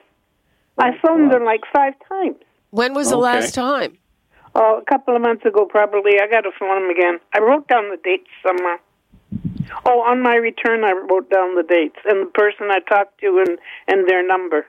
I 0.79 0.91
phoned 1.03 1.33
them 1.33 1.45
like 1.45 1.61
five 1.73 1.95
times. 2.09 2.37
When 2.71 2.95
was 2.95 3.11
the 3.11 3.17
last 3.17 3.55
time? 3.55 3.97
Oh, 4.55 4.81
a 4.81 4.85
couple 4.85 5.15
of 5.15 5.23
months 5.23 5.45
ago, 5.45 5.67
probably. 5.67 6.21
I 6.21 6.29
got 6.29 6.43
to 6.43 6.51
phone 6.59 6.83
them 6.83 6.91
again. 6.91 7.19
I 7.35 7.41
wrote 7.41 7.69
down 7.69 7.91
the 7.91 7.99
dates 8.03 8.29
somewhere. 8.43 8.79
Oh, 9.85 10.01
on 10.01 10.23
my 10.23 10.37
return, 10.37 10.85
I 10.85 10.93
wrote 10.93 11.31
down 11.31 11.57
the 11.57 11.63
dates 11.63 11.97
and 12.05 12.27
the 12.27 12.31
person 12.31 12.69
I 12.71 12.81
talked 12.81 13.21
to 13.21 13.45
and 13.47 13.59
and 13.89 14.09
their 14.09 14.27
number. 14.27 14.67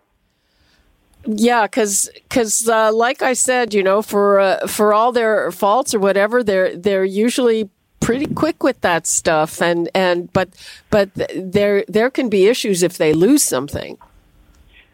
Yeah, 1.25 1.63
because 1.63 2.09
because 2.13 2.67
uh, 2.67 2.91
like 2.93 3.21
I 3.21 3.33
said, 3.33 3.73
you 3.73 3.83
know, 3.83 4.01
for 4.01 4.39
uh, 4.39 4.67
for 4.67 4.93
all 4.93 5.11
their 5.11 5.51
faults 5.51 5.93
or 5.93 5.99
whatever, 5.99 6.43
they're 6.43 6.75
they're 6.75 7.05
usually 7.05 7.69
pretty 8.07 8.33
quick 8.33 8.63
with 8.63 8.79
that 8.81 9.05
stuff, 9.05 9.61
and 9.61 9.89
and 9.93 10.31
but 10.33 10.49
but 10.89 11.09
there 11.35 11.83
there 11.87 12.09
can 12.09 12.29
be 12.29 12.47
issues 12.47 12.81
if 12.81 12.97
they 12.97 13.13
lose 13.13 13.43
something. 13.43 13.97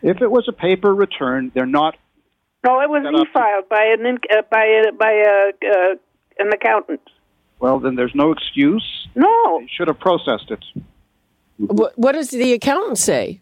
If 0.02 0.22
it 0.22 0.32
was 0.32 0.48
a 0.48 0.52
paper 0.52 0.94
return, 0.94 1.52
they're 1.54 1.66
not. 1.66 1.96
No, 2.66 2.82
it 2.82 2.90
was 2.90 3.04
e-filed 3.04 3.70
by 3.70 3.84
an 3.86 4.18
uh, 4.32 4.42
by 4.50 4.66
a, 4.66 4.92
by 4.94 5.12
a, 5.12 5.52
uh, 5.66 5.96
an 6.40 6.52
accountant. 6.52 7.02
Well, 7.60 7.80
then 7.80 7.96
there's 7.96 8.16
no 8.16 8.32
excuse. 8.32 9.08
No, 9.16 9.60
they 9.60 9.70
should 9.76 9.88
have 9.88 10.00
processed 10.00 10.50
it. 10.50 10.64
What, 11.58 11.98
what 11.98 12.14
does 12.14 12.30
the 12.30 12.54
accountant 12.54 12.98
say? 12.98 13.40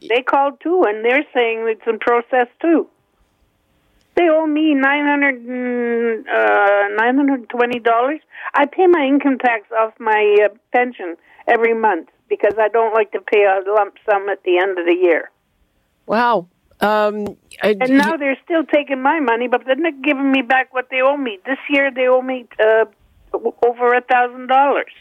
They 0.00 0.22
called 0.22 0.60
too, 0.60 0.84
and 0.86 1.04
they're 1.04 1.26
saying 1.34 1.66
it's 1.68 1.86
in 1.86 1.98
process 1.98 2.48
too. 2.60 2.88
They 4.16 4.28
owe 4.30 4.46
me 4.46 4.74
nine 4.74 5.04
hundred 5.04 6.26
uh, 6.26 6.88
nine 6.96 7.16
hundred 7.16 7.48
twenty 7.50 7.78
dollars. 7.78 8.20
I 8.54 8.64
pay 8.66 8.86
my 8.86 9.04
income 9.04 9.38
tax 9.38 9.64
off 9.78 9.92
my 10.00 10.36
uh, 10.44 10.54
pension 10.72 11.16
every 11.46 11.74
month 11.74 12.08
because 12.28 12.54
I 12.58 12.68
don't 12.68 12.94
like 12.94 13.12
to 13.12 13.20
pay 13.20 13.44
a 13.44 13.60
lump 13.70 13.96
sum 14.08 14.28
at 14.28 14.42
the 14.42 14.58
end 14.58 14.78
of 14.78 14.86
the 14.86 14.96
year. 15.00 15.30
Wow. 16.06 16.48
Um, 16.80 17.36
I, 17.62 17.76
and 17.80 17.96
now 17.96 18.16
they're 18.16 18.38
still 18.44 18.64
taking 18.64 19.00
my 19.00 19.20
money, 19.20 19.48
but 19.48 19.64
they're 19.64 19.76
not 19.76 20.02
giving 20.02 20.30
me 20.30 20.42
back 20.42 20.74
what 20.74 20.88
they 20.90 21.00
owe 21.00 21.16
me. 21.16 21.38
This 21.46 21.58
year 21.70 21.90
they 21.90 22.06
owe 22.06 22.22
me 22.22 22.46
uh, 22.60 22.84
over 23.66 23.94
a 23.94 24.02
thousand 24.02 24.48
dollars. 24.48 24.92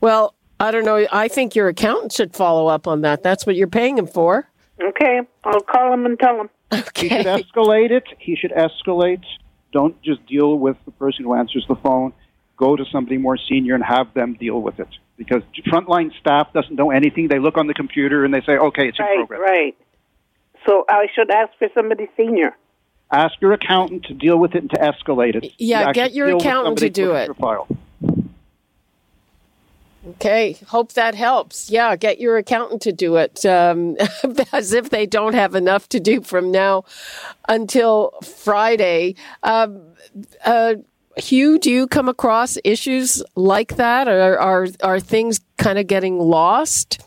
Well, 0.00 0.34
I 0.60 0.70
don't 0.70 0.84
know. 0.84 1.06
I 1.10 1.28
think 1.28 1.54
your 1.54 1.68
accountant 1.68 2.12
should 2.12 2.34
follow 2.34 2.66
up 2.68 2.86
on 2.86 3.00
that. 3.02 3.22
That's 3.22 3.46
what 3.46 3.56
you're 3.56 3.66
paying 3.68 3.98
him 3.98 4.06
for. 4.06 4.48
Okay, 4.80 5.20
I'll 5.44 5.60
call 5.60 5.92
him 5.92 6.06
and 6.06 6.18
tell 6.18 6.40
him. 6.40 6.50
Okay. 6.72 7.08
He 7.08 7.14
should 7.14 7.26
escalate 7.26 7.90
it. 7.90 8.04
He 8.18 8.36
should 8.36 8.52
escalate. 8.52 9.24
Don't 9.72 10.00
just 10.02 10.24
deal 10.26 10.58
with 10.58 10.76
the 10.84 10.90
person 10.92 11.24
who 11.24 11.34
answers 11.34 11.64
the 11.68 11.76
phone. 11.76 12.12
Go 12.56 12.76
to 12.76 12.84
somebody 12.92 13.18
more 13.18 13.36
senior 13.36 13.74
and 13.74 13.84
have 13.84 14.12
them 14.14 14.34
deal 14.34 14.60
with 14.60 14.78
it. 14.78 14.88
Because 15.16 15.42
frontline 15.66 16.10
staff 16.20 16.52
doesn't 16.52 16.74
know 16.74 16.90
anything. 16.90 17.28
They 17.28 17.38
look 17.38 17.56
on 17.56 17.66
the 17.66 17.74
computer 17.74 18.24
and 18.24 18.32
they 18.32 18.40
say, 18.40 18.52
"Okay, 18.52 18.88
it's 18.88 18.98
right, 18.98 19.20
in 19.20 19.26
progress." 19.26 19.40
Right. 19.40 19.76
So 20.66 20.84
I 20.88 21.06
should 21.14 21.30
ask 21.30 21.52
for 21.58 21.68
somebody 21.74 22.08
senior. 22.16 22.56
Ask 23.10 23.34
your 23.40 23.52
accountant 23.52 24.04
to 24.04 24.14
deal 24.14 24.38
with 24.38 24.54
it 24.54 24.62
and 24.62 24.70
to 24.70 24.76
escalate 24.78 25.34
it. 25.34 25.52
Yeah, 25.58 25.88
You 25.88 25.92
get 25.92 26.14
your 26.14 26.36
accountant 26.36 26.78
to 26.78 26.88
do 26.88 27.12
it. 27.12 27.36
File. 27.36 27.66
Okay, 30.08 30.56
hope 30.66 30.94
that 30.94 31.14
helps. 31.14 31.70
Yeah, 31.70 31.94
get 31.94 32.20
your 32.20 32.36
accountant 32.36 32.82
to 32.82 32.92
do 32.92 33.16
it, 33.16 33.46
um, 33.46 33.96
as 34.52 34.72
if 34.72 34.90
they 34.90 35.06
don't 35.06 35.34
have 35.34 35.54
enough 35.54 35.88
to 35.90 36.00
do 36.00 36.20
from 36.20 36.50
now 36.50 36.84
until 37.48 38.12
Friday. 38.22 39.14
Um, 39.44 39.80
uh, 40.44 40.74
Hugh, 41.16 41.58
do 41.58 41.70
you 41.70 41.86
come 41.86 42.08
across 42.08 42.58
issues 42.64 43.22
like 43.36 43.76
that, 43.76 44.08
or 44.08 44.38
are 44.40 44.66
are 44.82 44.98
things 44.98 45.40
kind 45.56 45.78
of 45.78 45.86
getting 45.86 46.18
lost? 46.18 47.00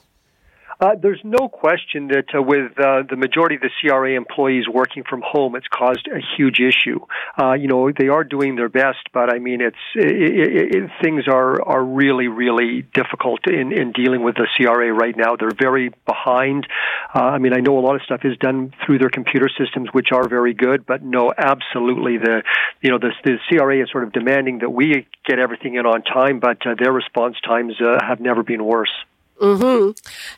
Uh, 0.80 0.92
there's 1.02 1.22
no 1.24 1.48
question 1.48 2.08
that 2.08 2.26
uh, 2.36 2.42
with 2.42 2.72
uh, 2.78 3.04
the 3.10 3.16
majority 3.16 3.56
of 3.56 3.62
the 3.62 3.70
CRA 3.80 4.12
employees 4.12 4.66
working 4.68 5.04
from 5.10 5.22
home, 5.26 5.56
it's 5.56 5.68
caused 5.68 6.08
a 6.08 6.20
huge 6.38 6.60
issue. 6.60 7.00
Uh, 7.42 7.54
you 7.54 7.68
know, 7.68 7.92
they 7.98 8.10
are 8.10 8.24
doing 8.24 8.56
their 8.56 8.68
best, 8.68 9.00
but 9.14 9.34
I 9.34 9.40
mean, 9.40 9.62
it's 9.62 9.78
it, 9.96 10.12
it, 10.12 10.76
it, 10.76 10.90
things 11.02 11.28
are 11.28 11.62
are 11.62 11.84
really 11.84 12.28
really 12.28 12.82
difficult 12.94 13.48
in 13.48 13.72
in 13.72 13.94
dealing 13.94 14.24
with 14.24 14.36
the 14.36 14.48
CRA 14.58 14.92
right 14.92 15.16
now. 15.16 15.36
They're 15.38 15.56
very 15.58 15.92
behind. 16.06 16.68
Uh, 17.14 17.20
I 17.20 17.38
mean, 17.38 17.54
I 17.54 17.62
know 17.62 17.80
a 17.80 17.84
lot 17.86 17.96
of 17.96 18.02
stuff 18.02 18.22
is 18.26 18.38
done 18.38 18.74
through 18.86 19.00
their 19.00 19.10
computer 19.10 19.50
systems, 19.58 19.90
which 19.94 20.10
are 20.12 20.28
very 20.28 20.54
good, 20.54 20.86
but 20.86 21.02
no, 21.04 21.32
absolutely 21.38 22.18
the 22.18 22.44
you 22.82 22.92
know 22.92 23.00
the, 23.00 23.12
the 23.24 23.38
CRA 23.48 23.82
is 23.82 23.90
sort 23.92 24.04
of 24.04 24.12
demanding 24.12 24.60
that 24.60 24.70
we 24.70 25.08
get 25.26 25.40
everything 25.40 25.76
in 25.76 25.86
on 25.86 26.04
time, 26.04 26.40
but 26.40 26.66
uh, 26.68 26.76
their 26.78 26.92
response 26.92 27.38
times 27.46 27.76
have 27.80 28.20
never 28.20 28.44
been 28.44 28.64
worse. 28.64 28.92
Hmm 29.40 29.92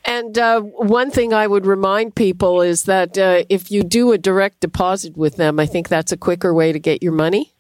And 0.06 0.38
uh, 0.38 0.62
one 0.62 1.12
thing 1.12 1.34
I 1.34 1.48
would 1.48 1.66
remind 1.66 2.16
people 2.16 2.62
is 2.62 2.84
that 2.84 3.18
uh, 3.18 3.44
if 3.50 3.70
you 3.70 3.84
do 3.84 4.12
a 4.12 4.18
direct 4.18 4.60
deposit 4.60 5.16
with 5.16 5.36
them, 5.36 5.60
I 5.60 5.66
think 5.66 5.88
that's 5.88 6.12
a 6.12 6.18
quicker 6.18 6.54
way 6.54 6.72
to 6.72 6.80
get 6.80 7.04
your 7.04 7.12
money. 7.12 7.54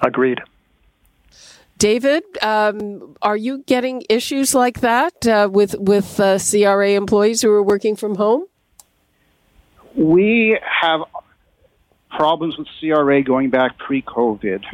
Agreed. 0.00 0.40
David, 1.76 2.24
um, 2.42 3.16
are 3.22 3.36
you 3.36 3.62
getting 3.66 4.02
issues 4.08 4.54
like 4.54 4.80
that 4.80 5.26
uh, 5.26 5.48
with 5.50 5.76
with 5.78 6.18
uh, 6.18 6.38
CRA 6.38 6.90
employees 6.90 7.42
who 7.42 7.50
are 7.52 7.62
working 7.62 7.94
from 7.94 8.16
home? 8.16 8.46
We 9.94 10.58
have 10.80 11.02
problems 12.10 12.56
with 12.58 12.66
CRA 12.80 13.22
going 13.22 13.50
back 13.50 13.78
pre-COVID. 13.78 14.64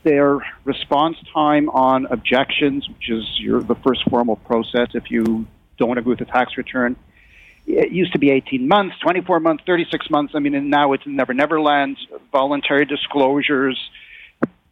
Uh, 0.00 0.08
their 0.08 0.38
response 0.64 1.16
time 1.32 1.68
on 1.70 2.06
objections, 2.06 2.88
which 2.88 3.10
is 3.10 3.24
your, 3.38 3.62
the 3.62 3.74
first 3.76 4.02
formal 4.08 4.36
process 4.36 4.88
if 4.94 5.10
you 5.10 5.46
don't 5.78 5.98
agree 5.98 6.10
with 6.10 6.18
the 6.18 6.24
tax 6.24 6.56
return, 6.56 6.96
it 7.66 7.92
used 7.92 8.12
to 8.12 8.18
be 8.18 8.30
18 8.30 8.66
months, 8.66 8.96
24 9.00 9.40
months, 9.40 9.62
36 9.66 10.10
months. 10.10 10.32
I 10.34 10.38
mean, 10.40 10.54
and 10.54 10.70
now 10.70 10.92
it's 10.92 11.06
Never 11.06 11.34
Never 11.34 11.60
Land, 11.60 11.98
voluntary 12.32 12.84
disclosures. 12.84 13.78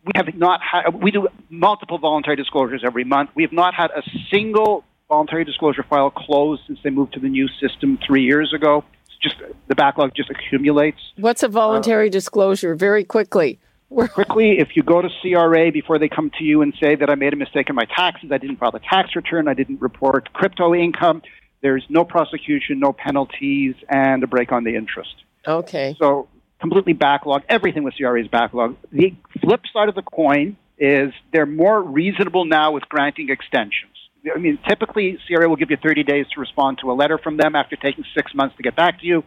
We 0.05 0.13
have 0.15 0.35
not 0.35 0.61
had, 0.63 0.95
we 0.95 1.11
do 1.11 1.29
multiple 1.51 1.99
voluntary 1.99 2.37
disclosures 2.37 2.83
every 2.85 3.05
month. 3.05 3.31
We 3.35 3.43
have 3.43 3.53
not 3.53 3.75
had 3.75 3.91
a 3.91 4.03
single 4.31 4.85
voluntary 5.09 5.45
disclosure 5.45 5.83
file 5.83 6.11
closed 6.11 6.63
since 6.67 6.79
they 6.83 6.91
moved 6.91 7.15
to 7.15 7.21
the 7.21 7.29
new 7.29 7.49
system 7.61 7.99
three 8.07 8.25
years 8.25 8.53
ago. 8.55 8.85
It's 9.07 9.17
just 9.23 9.37
the 9.67 9.75
backlog 9.75 10.15
just 10.15 10.31
accumulates. 10.31 10.99
What's 11.17 11.43
a 11.43 11.49
voluntary 11.49 12.11
disclosure? 12.11 12.75
Very 12.75 13.05
quickly. 13.05 13.59
Quickly, 13.89 14.59
if 14.59 14.77
you 14.77 14.83
go 14.83 15.01
to 15.01 15.09
CRA 15.23 15.73
before 15.73 15.99
they 15.99 16.09
come 16.09 16.31
to 16.39 16.45
you 16.45 16.61
and 16.61 16.75
say 16.79 16.95
that 16.95 17.09
I 17.09 17.15
made 17.15 17.33
a 17.33 17.37
mistake 17.37 17.71
in 17.71 17.75
my 17.75 17.87
taxes, 17.87 18.31
I 18.31 18.37
didn't 18.37 18.59
file 18.59 18.71
the 18.71 18.81
tax 18.81 19.17
return, 19.17 19.49
I 19.49 19.55
didn't 19.55 19.81
report 19.81 20.31
crypto 20.35 20.75
income, 20.75 21.23
there's 21.63 21.85
no 21.89 22.05
prosecution, 22.05 22.81
no 22.81 22.93
penalties, 22.93 23.75
and 23.89 24.23
a 24.23 24.27
break 24.27 24.53
on 24.53 24.65
the 24.65 24.77
interest. 24.77 25.15
Okay. 25.47 25.97
So 25.99 26.29
completely 26.61 26.95
backlogged. 26.95 27.45
Everything 27.49 27.83
with 27.83 27.95
CRA 27.97 28.21
is 28.21 28.29
backlogged. 28.29 28.77
The 28.93 29.15
flip 29.41 29.63
side 29.73 29.89
of 29.89 29.95
the 29.95 30.03
coin 30.03 30.57
is 30.79 31.13
they're 31.33 31.47
more 31.47 31.83
reasonable 31.83 32.45
now 32.45 32.73
with 32.73 32.85
granting 32.89 33.31
extensions. 33.31 33.95
I 34.35 34.39
mean, 34.39 34.59
typically 34.69 35.19
CRA 35.27 35.49
will 35.49 35.57
give 35.57 35.71
you 35.71 35.79
30 35.83 36.05
days 36.05 36.27
to 36.35 36.41
respond 36.41 36.79
to 36.83 36.91
a 36.91 36.95
letter 36.95 37.19
from 37.19 37.37
them 37.37 37.57
after 37.57 37.77
taking 37.77 38.05
six 38.15 38.35
months 38.35 38.57
to 38.57 38.63
get 38.63 38.77
back 38.77 39.01
to 39.01 39.07
you. 39.07 39.25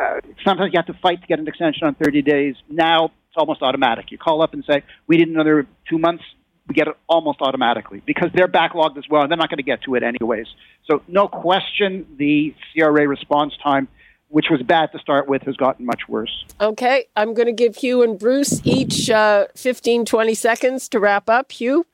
Uh, 0.00 0.20
sometimes 0.44 0.72
you 0.72 0.78
have 0.78 0.86
to 0.86 0.98
fight 1.02 1.20
to 1.20 1.26
get 1.26 1.38
an 1.38 1.46
extension 1.46 1.86
on 1.86 1.94
30 1.94 2.22
days. 2.22 2.54
Now 2.68 3.10
it's 3.30 3.36
almost 3.36 3.62
automatic. 3.62 4.10
You 4.10 4.18
call 4.18 4.42
up 4.42 4.54
and 4.54 4.64
say, 4.64 4.82
"We 5.06 5.16
need 5.18 5.28
another 5.28 5.66
two 5.88 5.98
months." 5.98 6.24
We 6.66 6.74
get 6.74 6.88
it 6.88 6.96
almost 7.08 7.40
automatically 7.40 8.00
because 8.06 8.30
they're 8.32 8.48
backlogged 8.48 8.96
as 8.96 9.04
well, 9.08 9.22
and 9.22 9.30
they're 9.30 9.38
not 9.38 9.50
going 9.50 9.58
to 9.58 9.64
get 9.64 9.82
to 9.82 9.96
it 9.96 10.04
anyways. 10.04 10.46
So, 10.86 11.02
no 11.08 11.26
question, 11.26 12.06
the 12.16 12.54
CRA 12.72 13.08
response 13.08 13.56
time, 13.60 13.88
which 14.28 14.46
was 14.50 14.62
bad 14.62 14.92
to 14.92 15.00
start 15.00 15.28
with, 15.28 15.42
has 15.42 15.56
gotten 15.56 15.84
much 15.84 16.02
worse. 16.08 16.44
Okay, 16.60 17.06
I'm 17.16 17.34
going 17.34 17.46
to 17.46 17.52
give 17.52 17.76
Hugh 17.76 18.02
and 18.04 18.16
Bruce 18.16 18.60
each 18.64 19.10
uh, 19.10 19.46
15, 19.56 20.04
20 20.04 20.34
seconds 20.34 20.88
to 20.90 21.00
wrap 21.00 21.28
up. 21.28 21.50
Hugh? 21.50 21.86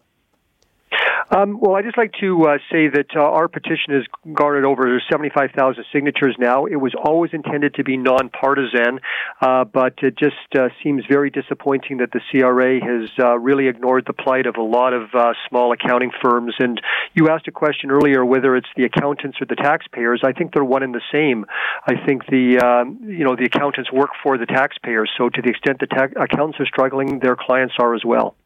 Um, 1.30 1.58
well, 1.60 1.74
I'd 1.74 1.84
just 1.84 1.98
like 1.98 2.12
to 2.20 2.44
uh, 2.44 2.58
say 2.70 2.88
that 2.88 3.16
uh, 3.16 3.20
our 3.20 3.48
petition 3.48 3.94
has 3.94 4.04
garnered 4.32 4.64
over 4.64 5.02
75,000 5.10 5.84
signatures 5.92 6.36
now. 6.38 6.66
It 6.66 6.76
was 6.76 6.94
always 6.94 7.32
intended 7.32 7.74
to 7.74 7.84
be 7.84 7.96
nonpartisan, 7.96 9.00
uh, 9.40 9.64
but 9.64 9.94
it 10.02 10.16
just 10.16 10.36
uh, 10.56 10.68
seems 10.82 11.02
very 11.10 11.30
disappointing 11.30 11.98
that 11.98 12.12
the 12.12 12.20
CRA 12.30 12.80
has 12.80 13.10
uh, 13.18 13.38
really 13.38 13.66
ignored 13.66 14.04
the 14.06 14.12
plight 14.12 14.46
of 14.46 14.56
a 14.56 14.62
lot 14.62 14.92
of 14.92 15.14
uh, 15.14 15.32
small 15.48 15.72
accounting 15.72 16.12
firms. 16.22 16.54
And 16.60 16.80
you 17.14 17.28
asked 17.28 17.48
a 17.48 17.52
question 17.52 17.90
earlier 17.90 18.24
whether 18.24 18.54
it's 18.54 18.68
the 18.76 18.84
accountants 18.84 19.38
or 19.40 19.46
the 19.46 19.56
taxpayers. 19.56 20.20
I 20.24 20.32
think 20.32 20.54
they're 20.54 20.64
one 20.64 20.82
and 20.84 20.94
the 20.94 21.02
same. 21.12 21.44
I 21.86 21.94
think 22.06 22.26
the 22.26 22.58
um, 22.58 23.00
you 23.02 23.24
know 23.24 23.34
the 23.34 23.44
accountants 23.44 23.90
work 23.90 24.10
for 24.22 24.38
the 24.38 24.46
taxpayers, 24.46 25.10
so 25.18 25.28
to 25.28 25.42
the 25.42 25.48
extent 25.48 25.80
the 25.80 25.86
ta- 25.86 26.22
accountants 26.22 26.60
are 26.60 26.66
struggling, 26.66 27.18
their 27.18 27.36
clients 27.36 27.74
are 27.78 27.94
as 27.94 28.04
well. 28.04 28.36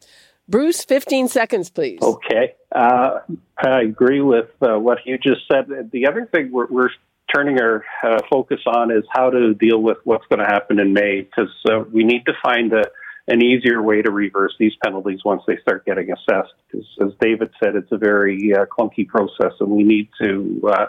Bruce, 0.51 0.85
15 0.85 1.29
seconds, 1.29 1.71
please. 1.71 2.03
Okay. 2.03 2.55
Uh, 2.75 3.21
I 3.57 3.83
agree 3.83 4.21
with 4.21 4.51
uh, 4.61 4.79
what 4.79 4.99
you 5.07 5.17
just 5.17 5.43
said. 5.51 5.67
The 5.93 6.07
other 6.09 6.29
thing 6.33 6.51
we're, 6.51 6.67
we're 6.67 6.91
turning 7.33 7.61
our 7.61 7.85
uh, 8.03 8.19
focus 8.29 8.59
on 8.67 8.91
is 8.91 9.05
how 9.13 9.31
to 9.31 9.55
deal 9.55 9.81
with 9.81 9.99
what's 10.03 10.27
going 10.27 10.41
to 10.41 10.47
happen 10.47 10.81
in 10.81 10.93
May 10.93 11.21
because 11.21 11.55
uh, 11.71 11.85
we 11.93 12.03
need 12.03 12.27
to 12.27 12.33
find 12.43 12.73
a, 12.73 12.83
an 13.31 13.43
easier 13.43 13.81
way 13.81 14.03
to 14.03 14.11
reverse 14.11 14.55
these 14.59 14.73
penalties 14.83 15.21
once 15.25 15.43
they 15.47 15.57
start 15.59 15.87
getting 15.87 16.11
assessed. 16.11 16.53
Because, 16.71 16.87
as 17.01 17.13
David 17.21 17.51
said, 17.63 17.77
it's 17.77 17.91
a 17.93 17.97
very 17.97 18.53
uh, 18.53 18.67
clunky 18.67 19.07
process, 19.07 19.53
and 19.61 19.71
we 19.71 19.85
need 19.85 20.09
to 20.21 20.61
uh, 20.67 20.87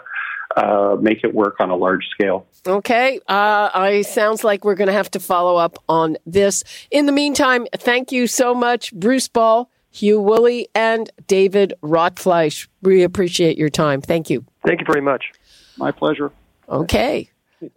uh, 0.56 0.96
make 1.00 1.22
it 1.22 1.32
work 1.32 1.56
on 1.60 1.70
a 1.70 1.76
large 1.76 2.06
scale. 2.08 2.46
Okay. 2.66 3.20
Uh, 3.28 3.70
I 3.72 4.02
sounds 4.02 4.44
like 4.44 4.64
we're 4.64 4.74
going 4.74 4.88
to 4.88 4.92
have 4.92 5.10
to 5.12 5.20
follow 5.20 5.56
up 5.56 5.78
on 5.88 6.16
this. 6.26 6.64
In 6.90 7.06
the 7.06 7.12
meantime, 7.12 7.66
thank 7.76 8.12
you 8.12 8.26
so 8.26 8.54
much, 8.54 8.92
Bruce 8.92 9.28
Ball, 9.28 9.70
Hugh 9.90 10.20
Woolley, 10.20 10.68
and 10.74 11.10
David 11.26 11.74
Rotfleisch. 11.82 12.66
We 12.82 13.02
appreciate 13.04 13.56
your 13.56 13.70
time. 13.70 14.00
Thank 14.00 14.30
you. 14.30 14.44
Thank 14.66 14.80
you 14.80 14.86
very 14.86 15.02
much. 15.02 15.24
My 15.76 15.92
pleasure. 15.92 16.32
Okay. 16.68 17.30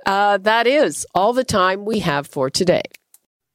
Uh, 0.05 0.37
that 0.39 0.65
is 0.65 1.05
all 1.13 1.33
the 1.33 1.43
time 1.43 1.85
we 1.85 1.99
have 1.99 2.25
for 2.25 2.49
today. 2.49 2.81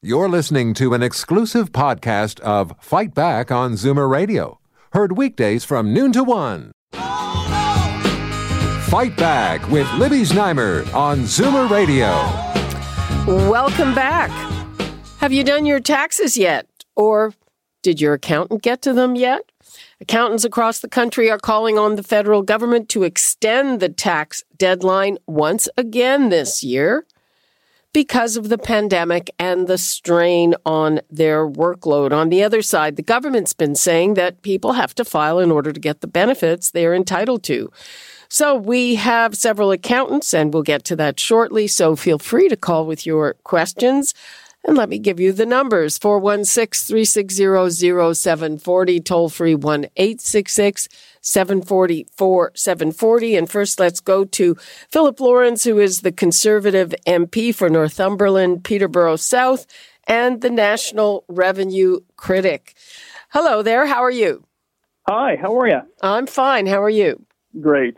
You're 0.03 0.31
listening 0.31 0.73
to 0.75 0.95
an 0.95 1.03
exclusive 1.03 1.73
podcast 1.73 2.41
of 2.41 2.73
Fight 2.81 3.13
Back 3.13 3.53
on 3.53 3.75
Zoomer 3.75 4.09
Radio, 4.09 4.59
heard 4.95 5.19
weekdays 5.19 5.63
from 5.63 5.93
noon 5.93 6.11
to 6.13 6.25
one. 6.25 6.73
Fight 8.89 9.15
Back 9.19 9.69
with 9.69 9.87
Libby 9.93 10.23
Znaimer 10.23 10.91
on 10.95 11.25
Zoomer 11.25 11.69
Radio. 11.69 12.07
Welcome 13.51 13.95
back. 13.95 14.31
Have 15.19 15.35
you 15.35 15.45
done 15.45 15.67
your 15.67 15.81
taxes 15.81 16.39
yet? 16.39 16.67
Or 16.97 17.35
did 17.83 18.01
your 18.01 18.15
accountant 18.15 18.63
get 18.63 18.81
to 18.81 18.95
them 18.95 19.17
yet? 19.17 19.53
Accountants 20.01 20.47
across 20.47 20.81
the 20.81 20.89
country 20.89 21.31
are 21.31 21.37
calling 21.37 21.79
on 21.79 21.97
the 21.97 22.03
federal 22.03 22.41
government 22.41 22.89
to 22.89 23.03
extend 23.03 23.81
the 23.81 23.91
tax 23.91 24.45
deadline 24.57 25.19
once 25.27 25.69
again 25.77 26.31
this 26.31 26.63
year 26.63 27.05
because 27.93 28.37
of 28.37 28.49
the 28.49 28.59
pandemic 28.59 29.31
and 29.39 29.67
the 29.67 29.79
strain 29.79 30.55
on 30.65 31.01
their 31.11 31.49
workload. 31.49 32.13
On 32.13 32.29
the 32.29 32.43
other 32.43 32.63
side, 32.63 32.97
the 32.97 33.03
government's 33.03 33.53
been 33.53 33.75
saying 33.75 34.15
that 34.15 34.43
people 34.43 34.75
have 34.75 34.95
to 34.95 35.05
file 35.05 35.39
in 35.39 35.51
order 35.51 35.73
to 35.73 35.81
get 35.81 36.01
the 36.01 36.07
benefits 36.07 36.71
they're 36.71 36.95
entitled 36.95 37.43
to. 37.45 37.71
So 38.29 38.55
we 38.55 38.95
have 38.95 39.37
several 39.37 39.73
accountants, 39.73 40.33
and 40.33 40.55
we'll 40.55 40.63
get 40.63 40.85
to 40.85 40.97
that 40.97 41.19
shortly. 41.19 41.67
So 41.67 41.97
feel 41.97 42.19
free 42.19 42.49
to 42.49 42.57
call 42.57 42.87
with 42.87 43.05
your 43.05 43.35
questions. 43.43 44.15
And 44.65 44.77
let 44.77 44.91
me 44.91 44.99
give 44.99 45.19
you 45.19 45.33
the 45.33 45.47
numbers 45.47 45.97
416 45.97 46.89
360 46.89 48.15
0740, 48.15 49.01
toll 49.01 49.29
free 49.31 49.55
1 49.55 49.87
866 49.97 50.89
740 51.23 52.07
4740. 52.13 53.37
And 53.37 53.51
first, 53.51 53.81
let's 53.81 54.01
go 54.01 54.25
to 54.25 54.55
Philip 54.91 55.19
Lawrence, 55.19 55.65
who 55.65 55.79
is 55.79 56.03
the 56.03 56.13
Conservative 56.13 56.95
MP 57.07 57.55
for 57.55 57.71
Northumberland, 57.71 58.63
Peterborough 58.63 59.17
South, 59.17 59.67
and 60.07 60.43
the 60.43 60.51
National 60.51 61.25
Revenue 61.29 62.01
Critic. 62.17 62.75
Hello 63.31 63.63
there. 63.63 63.87
How 63.87 64.03
are 64.03 64.11
you? 64.11 64.45
Hi, 65.09 65.37
how 65.41 65.57
are 65.59 65.69
you? 65.69 65.81
I'm 66.03 66.27
fine. 66.27 66.67
How 66.67 66.83
are 66.83 66.91
you? 66.91 67.25
Great. 67.61 67.97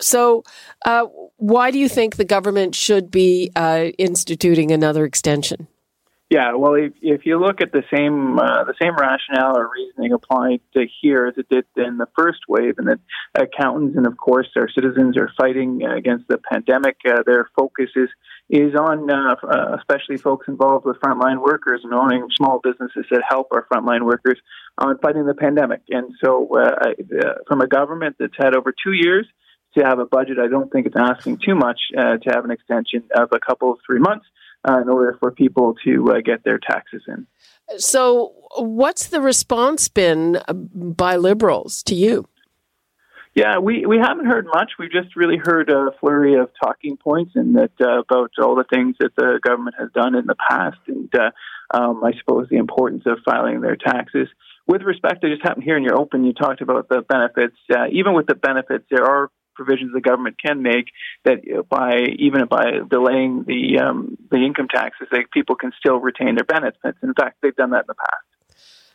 So, 0.00 0.44
uh, 0.84 1.06
why 1.38 1.70
do 1.70 1.78
you 1.78 1.88
think 1.88 2.16
the 2.16 2.24
government 2.24 2.74
should 2.74 3.10
be 3.10 3.50
uh, 3.56 3.86
instituting 3.98 4.70
another 4.70 5.04
extension? 5.04 5.66
Yeah, 6.28 6.54
well, 6.56 6.74
if, 6.74 6.92
if 7.02 7.24
you 7.24 7.38
look 7.38 7.60
at 7.60 7.70
the 7.70 7.84
same 7.94 8.36
uh, 8.36 8.64
the 8.64 8.74
same 8.82 8.96
rationale 8.96 9.56
or 9.56 9.70
reasoning 9.72 10.12
applied 10.12 10.60
to 10.74 10.84
here 11.00 11.28
as 11.28 11.34
it 11.38 11.48
did 11.48 11.66
in 11.76 11.98
the 11.98 12.08
first 12.18 12.40
wave, 12.48 12.74
and 12.78 12.88
that 12.88 12.98
accountants 13.36 13.96
and 13.96 14.08
of 14.08 14.16
course 14.16 14.48
our 14.56 14.68
citizens 14.68 15.16
are 15.16 15.30
fighting 15.38 15.84
against 15.84 16.26
the 16.26 16.38
pandemic, 16.38 16.96
uh, 17.08 17.22
their 17.24 17.48
focus 17.56 17.90
is 17.94 18.08
is 18.50 18.74
on 18.74 19.08
uh, 19.08 19.36
uh 19.40 19.76
especially 19.78 20.16
folks 20.16 20.48
involved 20.48 20.84
with 20.84 20.96
frontline 20.96 21.40
workers 21.40 21.82
and 21.84 21.94
owning 21.94 22.26
small 22.34 22.58
businesses 22.60 23.06
that 23.08 23.22
help 23.28 23.46
our 23.52 23.64
frontline 23.72 24.04
workers 24.04 24.40
on 24.78 24.98
fighting 24.98 25.26
the 25.26 25.34
pandemic. 25.34 25.82
And 25.90 26.12
so, 26.24 26.48
uh, 26.58 26.90
uh, 27.20 27.34
from 27.46 27.60
a 27.60 27.68
government 27.68 28.16
that's 28.18 28.36
had 28.36 28.56
over 28.56 28.72
two 28.72 28.92
years 28.92 29.28
to 29.78 29.84
have 29.84 30.00
a 30.00 30.06
budget, 30.06 30.38
I 30.40 30.48
don't 30.48 30.72
think 30.72 30.86
it's 30.86 30.96
asking 30.96 31.38
too 31.38 31.54
much 31.54 31.78
to 31.94 32.30
have 32.32 32.44
an 32.44 32.50
extension 32.50 33.04
of 33.14 33.28
a 33.30 33.38
couple 33.38 33.70
of 33.70 33.78
three 33.86 34.00
months 34.00 34.26
uh, 34.66 34.80
in 34.80 34.88
order 34.88 35.16
for 35.20 35.30
people 35.30 35.74
to 35.84 36.12
uh, 36.12 36.20
get 36.20 36.44
their 36.44 36.58
taxes 36.58 37.02
in. 37.08 37.26
So, 37.78 38.32
what's 38.56 39.08
the 39.08 39.20
response 39.20 39.88
been 39.88 40.36
uh, 40.48 40.52
by 40.52 41.16
liberals 41.16 41.82
to 41.84 41.94
you? 41.94 42.28
Yeah, 43.34 43.58
we, 43.58 43.84
we 43.84 43.98
haven't 43.98 44.24
heard 44.24 44.46
much. 44.46 44.72
We've 44.78 44.90
just 44.90 45.14
really 45.14 45.36
heard 45.36 45.68
a 45.68 45.90
flurry 46.00 46.40
of 46.40 46.48
talking 46.58 46.96
points 46.96 47.32
and 47.34 47.54
that 47.56 47.72
uh, 47.78 47.98
about 48.00 48.30
all 48.42 48.56
the 48.56 48.64
things 48.64 48.96
that 48.98 49.14
the 49.14 49.40
government 49.42 49.76
has 49.78 49.90
done 49.92 50.14
in 50.14 50.24
the 50.24 50.36
past, 50.48 50.78
and 50.86 51.14
uh, 51.14 51.32
um, 51.70 52.02
I 52.02 52.12
suppose 52.18 52.48
the 52.48 52.56
importance 52.56 53.02
of 53.04 53.18
filing 53.26 53.60
their 53.60 53.76
taxes. 53.76 54.28
With 54.66 54.80
respect, 54.82 55.22
I 55.22 55.28
just 55.28 55.42
happened 55.42 55.64
here 55.64 55.76
in 55.76 55.84
your 55.84 55.98
open, 56.00 56.24
you 56.24 56.32
talked 56.32 56.62
about 56.62 56.88
the 56.88 57.02
benefits. 57.02 57.56
Uh, 57.70 57.88
even 57.92 58.14
with 58.14 58.26
the 58.26 58.34
benefits, 58.34 58.86
there 58.90 59.04
are 59.04 59.30
provisions 59.56 59.92
the 59.92 60.00
government 60.00 60.36
can 60.44 60.62
make 60.62 60.86
that 61.24 61.66
by 61.68 62.06
even 62.18 62.46
by 62.46 62.80
delaying 62.88 63.44
the 63.46 63.78
um, 63.78 64.16
the 64.30 64.38
income 64.38 64.68
taxes, 64.68 65.08
that 65.10 65.30
people 65.32 65.56
can 65.56 65.72
still 65.78 65.96
retain 65.96 66.36
their 66.36 66.44
benefits. 66.44 66.98
In 67.02 67.14
fact, 67.14 67.38
they've 67.42 67.56
done 67.56 67.70
that 67.70 67.80
in 67.80 67.88
the 67.88 67.94
past. 67.94 68.36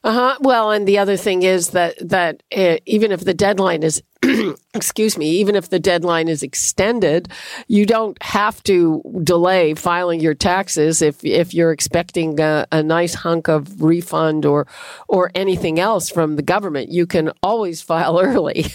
Uh 0.04 0.14
huh. 0.14 0.38
Well, 0.42 0.72
and 0.72 0.88
the 0.88 0.98
other 0.98 1.16
thing 1.16 1.44
is 1.44 1.70
that 1.70 1.96
that 2.10 2.42
uh, 2.56 2.78
even 2.88 3.12
if 3.12 3.24
the 3.24 3.36
deadline 3.36 3.84
is, 3.84 4.02
excuse 4.74 5.16
me, 5.16 5.30
even 5.30 5.56
if 5.56 5.70
the 5.70 5.80
deadline 5.80 6.28
is 6.28 6.42
extended, 6.42 7.30
you 7.68 7.86
don't 7.86 8.22
have 8.24 8.64
to 8.64 9.04
delay 9.24 9.76
filing 9.76 10.20
your 10.20 10.34
taxes 10.34 11.04
if 11.04 11.24
if 11.24 11.54
you're 11.54 11.72
expecting 11.72 12.40
a, 12.40 12.66
a 12.72 12.82
nice 12.82 13.14
hunk 13.14 13.48
of 13.48 13.84
refund 13.84 14.44
or 14.44 14.66
or 15.08 15.30
anything 15.36 15.80
else 15.80 16.10
from 16.10 16.36
the 16.36 16.42
government. 16.42 16.92
You 16.92 17.06
can 17.06 17.32
always 17.44 17.84
file 17.84 18.20
early. 18.24 18.66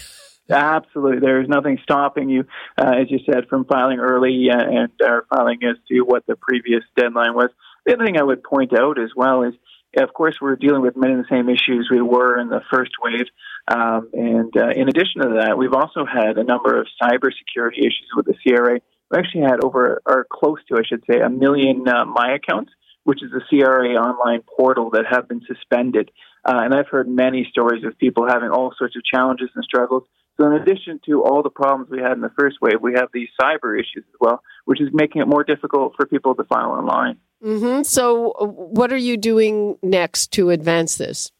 Absolutely. 0.49 1.19
There's 1.19 1.47
nothing 1.49 1.77
stopping 1.83 2.29
you, 2.29 2.45
uh, 2.77 2.93
as 3.01 3.11
you 3.11 3.19
said, 3.25 3.47
from 3.49 3.65
filing 3.65 3.99
early 3.99 4.47
uh, 4.49 4.57
and 4.57 4.91
uh, 5.03 5.21
filing 5.29 5.59
as 5.63 5.75
to 5.89 6.01
what 6.01 6.25
the 6.25 6.35
previous 6.35 6.83
deadline 6.95 7.33
was. 7.33 7.49
The 7.85 7.93
other 7.93 8.05
thing 8.05 8.17
I 8.17 8.23
would 8.23 8.43
point 8.43 8.77
out 8.77 8.99
as 8.99 9.09
well 9.15 9.43
is, 9.43 9.53
of 9.97 10.13
course, 10.13 10.37
we're 10.41 10.55
dealing 10.55 10.81
with 10.81 10.95
many 10.95 11.13
of 11.13 11.19
the 11.19 11.29
same 11.29 11.49
issues 11.49 11.89
we 11.91 12.01
were 12.01 12.39
in 12.39 12.49
the 12.49 12.61
first 12.71 12.91
wave. 13.01 13.27
Um, 13.67 14.09
and 14.13 14.55
uh, 14.55 14.69
in 14.75 14.87
addition 14.87 15.21
to 15.21 15.39
that, 15.41 15.57
we've 15.57 15.73
also 15.73 16.05
had 16.05 16.37
a 16.37 16.43
number 16.43 16.79
of 16.79 16.87
cybersecurity 17.01 17.79
issues 17.79 18.09
with 18.15 18.25
the 18.25 18.35
CRA. 18.43 18.79
We 19.11 19.17
actually 19.17 19.41
had 19.41 19.63
over, 19.63 20.01
or 20.05 20.27
close 20.31 20.59
to, 20.69 20.77
I 20.77 20.83
should 20.87 21.03
say, 21.09 21.19
a 21.19 21.29
million 21.29 21.87
uh, 21.87 22.05
My 22.05 22.35
Accounts, 22.35 22.71
which 23.03 23.23
is 23.23 23.31
a 23.33 23.41
CRA 23.49 23.95
online 23.95 24.43
portal 24.57 24.91
that 24.91 25.05
have 25.09 25.27
been 25.27 25.41
suspended. 25.47 26.11
Uh, 26.45 26.59
and 26.63 26.73
I've 26.73 26.87
heard 26.87 27.09
many 27.09 27.47
stories 27.49 27.83
of 27.83 27.97
people 27.97 28.27
having 28.27 28.49
all 28.49 28.73
sorts 28.77 28.95
of 28.95 29.03
challenges 29.03 29.49
and 29.55 29.63
struggles 29.63 30.03
so, 30.37 30.45
in 30.45 30.53
addition 30.53 30.99
to 31.07 31.23
all 31.23 31.41
the 31.41 31.49
problems 31.49 31.89
we 31.89 31.99
had 31.99 32.13
in 32.13 32.21
the 32.21 32.31
first 32.37 32.57
wave, 32.61 32.79
we 32.81 32.93
have 32.93 33.09
these 33.11 33.29
cyber 33.41 33.73
issues 33.77 34.03
as 34.07 34.15
well, 34.19 34.43
which 34.65 34.79
is 34.79 34.89
making 34.93 35.21
it 35.21 35.27
more 35.27 35.43
difficult 35.43 35.95
for 35.95 36.05
people 36.05 36.35
to 36.35 36.43
file 36.43 36.71
online. 36.71 37.17
Mm-hmm. 37.43 37.83
So, 37.83 38.33
what 38.39 38.93
are 38.93 38.97
you 38.97 39.17
doing 39.17 39.77
next 39.81 40.31
to 40.33 40.51
advance 40.51 40.97
this? 40.97 41.31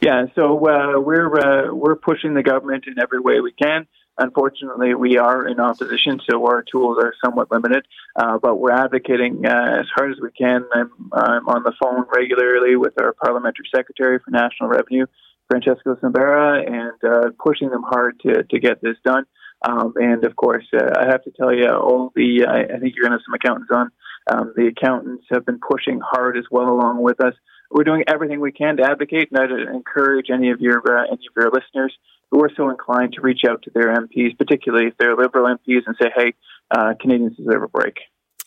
Yeah, 0.00 0.26
so 0.34 0.56
uh, 0.56 1.00
we're 1.00 1.38
uh, 1.38 1.74
we're 1.74 1.96
pushing 1.96 2.34
the 2.34 2.42
government 2.42 2.84
in 2.86 2.98
every 3.00 3.20
way 3.20 3.40
we 3.40 3.52
can. 3.52 3.86
Unfortunately, 4.18 4.94
we 4.94 5.16
are 5.16 5.46
in 5.46 5.60
opposition, 5.60 6.20
so 6.28 6.44
our 6.46 6.62
tools 6.62 6.98
are 7.00 7.14
somewhat 7.24 7.50
limited. 7.52 7.86
Uh, 8.16 8.36
but 8.38 8.56
we're 8.56 8.72
advocating 8.72 9.46
uh, 9.46 9.78
as 9.80 9.86
hard 9.94 10.10
as 10.10 10.18
we 10.20 10.30
can. 10.32 10.64
I'm, 10.74 10.90
I'm 11.12 11.48
on 11.48 11.62
the 11.62 11.72
phone 11.80 12.04
regularly 12.12 12.74
with 12.74 13.00
our 13.00 13.12
parliamentary 13.12 13.68
secretary 13.72 14.18
for 14.18 14.30
national 14.32 14.70
revenue 14.70 15.06
Francesco 15.48 15.96
Sorbara 15.96 16.66
and 16.66 16.92
uh, 17.04 17.30
pushing 17.42 17.70
them 17.70 17.82
hard 17.82 18.20
to, 18.20 18.42
to 18.44 18.58
get 18.60 18.80
this 18.82 18.96
done. 19.04 19.24
Um, 19.66 19.94
and 19.96 20.24
of 20.24 20.36
course, 20.36 20.64
uh, 20.72 21.00
I 21.00 21.06
have 21.06 21.24
to 21.24 21.32
tell 21.32 21.52
you, 21.52 21.68
all 21.68 22.12
the 22.14 22.46
I, 22.46 22.74
I 22.74 22.78
think 22.78 22.94
you're 22.94 23.08
going 23.08 23.12
to 23.12 23.18
have 23.18 23.26
some 23.26 23.34
accountants 23.34 23.70
on. 23.72 23.90
Um, 24.30 24.52
the 24.54 24.66
accountants 24.68 25.24
have 25.30 25.46
been 25.46 25.58
pushing 25.58 26.00
hard 26.00 26.36
as 26.36 26.44
well 26.50 26.68
along 26.68 27.02
with 27.02 27.20
us. 27.20 27.34
We're 27.70 27.84
doing 27.84 28.04
everything 28.06 28.40
we 28.40 28.52
can 28.52 28.76
to 28.76 28.84
advocate, 28.84 29.30
and 29.32 29.40
I'd 29.40 29.74
encourage 29.74 30.26
any 30.32 30.50
of 30.50 30.60
your 30.60 30.78
uh, 30.78 31.04
any 31.06 31.26
of 31.26 31.34
your 31.36 31.50
listeners 31.50 31.94
who 32.30 32.42
are 32.44 32.50
so 32.56 32.70
inclined 32.70 33.14
to 33.14 33.20
reach 33.20 33.40
out 33.48 33.62
to 33.62 33.70
their 33.74 33.94
MPs, 33.94 34.38
particularly 34.38 34.86
if 34.88 34.94
they're 34.98 35.16
Liberal 35.16 35.56
MPs, 35.56 35.82
and 35.86 35.96
say, 36.00 36.10
"Hey, 36.14 36.34
uh, 36.70 36.94
Canadians 37.00 37.36
deserve 37.36 37.62
a 37.62 37.68
break." 37.68 37.96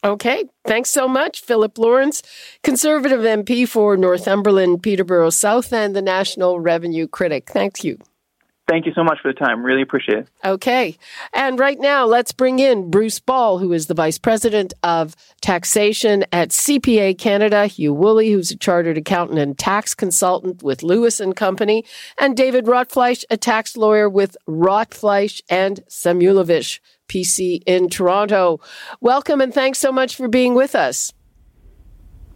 Okay, 0.04 0.46
thanks 0.66 0.90
so 0.90 1.08
much, 1.08 1.42
Philip 1.42 1.78
Lawrence, 1.78 2.24
Conservative 2.64 3.20
MP 3.20 3.68
for 3.68 3.96
Northumberland, 3.96 4.82
Peterborough 4.82 5.30
South, 5.30 5.72
and 5.72 5.96
the 5.96 6.02
National 6.02 6.60
Revenue 6.60 7.08
Critic. 7.08 7.50
Thank 7.52 7.84
you. 7.84 8.00
Thank 8.68 8.86
you 8.86 8.94
so 8.96 9.04
much 9.04 9.20
for 9.22 9.34
the 9.34 9.38
time. 9.38 9.64
Really 9.64 9.82
appreciate 9.82 10.20
it. 10.20 10.28
Okay. 10.46 10.98
And 11.34 11.60
right 11.60 11.78
now, 11.78 12.06
let's 12.06 12.32
bring 12.32 12.60
in 12.60 12.90
Bruce 12.90 13.20
Ball, 13.20 13.58
who 13.58 13.74
is 13.74 13.88
the 13.88 13.94
Vice 13.94 14.18
President 14.18 14.74
of 14.82 15.16
Taxation 15.42 16.24
at 16.32 16.50
CPA 16.50 17.18
Canada, 17.18 17.68
Hugh 17.68 17.94
Woolley, 17.94 18.32
who's 18.32 18.50
a 18.50 18.58
chartered 18.58 18.98
accountant 18.98 19.40
and 19.40 19.60
tax 19.60 19.94
consultant 19.94 20.64
with 20.64 20.84
Lewis 20.84 21.20
and 21.20 21.36
Company, 21.36 21.84
and 22.18 22.38
David 22.38 22.66
Rotfleisch, 22.66 23.26
a 23.30 23.36
tax 23.36 23.76
lawyer 23.76 24.08
with 24.08 24.38
Rotfleisch 24.48 25.42
and 25.50 25.82
Samulovitch 25.90 26.80
PC 27.12 27.62
in 27.66 27.90
Toronto. 27.90 28.62
Welcome 29.02 29.42
and 29.42 29.54
thanks 29.54 29.80
so 29.80 29.92
much 29.92 30.16
for 30.16 30.30
being 30.30 30.56
with 30.56 30.76
us. 30.76 31.12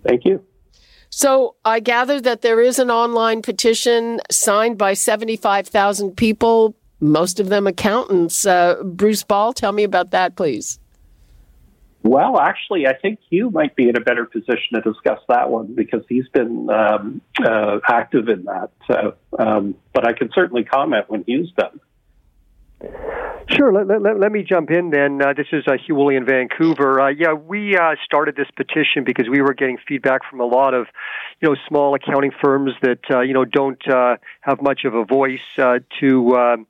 Thank 0.06 0.26
you. 0.26 0.44
So 1.10 1.56
I 1.64 1.80
gather 1.80 2.20
that 2.20 2.42
there 2.42 2.60
is 2.60 2.78
an 2.78 2.92
online 2.92 3.42
petition 3.42 4.20
signed 4.30 4.78
by 4.78 4.94
75,000 4.94 6.18
people, 6.18 6.76
most 7.00 7.40
of 7.40 7.48
them 7.48 7.68
accountants. 7.68 8.46
Uh, 8.46 8.84
Bruce 8.84 9.24
Ball, 9.24 9.54
tell 9.54 9.72
me 9.72 9.84
about 9.84 10.12
that, 10.12 10.36
please. 10.36 10.78
Well, 12.04 12.38
actually, 12.38 12.86
I 12.86 12.94
think 12.94 13.20
you 13.30 13.50
might 13.50 13.76
be 13.76 13.90
in 13.90 13.96
a 13.96 14.02
better 14.02 14.26
position 14.26 14.74
to 14.74 14.82
discuss 14.82 15.20
that 15.28 15.50
one 15.50 15.74
because 15.74 16.04
he's 16.08 16.28
been 16.28 16.70
um, 16.70 17.22
uh, 17.44 17.80
active 17.88 18.28
in 18.30 18.44
that. 18.44 18.72
Uh, 18.88 19.12
um, 19.40 19.76
but 19.94 20.08
I 20.08 20.14
can 20.14 20.30
certainly 20.36 20.64
comment 20.66 21.06
when 21.08 21.24
he's 21.26 21.50
done. 21.58 21.80
Sure. 23.50 23.72
Let, 23.72 24.02
let, 24.02 24.20
let 24.20 24.32
me 24.32 24.44
jump 24.44 24.72
in 24.72 24.90
then. 24.90 25.22
Uh, 25.22 25.34
this 25.34 25.48
is 25.52 25.64
uh, 25.68 25.74
Hugh 25.74 25.96
Woolley 25.96 26.16
in 26.16 26.26
Vancouver. 26.26 27.00
Uh, 27.00 27.10
yeah, 27.10 27.34
we 27.34 27.78
uh, 27.78 27.96
started 28.04 28.36
this 28.36 28.48
petition 28.56 29.04
because 29.06 29.30
we 29.30 29.42
were 29.42 29.54
getting 29.54 29.78
feedback 29.88 30.22
from 30.30 30.40
a 30.40 30.46
lot 30.46 30.74
of, 30.74 30.88
you 31.42 31.50
know, 31.50 31.56
small 31.68 31.94
accounting 31.94 32.32
firms 32.44 32.72
that 32.82 33.00
uh, 33.12 33.22
you 33.22 33.34
know 33.34 33.46
don't 33.46 33.88
uh, 33.88 34.18
have 34.42 34.62
much 34.62 34.84
of 34.84 34.96
a 34.96 35.06
voice 35.06 35.40
uh, 35.60 35.80
to. 36.00 36.36
Um, 36.36 36.68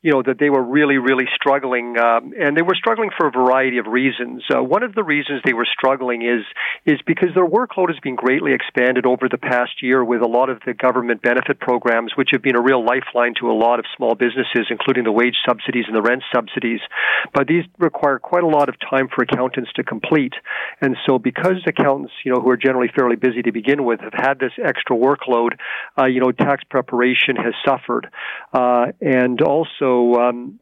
you 0.00 0.12
know 0.12 0.22
that 0.22 0.38
they 0.38 0.48
were 0.48 0.62
really 0.62 0.96
really 0.96 1.26
struggling 1.34 1.98
um, 1.98 2.32
and 2.38 2.56
they 2.56 2.62
were 2.62 2.76
struggling 2.76 3.10
for 3.16 3.26
a 3.26 3.32
variety 3.32 3.78
of 3.78 3.86
reasons. 3.86 4.44
Uh, 4.48 4.62
one 4.62 4.84
of 4.84 4.94
the 4.94 5.02
reasons 5.02 5.42
they 5.44 5.52
were 5.52 5.66
struggling 5.66 6.22
is 6.22 6.46
is 6.86 7.00
because 7.04 7.30
their 7.34 7.46
workload 7.46 7.88
has 7.88 7.98
been 8.00 8.14
greatly 8.14 8.52
expanded 8.52 9.06
over 9.06 9.28
the 9.28 9.38
past 9.38 9.82
year 9.82 10.04
with 10.04 10.22
a 10.22 10.28
lot 10.28 10.50
of 10.50 10.60
the 10.64 10.72
government 10.72 11.20
benefit 11.20 11.58
programs 11.58 12.12
which 12.14 12.28
have 12.30 12.42
been 12.42 12.54
a 12.54 12.62
real 12.62 12.84
lifeline 12.84 13.34
to 13.40 13.50
a 13.50 13.56
lot 13.58 13.80
of 13.80 13.86
small 13.96 14.14
businesses 14.14 14.70
including 14.70 15.02
the 15.02 15.10
wage 15.10 15.34
subsidies 15.46 15.86
and 15.88 15.96
the 15.96 16.02
rent 16.02 16.22
subsidies. 16.32 16.80
But 17.34 17.48
these 17.48 17.64
require 17.78 18.20
quite 18.20 18.44
a 18.44 18.48
lot 18.48 18.68
of 18.68 18.76
time 18.78 19.08
for 19.12 19.24
accountants 19.24 19.72
to 19.74 19.82
complete. 19.82 20.34
And 20.80 20.96
so 21.06 21.18
because 21.18 21.58
accountants 21.66 22.12
you 22.24 22.32
know 22.32 22.40
who 22.40 22.50
are 22.50 22.56
generally 22.56 22.88
fairly 22.94 23.16
busy 23.16 23.42
to 23.42 23.50
begin 23.50 23.84
with 23.84 23.98
have 24.00 24.14
had 24.14 24.38
this 24.38 24.52
extra 24.64 24.94
workload 24.94 25.58
uh, 25.98 26.06
you 26.06 26.20
know 26.20 26.30
tax 26.30 26.62
preparation 26.70 27.34
has 27.34 27.54
suffered. 27.66 28.06
Uh, 28.52 28.92
and 29.00 29.42
also 29.42 29.87
so, 29.88 30.20
um, 30.20 30.60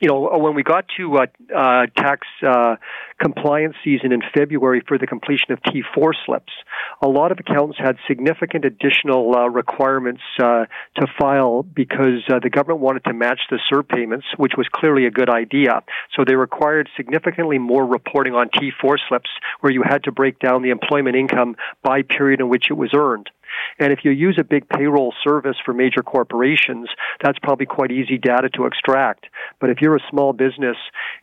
you 0.00 0.08
know, 0.08 0.38
when 0.38 0.54
we 0.54 0.62
got 0.64 0.86
to 0.96 1.16
uh, 1.16 1.26
uh, 1.56 1.86
tax 1.96 2.26
uh, 2.46 2.76
compliance 3.20 3.76
season 3.84 4.12
in 4.12 4.20
February 4.36 4.82
for 4.86 4.98
the 4.98 5.06
completion 5.06 5.52
of 5.52 5.60
T4 5.62 6.12
slips, 6.26 6.52
a 7.00 7.06
lot 7.06 7.30
of 7.30 7.38
accountants 7.38 7.78
had 7.78 7.96
significant 8.08 8.64
additional 8.64 9.34
uh, 9.34 9.46
requirements 9.48 10.20
uh, 10.42 10.64
to 10.96 11.06
file 11.18 11.62
because 11.62 12.22
uh, 12.28 12.40
the 12.42 12.50
government 12.50 12.80
wanted 12.80 13.04
to 13.04 13.14
match 13.14 13.40
the 13.50 13.58
CERB 13.72 13.88
payments, 13.88 14.26
which 14.36 14.52
was 14.58 14.66
clearly 14.72 15.06
a 15.06 15.10
good 15.10 15.30
idea. 15.30 15.80
So 16.16 16.24
they 16.26 16.34
required 16.34 16.88
significantly 16.96 17.58
more 17.58 17.86
reporting 17.86 18.34
on 18.34 18.48
T4 18.48 18.96
slips, 19.08 19.30
where 19.60 19.72
you 19.72 19.84
had 19.88 20.04
to 20.04 20.12
break 20.12 20.40
down 20.40 20.62
the 20.62 20.70
employment 20.70 21.16
income 21.16 21.54
by 21.82 22.02
period 22.02 22.40
in 22.40 22.48
which 22.48 22.66
it 22.68 22.74
was 22.74 22.90
earned. 22.94 23.30
And 23.78 23.92
if 23.92 24.00
you 24.04 24.10
use 24.10 24.38
a 24.38 24.44
big 24.44 24.68
payroll 24.68 25.12
service 25.22 25.56
for 25.64 25.72
major 25.72 26.02
corporations, 26.02 26.88
that's 27.22 27.38
probably 27.40 27.66
quite 27.66 27.90
easy 27.90 28.18
data 28.18 28.48
to 28.50 28.66
extract. 28.66 29.26
But 29.60 29.70
if 29.70 29.78
you're 29.80 29.96
a 29.96 30.04
small 30.10 30.32
business 30.32 30.76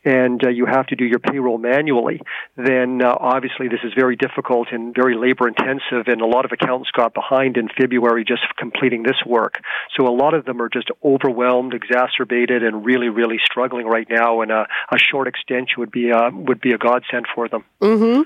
and 0.03 0.43
uh, 0.43 0.49
you 0.49 0.65
have 0.65 0.87
to 0.87 0.95
do 0.95 1.05
your 1.05 1.19
payroll 1.19 1.57
manually, 1.57 2.21
then 2.57 3.01
uh, 3.01 3.15
obviously 3.19 3.67
this 3.67 3.79
is 3.83 3.93
very 3.95 4.15
difficult 4.15 4.67
and 4.71 4.93
very 4.95 5.15
labor 5.15 5.47
intensive. 5.47 6.07
And 6.07 6.21
a 6.21 6.25
lot 6.25 6.45
of 6.45 6.51
accountants 6.51 6.91
got 6.91 7.13
behind 7.13 7.57
in 7.57 7.69
February 7.79 8.23
just 8.25 8.43
completing 8.57 9.03
this 9.03 9.17
work. 9.25 9.59
So 9.97 10.07
a 10.07 10.13
lot 10.15 10.33
of 10.33 10.45
them 10.45 10.61
are 10.61 10.69
just 10.69 10.89
overwhelmed, 11.03 11.73
exacerbated, 11.73 12.63
and 12.63 12.85
really, 12.85 13.09
really 13.09 13.39
struggling 13.43 13.85
right 13.87 14.07
now. 14.09 14.41
And 14.41 14.51
a, 14.51 14.67
a 14.91 14.97
short 14.97 15.27
extension 15.27 15.75
would 15.79 15.91
be 15.91 16.09
a, 16.09 16.29
would 16.31 16.61
be 16.61 16.73
a 16.73 16.77
godsend 16.77 17.25
for 17.33 17.47
them. 17.47 17.63
Mm-hmm. 17.81 18.21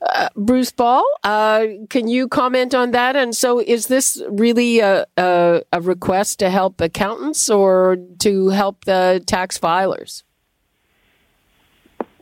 Uh, 0.00 0.28
Bruce 0.36 0.70
Ball, 0.70 1.04
uh, 1.24 1.66
can 1.90 2.06
you 2.06 2.28
comment 2.28 2.72
on 2.72 2.92
that? 2.92 3.16
And 3.16 3.34
so, 3.34 3.58
is 3.58 3.88
this 3.88 4.22
really 4.28 4.78
a, 4.78 5.06
a, 5.16 5.62
a, 5.72 5.80
request 5.80 6.38
to 6.38 6.50
help 6.50 6.80
accountants 6.80 7.50
or 7.50 7.96
to 8.20 8.48
help 8.50 8.84
the 8.84 9.20
tax 9.26 9.58
filers? 9.58 10.22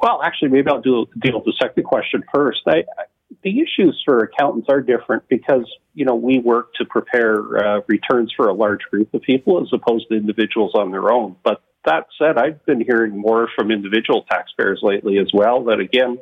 Well, 0.00 0.22
actually, 0.22 0.48
maybe 0.48 0.68
I'll 0.68 0.80
do, 0.80 1.06
deal 1.18 1.34
with 1.34 1.44
the 1.44 1.54
second 1.60 1.84
question 1.84 2.24
first. 2.32 2.62
I, 2.66 2.84
the 3.42 3.60
issues 3.60 4.00
for 4.06 4.20
accountants 4.20 4.68
are 4.70 4.80
different 4.80 5.28
because 5.28 5.70
you 5.92 6.06
know 6.06 6.14
we 6.14 6.38
work 6.38 6.72
to 6.74 6.86
prepare 6.86 7.58
uh, 7.58 7.80
returns 7.88 8.32
for 8.34 8.48
a 8.48 8.54
large 8.54 8.82
group 8.90 9.12
of 9.12 9.20
people 9.20 9.60
as 9.60 9.68
opposed 9.72 10.08
to 10.08 10.16
individuals 10.16 10.72
on 10.74 10.92
their 10.92 11.12
own. 11.12 11.36
But 11.44 11.62
that 11.84 12.06
said, 12.18 12.38
I've 12.38 12.64
been 12.64 12.80
hearing 12.80 13.18
more 13.18 13.48
from 13.54 13.70
individual 13.70 14.24
taxpayers 14.30 14.80
lately 14.82 15.18
as 15.18 15.30
well. 15.34 15.64
That 15.64 15.78
again 15.78 16.18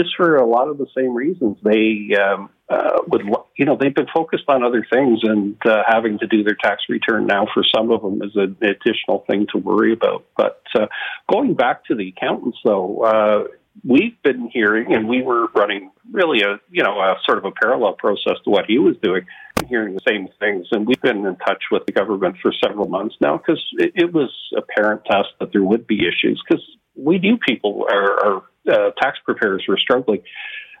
just 0.00 0.16
for 0.16 0.36
a 0.36 0.46
lot 0.46 0.68
of 0.68 0.78
the 0.78 0.86
same 0.96 1.14
reasons. 1.14 1.56
They 1.62 2.16
um, 2.16 2.50
uh, 2.68 3.00
would, 3.08 3.22
you 3.56 3.64
know, 3.64 3.76
they've 3.78 3.94
been 3.94 4.06
focused 4.12 4.44
on 4.48 4.62
other 4.62 4.86
things, 4.90 5.20
and 5.22 5.56
uh, 5.66 5.82
having 5.86 6.18
to 6.18 6.26
do 6.26 6.42
their 6.42 6.56
tax 6.62 6.82
return 6.88 7.26
now 7.26 7.46
for 7.52 7.64
some 7.64 7.90
of 7.90 8.02
them 8.02 8.22
is 8.22 8.34
an 8.34 8.56
additional 8.62 9.24
thing 9.28 9.46
to 9.52 9.58
worry 9.58 9.92
about. 9.92 10.24
But 10.36 10.62
uh, 10.74 10.86
going 11.30 11.54
back 11.54 11.84
to 11.86 11.94
the 11.94 12.08
accountants, 12.08 12.58
though, 12.64 13.02
uh, 13.02 13.44
we've 13.84 14.20
been 14.22 14.48
hearing, 14.52 14.94
and 14.94 15.08
we 15.08 15.22
were 15.22 15.48
running 15.48 15.90
really 16.10 16.42
a, 16.42 16.60
you 16.70 16.82
know, 16.82 16.98
a 17.00 17.16
sort 17.24 17.38
of 17.38 17.44
a 17.44 17.50
parallel 17.50 17.94
process 17.94 18.34
to 18.44 18.50
what 18.50 18.64
he 18.66 18.78
was 18.78 18.96
doing, 19.02 19.26
hearing 19.68 19.94
the 19.94 20.00
same 20.08 20.28
things. 20.38 20.66
And 20.70 20.86
we've 20.86 21.00
been 21.02 21.26
in 21.26 21.36
touch 21.36 21.64
with 21.70 21.84
the 21.86 21.92
government 21.92 22.36
for 22.40 22.52
several 22.64 22.88
months 22.88 23.16
now 23.20 23.36
because 23.36 23.62
it, 23.78 23.92
it 23.94 24.12
was 24.12 24.30
apparent 24.56 25.04
to 25.10 25.18
us 25.18 25.26
that 25.38 25.52
there 25.52 25.62
would 25.62 25.86
be 25.86 26.06
issues 26.06 26.42
because 26.48 26.64
we 26.96 27.18
knew 27.18 27.38
people 27.38 27.86
are, 27.90 28.26
are 28.26 28.42
uh, 28.68 28.90
tax 29.00 29.18
preparers 29.24 29.64
were 29.68 29.78
struggling. 29.78 30.22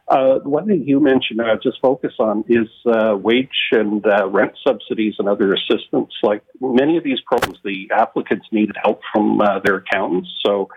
Uh, 0.08 0.40
one 0.40 0.66
thing 0.66 0.82
you 0.84 0.98
mentioned, 0.98 1.40
I 1.40 1.54
just 1.62 1.78
focus 1.80 2.12
on 2.18 2.44
is 2.48 2.68
uh, 2.84 3.16
wage 3.16 3.48
and 3.70 4.04
uh, 4.04 4.28
rent 4.28 4.52
subsidies 4.66 5.14
and 5.20 5.28
other 5.28 5.54
assistance. 5.54 6.12
Like 6.22 6.42
many 6.60 6.96
of 6.96 7.04
these 7.04 7.20
programs, 7.20 7.58
the 7.64 7.88
applicants 7.94 8.46
needed 8.50 8.74
help 8.82 9.00
from 9.12 9.40
uh, 9.40 9.60
their 9.64 9.76
accountants. 9.76 10.28
So 10.44 10.68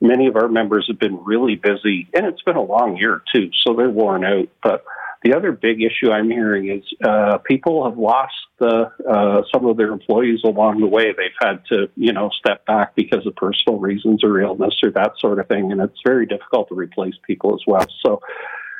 many 0.00 0.26
of 0.26 0.36
our 0.36 0.48
members 0.48 0.86
have 0.88 0.98
been 0.98 1.22
really 1.22 1.54
busy, 1.54 2.08
and 2.14 2.24
it's 2.24 2.40
been 2.42 2.56
a 2.56 2.62
long 2.62 2.96
year 2.96 3.22
too, 3.34 3.50
so 3.62 3.74
they're 3.74 3.90
worn 3.90 4.24
out. 4.24 4.48
But 4.62 4.84
the 5.24 5.34
other 5.34 5.52
big 5.52 5.82
issue 5.82 6.12
I'm 6.12 6.30
hearing 6.30 6.70
is 6.70 6.84
uh, 7.04 7.38
people 7.38 7.84
have 7.88 7.98
lost 7.98 8.34
uh, 8.60 8.84
uh, 9.08 9.42
some 9.52 9.66
of 9.66 9.76
their 9.76 9.92
employees 9.92 10.40
along 10.44 10.80
the 10.80 10.86
way. 10.86 11.06
They've 11.06 11.30
had 11.40 11.64
to, 11.70 11.88
you 11.96 12.12
know, 12.12 12.30
step 12.38 12.64
back 12.66 12.94
because 12.94 13.26
of 13.26 13.34
personal 13.34 13.80
reasons 13.80 14.22
or 14.22 14.40
illness 14.40 14.74
or 14.82 14.90
that 14.92 15.12
sort 15.18 15.40
of 15.40 15.48
thing, 15.48 15.72
and 15.72 15.80
it's 15.80 16.00
very 16.06 16.26
difficult 16.26 16.68
to 16.68 16.74
replace 16.74 17.14
people 17.26 17.54
as 17.54 17.60
well. 17.66 17.86
So, 18.04 18.20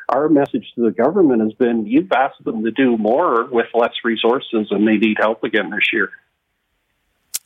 our 0.07 0.27
message 0.27 0.65
to 0.75 0.81
the 0.85 0.91
government 0.91 1.41
has 1.41 1.53
been: 1.53 1.85
you've 1.85 2.11
asked 2.11 2.43
them 2.43 2.63
to 2.63 2.71
do 2.71 2.97
more 2.97 3.45
with 3.45 3.67
less 3.73 3.93
resources, 4.03 4.67
and 4.71 4.87
they 4.87 4.97
need 4.97 5.17
help 5.19 5.43
again 5.43 5.69
this 5.69 5.91
year. 5.91 6.09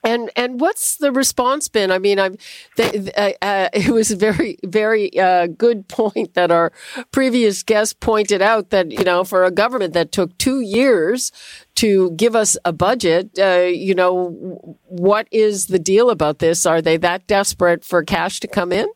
And 0.04 0.30
and 0.36 0.60
what's 0.60 0.97
the 0.97 1.12
response 1.12 1.70
been? 1.70 1.89
I 1.91 1.97
mean, 1.97 2.20
I'm. 2.20 2.38
Uh, 2.78 3.32
uh, 3.41 3.70
it 3.74 3.89
was 3.89 4.12
a 4.12 4.18
very 4.18 4.58
very 4.64 5.18
uh, 5.18 5.47
good 5.47 5.88
point 5.88 6.34
that 6.34 6.51
our 6.51 6.72
previous 7.12 7.64
guest 7.64 7.99
pointed 7.99 8.41
out 8.41 8.70
that 8.72 8.91
you 8.91 9.04
know 9.04 9.24
for 9.24 9.43
a 9.45 9.51
government 9.51 9.93
that 9.93 10.12
took 10.12 10.38
two 10.38 10.60
years 10.60 11.32
to 11.76 12.12
give 12.12 12.36
us 12.36 12.58
a 12.66 12.74
budget, 12.74 13.32
uh, 13.39 13.68
you 13.74 13.95
know, 13.95 14.78
what 14.86 15.28
is 15.32 15.68
the 15.68 15.80
deal 15.80 16.10
about 16.10 16.39
this? 16.39 16.66
Are 16.66 16.82
they 16.82 16.97
that 16.97 17.26
desperate 17.26 17.84
for 17.84 18.04
cash 18.04 18.39
to 18.41 18.47
come 18.47 18.72
in? 18.72 18.88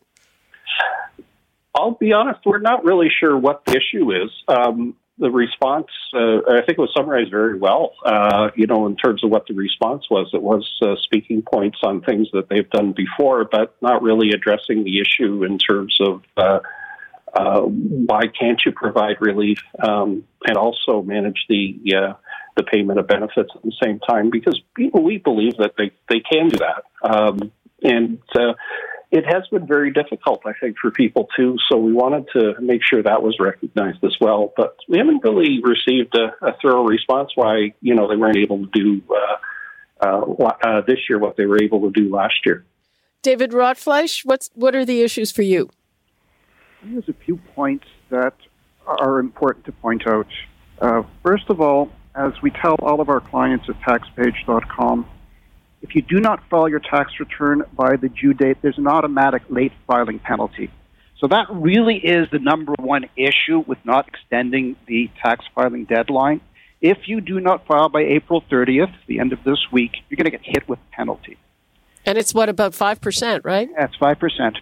I'll 1.74 1.92
be 1.92 2.12
honest, 2.12 2.40
we're 2.44 2.58
not 2.58 2.84
really 2.84 3.08
sure 3.20 3.36
what 3.36 3.64
the 3.64 3.72
issue 3.72 4.12
is. 4.12 4.30
Um, 4.48 4.96
the 5.18 5.30
response, 5.30 5.86
uh, 6.14 6.38
I 6.48 6.62
think, 6.64 6.78
it 6.78 6.78
was 6.78 6.92
summarized 6.96 7.30
very 7.30 7.58
well. 7.58 7.94
Uh, 8.04 8.50
you 8.54 8.66
know, 8.66 8.86
in 8.86 8.96
terms 8.96 9.24
of 9.24 9.30
what 9.30 9.46
the 9.46 9.54
response 9.54 10.08
was, 10.10 10.30
it 10.32 10.42
was 10.42 10.68
uh, 10.82 10.94
speaking 11.02 11.42
points 11.42 11.78
on 11.82 12.00
things 12.02 12.28
that 12.32 12.48
they've 12.48 12.68
done 12.70 12.92
before, 12.92 13.44
but 13.44 13.74
not 13.80 14.02
really 14.02 14.30
addressing 14.30 14.84
the 14.84 15.00
issue 15.00 15.44
in 15.44 15.58
terms 15.58 15.98
of 16.00 16.22
uh, 16.36 16.60
uh, 17.34 17.60
why 17.60 18.22
can't 18.38 18.60
you 18.64 18.72
provide 18.72 19.16
relief 19.20 19.60
um, 19.82 20.24
and 20.46 20.56
also 20.56 21.02
manage 21.02 21.44
the 21.48 21.78
uh, 21.96 22.14
the 22.56 22.62
payment 22.62 22.98
of 22.98 23.06
benefits 23.06 23.50
at 23.54 23.62
the 23.62 23.72
same 23.82 23.98
time? 24.00 24.30
Because 24.30 24.60
we 24.76 25.18
believe 25.18 25.56
that 25.58 25.74
they 25.76 25.90
they 26.08 26.20
can 26.20 26.48
do 26.48 26.58
that, 26.58 26.84
um, 27.02 27.52
and 27.82 28.18
it 29.10 29.24
has 29.26 29.46
been 29.48 29.66
very 29.66 29.90
difficult, 29.90 30.42
I 30.44 30.52
think, 30.60 30.76
for 30.78 30.90
people 30.90 31.28
too. 31.36 31.56
So 31.70 31.78
we 31.78 31.92
wanted 31.92 32.26
to 32.34 32.60
make 32.60 32.82
sure 32.84 33.02
that 33.02 33.22
was 33.22 33.36
recognized 33.40 34.04
as 34.04 34.14
well. 34.20 34.52
But 34.56 34.76
we 34.88 34.98
haven't 34.98 35.24
really 35.24 35.60
received 35.62 36.14
a, 36.14 36.46
a 36.46 36.52
thorough 36.60 36.84
response 36.84 37.30
why 37.34 37.74
you 37.80 37.94
know 37.94 38.08
they 38.08 38.16
weren't 38.16 38.36
able 38.36 38.66
to 38.66 38.70
do 38.72 39.02
uh, 39.10 40.06
uh, 40.06 40.44
uh, 40.62 40.80
this 40.86 40.98
year 41.08 41.18
what 41.18 41.36
they 41.36 41.46
were 41.46 41.62
able 41.62 41.80
to 41.82 41.90
do 41.90 42.14
last 42.14 42.34
year. 42.44 42.64
David 43.22 43.52
Rotfleisch, 43.52 44.24
what's 44.24 44.50
what 44.54 44.74
are 44.74 44.84
the 44.84 45.02
issues 45.02 45.32
for 45.32 45.42
you? 45.42 45.70
There's 46.82 47.08
a 47.08 47.14
few 47.24 47.38
points 47.54 47.86
that 48.10 48.34
are 48.86 49.18
important 49.18 49.64
to 49.66 49.72
point 49.72 50.06
out. 50.06 50.28
Uh, 50.80 51.02
first 51.22 51.44
of 51.48 51.60
all, 51.60 51.90
as 52.14 52.32
we 52.42 52.50
tell 52.50 52.76
all 52.80 53.00
of 53.00 53.08
our 53.08 53.20
clients 53.20 53.66
at 53.68 53.80
taxpage.com, 53.80 55.06
if 55.82 55.94
you 55.94 56.02
do 56.02 56.20
not 56.20 56.42
file 56.48 56.68
your 56.68 56.80
tax 56.80 57.12
return 57.20 57.62
by 57.72 57.96
the 57.96 58.08
due 58.08 58.34
date, 58.34 58.58
there's 58.62 58.78
an 58.78 58.86
automatic 58.86 59.42
late 59.48 59.72
filing 59.86 60.18
penalty. 60.18 60.70
So 61.20 61.26
that 61.28 61.46
really 61.50 61.96
is 61.96 62.28
the 62.30 62.38
number 62.38 62.74
one 62.78 63.06
issue 63.16 63.64
with 63.66 63.78
not 63.84 64.08
extending 64.08 64.76
the 64.86 65.10
tax 65.22 65.44
filing 65.54 65.84
deadline. 65.84 66.40
If 66.80 67.08
you 67.08 67.20
do 67.20 67.40
not 67.40 67.66
file 67.66 67.88
by 67.88 68.02
April 68.02 68.42
30th, 68.50 68.94
the 69.06 69.18
end 69.18 69.32
of 69.32 69.42
this 69.42 69.58
week, 69.72 69.92
you're 70.08 70.16
going 70.16 70.26
to 70.26 70.30
get 70.30 70.42
hit 70.44 70.68
with 70.68 70.78
penalty. 70.92 71.36
And 72.06 72.16
it's 72.16 72.32
what 72.32 72.48
about 72.48 72.72
5%, 72.72 73.44
right? 73.44 73.68
That's 73.76 73.96
5%. 73.96 74.56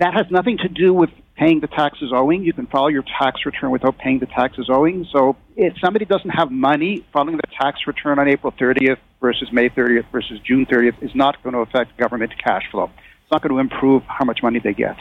That 0.00 0.14
has 0.14 0.26
nothing 0.30 0.58
to 0.58 0.68
do 0.68 0.92
with 0.92 1.10
paying 1.36 1.60
the 1.60 1.66
taxes 1.66 2.10
owing. 2.14 2.44
You 2.44 2.52
can 2.52 2.66
file 2.66 2.90
your 2.90 3.02
tax 3.02 3.40
return 3.44 3.70
without 3.70 3.98
paying 3.98 4.18
the 4.18 4.26
taxes 4.26 4.68
owing. 4.70 5.06
So 5.12 5.36
if 5.56 5.74
somebody 5.82 6.04
doesn't 6.04 6.30
have 6.30 6.50
money, 6.50 7.04
filing 7.12 7.36
the 7.36 7.42
tax 7.60 7.80
return 7.86 8.18
on 8.18 8.28
April 8.28 8.52
30th 8.52 8.98
versus 9.20 9.48
May 9.52 9.68
30th 9.68 10.10
versus 10.12 10.38
June 10.46 10.66
30th 10.66 11.02
is 11.02 11.14
not 11.14 11.42
going 11.42 11.54
to 11.54 11.60
affect 11.60 11.96
government 11.96 12.32
cash 12.42 12.62
flow. 12.70 12.90
It's 13.22 13.32
not 13.32 13.42
going 13.42 13.54
to 13.54 13.58
improve 13.58 14.02
how 14.06 14.24
much 14.24 14.40
money 14.42 14.60
they 14.62 14.74
get. 14.74 14.96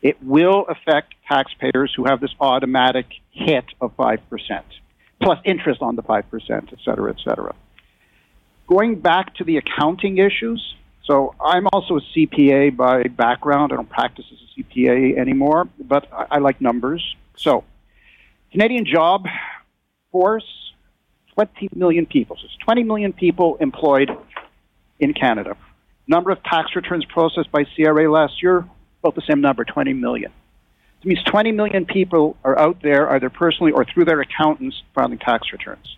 It 0.00 0.20
will 0.22 0.66
affect 0.68 1.14
taxpayers 1.28 1.92
who 1.96 2.04
have 2.06 2.20
this 2.20 2.34
automatic 2.40 3.06
hit 3.30 3.66
of 3.80 3.96
5%, 3.96 4.18
plus 5.22 5.38
interest 5.44 5.80
on 5.80 5.94
the 5.94 6.02
5%, 6.02 6.22
et 6.50 6.78
cetera, 6.84 7.10
et 7.10 7.20
cetera. 7.24 7.54
Going 8.66 9.00
back 9.00 9.34
to 9.36 9.44
the 9.44 9.58
accounting 9.58 10.18
issues, 10.18 10.74
so 11.04 11.34
I'm 11.40 11.66
also 11.72 11.96
a 11.96 12.00
CPA 12.00 12.76
by 12.76 13.04
background. 13.04 13.72
I 13.72 13.76
don't 13.76 13.88
practice 13.88 14.24
as 14.32 14.38
a 14.38 14.62
CPA 14.62 15.18
anymore, 15.18 15.68
but 15.80 16.06
I, 16.12 16.26
I 16.32 16.38
like 16.38 16.60
numbers. 16.60 17.16
So, 17.36 17.64
Canadian 18.52 18.84
job 18.86 19.26
force, 20.12 20.44
20 21.34 21.70
million 21.74 22.06
people. 22.06 22.36
So 22.36 22.44
it's 22.44 22.56
20 22.58 22.84
million 22.84 23.12
people 23.12 23.56
employed 23.56 24.10
in 25.00 25.14
Canada. 25.14 25.56
Number 26.06 26.30
of 26.30 26.42
tax 26.44 26.76
returns 26.76 27.04
processed 27.06 27.50
by 27.50 27.64
CRA 27.74 28.10
last 28.10 28.42
year, 28.42 28.68
about 29.02 29.14
the 29.14 29.22
same 29.22 29.40
number, 29.40 29.64
20 29.64 29.94
million. 29.94 30.30
It 31.00 31.06
means 31.06 31.22
20 31.24 31.50
million 31.52 31.84
people 31.84 32.36
are 32.44 32.56
out 32.58 32.82
there, 32.82 33.10
either 33.10 33.30
personally 33.30 33.72
or 33.72 33.84
through 33.84 34.04
their 34.04 34.20
accountants, 34.20 34.82
filing 34.94 35.18
tax 35.18 35.50
returns. 35.52 35.96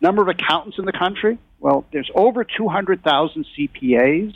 Number 0.00 0.22
of 0.22 0.28
accountants 0.28 0.78
in 0.78 0.86
the 0.86 0.92
country? 0.92 1.38
Well, 1.58 1.84
there's 1.92 2.10
over 2.14 2.44
200,000 2.44 3.46
CPAs, 3.56 4.34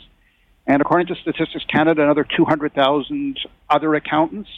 and 0.67 0.81
according 0.81 1.07
to 1.07 1.15
Statistics 1.15 1.65
Canada, 1.65 2.03
another 2.03 2.23
200,000 2.23 3.39
other 3.69 3.95
accountants. 3.95 4.49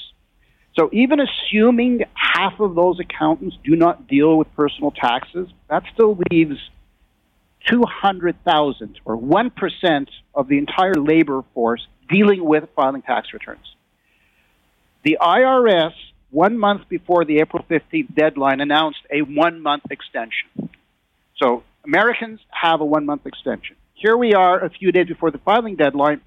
So 0.78 0.90
even 0.92 1.20
assuming 1.20 2.04
half 2.14 2.60
of 2.60 2.76
those 2.76 3.00
accountants 3.00 3.58
do 3.64 3.76
not 3.76 4.08
deal 4.08 4.38
with 4.38 4.54
personal 4.56 4.92
taxes, 4.92 5.48
that 5.70 5.84
still 5.94 6.18
leaves 6.30 6.58
200,000 7.68 9.00
or 9.06 9.18
1% 9.18 10.08
of 10.36 10.48
the 10.48 10.58
entire 10.58 10.94
labor 10.94 11.44
force 11.54 11.86
dealing 12.10 12.44
with 12.44 12.66
filing 12.76 13.02
tax 13.02 13.34
returns. 13.34 13.76
The 15.04 15.18
IRS, 15.22 15.94
one 16.32 16.58
month 16.58 16.88
before 16.90 17.26
the 17.26 17.40
April 17.40 17.66
15th 17.70 18.14
deadline, 18.14 18.62
announced 18.62 19.00
a 19.12 19.22
one 19.22 19.62
month 19.62 19.84
extension. 19.90 20.70
So 21.40 21.64
Americans 21.86 22.40
have 22.50 22.82
a 22.82 22.86
one 22.86 23.06
month 23.06 23.26
extension. 23.26 23.76
Here 23.94 24.16
we 24.16 24.34
are 24.34 24.64
a 24.64 24.70
few 24.70 24.92
days 24.92 25.08
before 25.08 25.32
the 25.32 25.38
filing 25.40 25.76
deadline. 25.76 26.22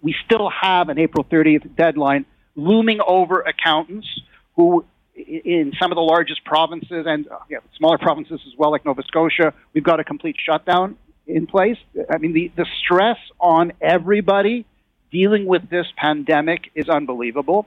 We 0.00 0.14
still 0.24 0.50
have 0.50 0.88
an 0.88 0.98
April 0.98 1.24
30th 1.24 1.74
deadline 1.76 2.24
looming 2.54 3.00
over 3.04 3.40
accountants 3.40 4.06
who, 4.54 4.84
in 5.14 5.72
some 5.80 5.90
of 5.90 5.96
the 5.96 6.02
largest 6.02 6.44
provinces 6.44 7.06
and 7.06 7.28
uh, 7.28 7.38
yeah, 7.50 7.58
smaller 7.76 7.98
provinces 7.98 8.40
as 8.46 8.52
well, 8.56 8.70
like 8.70 8.84
Nova 8.84 9.02
Scotia, 9.04 9.54
we've 9.72 9.84
got 9.84 10.00
a 10.00 10.04
complete 10.04 10.36
shutdown 10.44 10.96
in 11.26 11.46
place. 11.46 11.78
I 12.10 12.18
mean, 12.18 12.32
the, 12.32 12.50
the 12.56 12.66
stress 12.80 13.18
on 13.40 13.72
everybody 13.80 14.66
dealing 15.10 15.46
with 15.46 15.68
this 15.68 15.86
pandemic 15.96 16.70
is 16.74 16.88
unbelievable. 16.88 17.66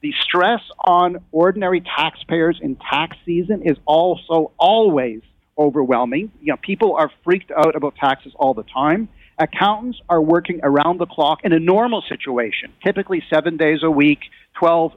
The 0.00 0.12
stress 0.22 0.60
on 0.78 1.18
ordinary 1.32 1.80
taxpayers 1.80 2.58
in 2.62 2.76
tax 2.76 3.16
season 3.24 3.62
is 3.62 3.76
also 3.84 4.52
always 4.58 5.22
overwhelming. 5.58 6.30
You 6.40 6.52
know, 6.52 6.56
people 6.56 6.94
are 6.96 7.10
freaked 7.24 7.50
out 7.50 7.74
about 7.74 7.96
taxes 7.96 8.32
all 8.36 8.54
the 8.54 8.62
time. 8.62 9.08
Accountants 9.38 10.00
are 10.08 10.20
working 10.20 10.60
around 10.62 10.98
the 10.98 11.06
clock 11.06 11.40
in 11.44 11.52
a 11.52 11.58
normal 11.58 12.02
situation, 12.08 12.72
typically 12.84 13.22
seven 13.32 13.56
days 13.56 13.80
a 13.82 13.90
week, 13.90 14.20
12, 14.58 14.92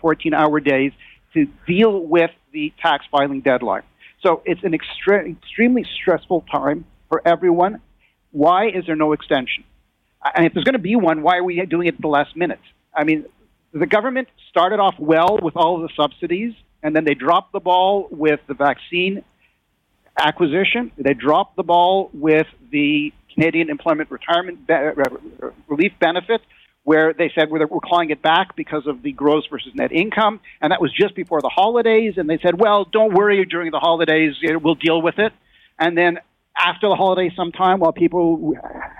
14 0.00 0.34
hour 0.34 0.60
days, 0.60 0.92
to 1.34 1.46
deal 1.66 2.00
with 2.00 2.30
the 2.52 2.72
tax 2.80 3.04
filing 3.10 3.40
deadline. 3.40 3.82
So 4.22 4.42
it's 4.44 4.62
an 4.64 4.72
extre- 4.72 5.36
extremely 5.36 5.84
stressful 6.00 6.44
time 6.50 6.84
for 7.08 7.22
everyone. 7.26 7.80
Why 8.32 8.68
is 8.68 8.86
there 8.86 8.96
no 8.96 9.12
extension? 9.12 9.64
And 10.34 10.46
if 10.46 10.52
there's 10.52 10.64
going 10.64 10.74
to 10.74 10.78
be 10.78 10.96
one, 10.96 11.22
why 11.22 11.36
are 11.36 11.44
we 11.44 11.64
doing 11.66 11.86
it 11.86 11.94
at 11.94 12.00
the 12.00 12.08
last 12.08 12.36
minute? 12.36 12.60
I 12.94 13.04
mean, 13.04 13.26
the 13.72 13.86
government 13.86 14.28
started 14.50 14.80
off 14.80 14.94
well 14.98 15.38
with 15.40 15.56
all 15.56 15.76
of 15.76 15.82
the 15.82 15.94
subsidies, 15.94 16.54
and 16.82 16.96
then 16.96 17.04
they 17.04 17.14
dropped 17.14 17.52
the 17.52 17.60
ball 17.60 18.08
with 18.10 18.40
the 18.48 18.54
vaccine 18.54 19.22
acquisition. 20.18 20.92
They 20.96 21.14
dropped 21.14 21.56
the 21.56 21.62
ball 21.62 22.10
with 22.12 22.46
the 22.70 23.12
Canadian 23.34 23.70
Employment 23.70 24.10
Retirement 24.10 24.66
Be- 24.66 24.74
uh, 24.74 25.50
Relief 25.68 25.92
Benefit, 26.00 26.40
where 26.84 27.12
they 27.12 27.30
said 27.34 27.50
we're, 27.50 27.66
we're 27.66 27.80
clawing 27.80 28.10
it 28.10 28.22
back 28.22 28.56
because 28.56 28.86
of 28.86 29.02
the 29.02 29.12
gross 29.12 29.44
versus 29.50 29.72
net 29.74 29.92
income, 29.92 30.40
and 30.60 30.72
that 30.72 30.80
was 30.80 30.92
just 30.92 31.14
before 31.14 31.40
the 31.42 31.48
holidays. 31.48 32.14
And 32.16 32.30
they 32.30 32.38
said, 32.38 32.58
well, 32.58 32.84
don't 32.84 33.12
worry 33.12 33.44
during 33.44 33.70
the 33.70 33.80
holidays, 33.80 34.34
we'll 34.42 34.74
deal 34.74 35.02
with 35.02 35.18
it. 35.18 35.32
And 35.78 35.96
then 35.98 36.18
after 36.56 36.88
the 36.88 36.94
holidays, 36.94 37.32
sometime 37.36 37.80
while 37.80 37.92
people 37.92 38.54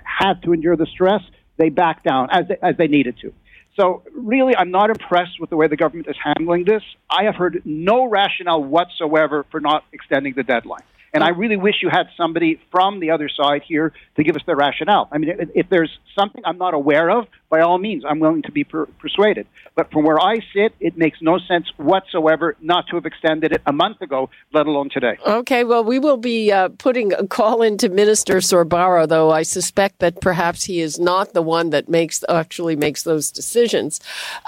had 0.04 0.42
to 0.42 0.52
endure 0.52 0.76
the 0.76 0.86
stress, 0.86 1.22
they 1.56 1.70
backed 1.70 2.04
down 2.04 2.28
as 2.30 2.48
they, 2.48 2.56
as 2.62 2.76
they 2.76 2.88
needed 2.88 3.16
to. 3.22 3.32
So 3.78 4.02
really, 4.14 4.56
I'm 4.56 4.70
not 4.70 4.90
impressed 4.90 5.38
with 5.38 5.50
the 5.50 5.56
way 5.56 5.68
the 5.68 5.76
government 5.76 6.08
is 6.08 6.16
handling 6.22 6.64
this. 6.64 6.82
I 7.10 7.24
have 7.24 7.36
heard 7.36 7.62
no 7.64 8.06
rationale 8.06 8.62
whatsoever 8.62 9.44
for 9.50 9.60
not 9.60 9.84
extending 9.92 10.34
the 10.34 10.42
deadline. 10.42 10.82
And 11.16 11.24
I 11.24 11.30
really 11.30 11.56
wish 11.56 11.76
you 11.80 11.88
had 11.88 12.08
somebody 12.14 12.60
from 12.70 13.00
the 13.00 13.10
other 13.10 13.30
side 13.30 13.62
here 13.66 13.94
to 14.16 14.22
give 14.22 14.36
us 14.36 14.42
the 14.46 14.54
rationale. 14.54 15.08
I 15.10 15.16
mean, 15.16 15.50
if 15.54 15.66
there's 15.70 15.98
something 16.14 16.42
I'm 16.44 16.58
not 16.58 16.74
aware 16.74 17.10
of, 17.10 17.26
by 17.48 17.60
all 17.60 17.78
means, 17.78 18.04
I'm 18.06 18.18
willing 18.18 18.42
to 18.42 18.52
be 18.52 18.64
per- 18.64 18.84
persuaded. 18.84 19.46
But 19.74 19.90
from 19.90 20.04
where 20.04 20.20
I 20.20 20.40
sit, 20.52 20.74
it 20.78 20.98
makes 20.98 21.22
no 21.22 21.38
sense 21.38 21.72
whatsoever 21.78 22.54
not 22.60 22.86
to 22.88 22.96
have 22.96 23.06
extended 23.06 23.52
it 23.52 23.62
a 23.64 23.72
month 23.72 24.02
ago, 24.02 24.28
let 24.52 24.66
alone 24.66 24.90
today. 24.90 25.16
Okay, 25.26 25.64
well, 25.64 25.82
we 25.82 25.98
will 25.98 26.18
be 26.18 26.52
uh, 26.52 26.68
putting 26.76 27.14
a 27.14 27.26
call 27.26 27.62
into 27.62 27.88
Minister 27.88 28.36
Sorbara, 28.36 29.08
though 29.08 29.30
I 29.30 29.42
suspect 29.42 30.00
that 30.00 30.20
perhaps 30.20 30.64
he 30.64 30.80
is 30.80 30.98
not 30.98 31.32
the 31.32 31.42
one 31.42 31.70
that 31.70 31.88
makes 31.88 32.22
actually 32.28 32.76
makes 32.76 33.04
those 33.04 33.30
decisions. 33.30 34.00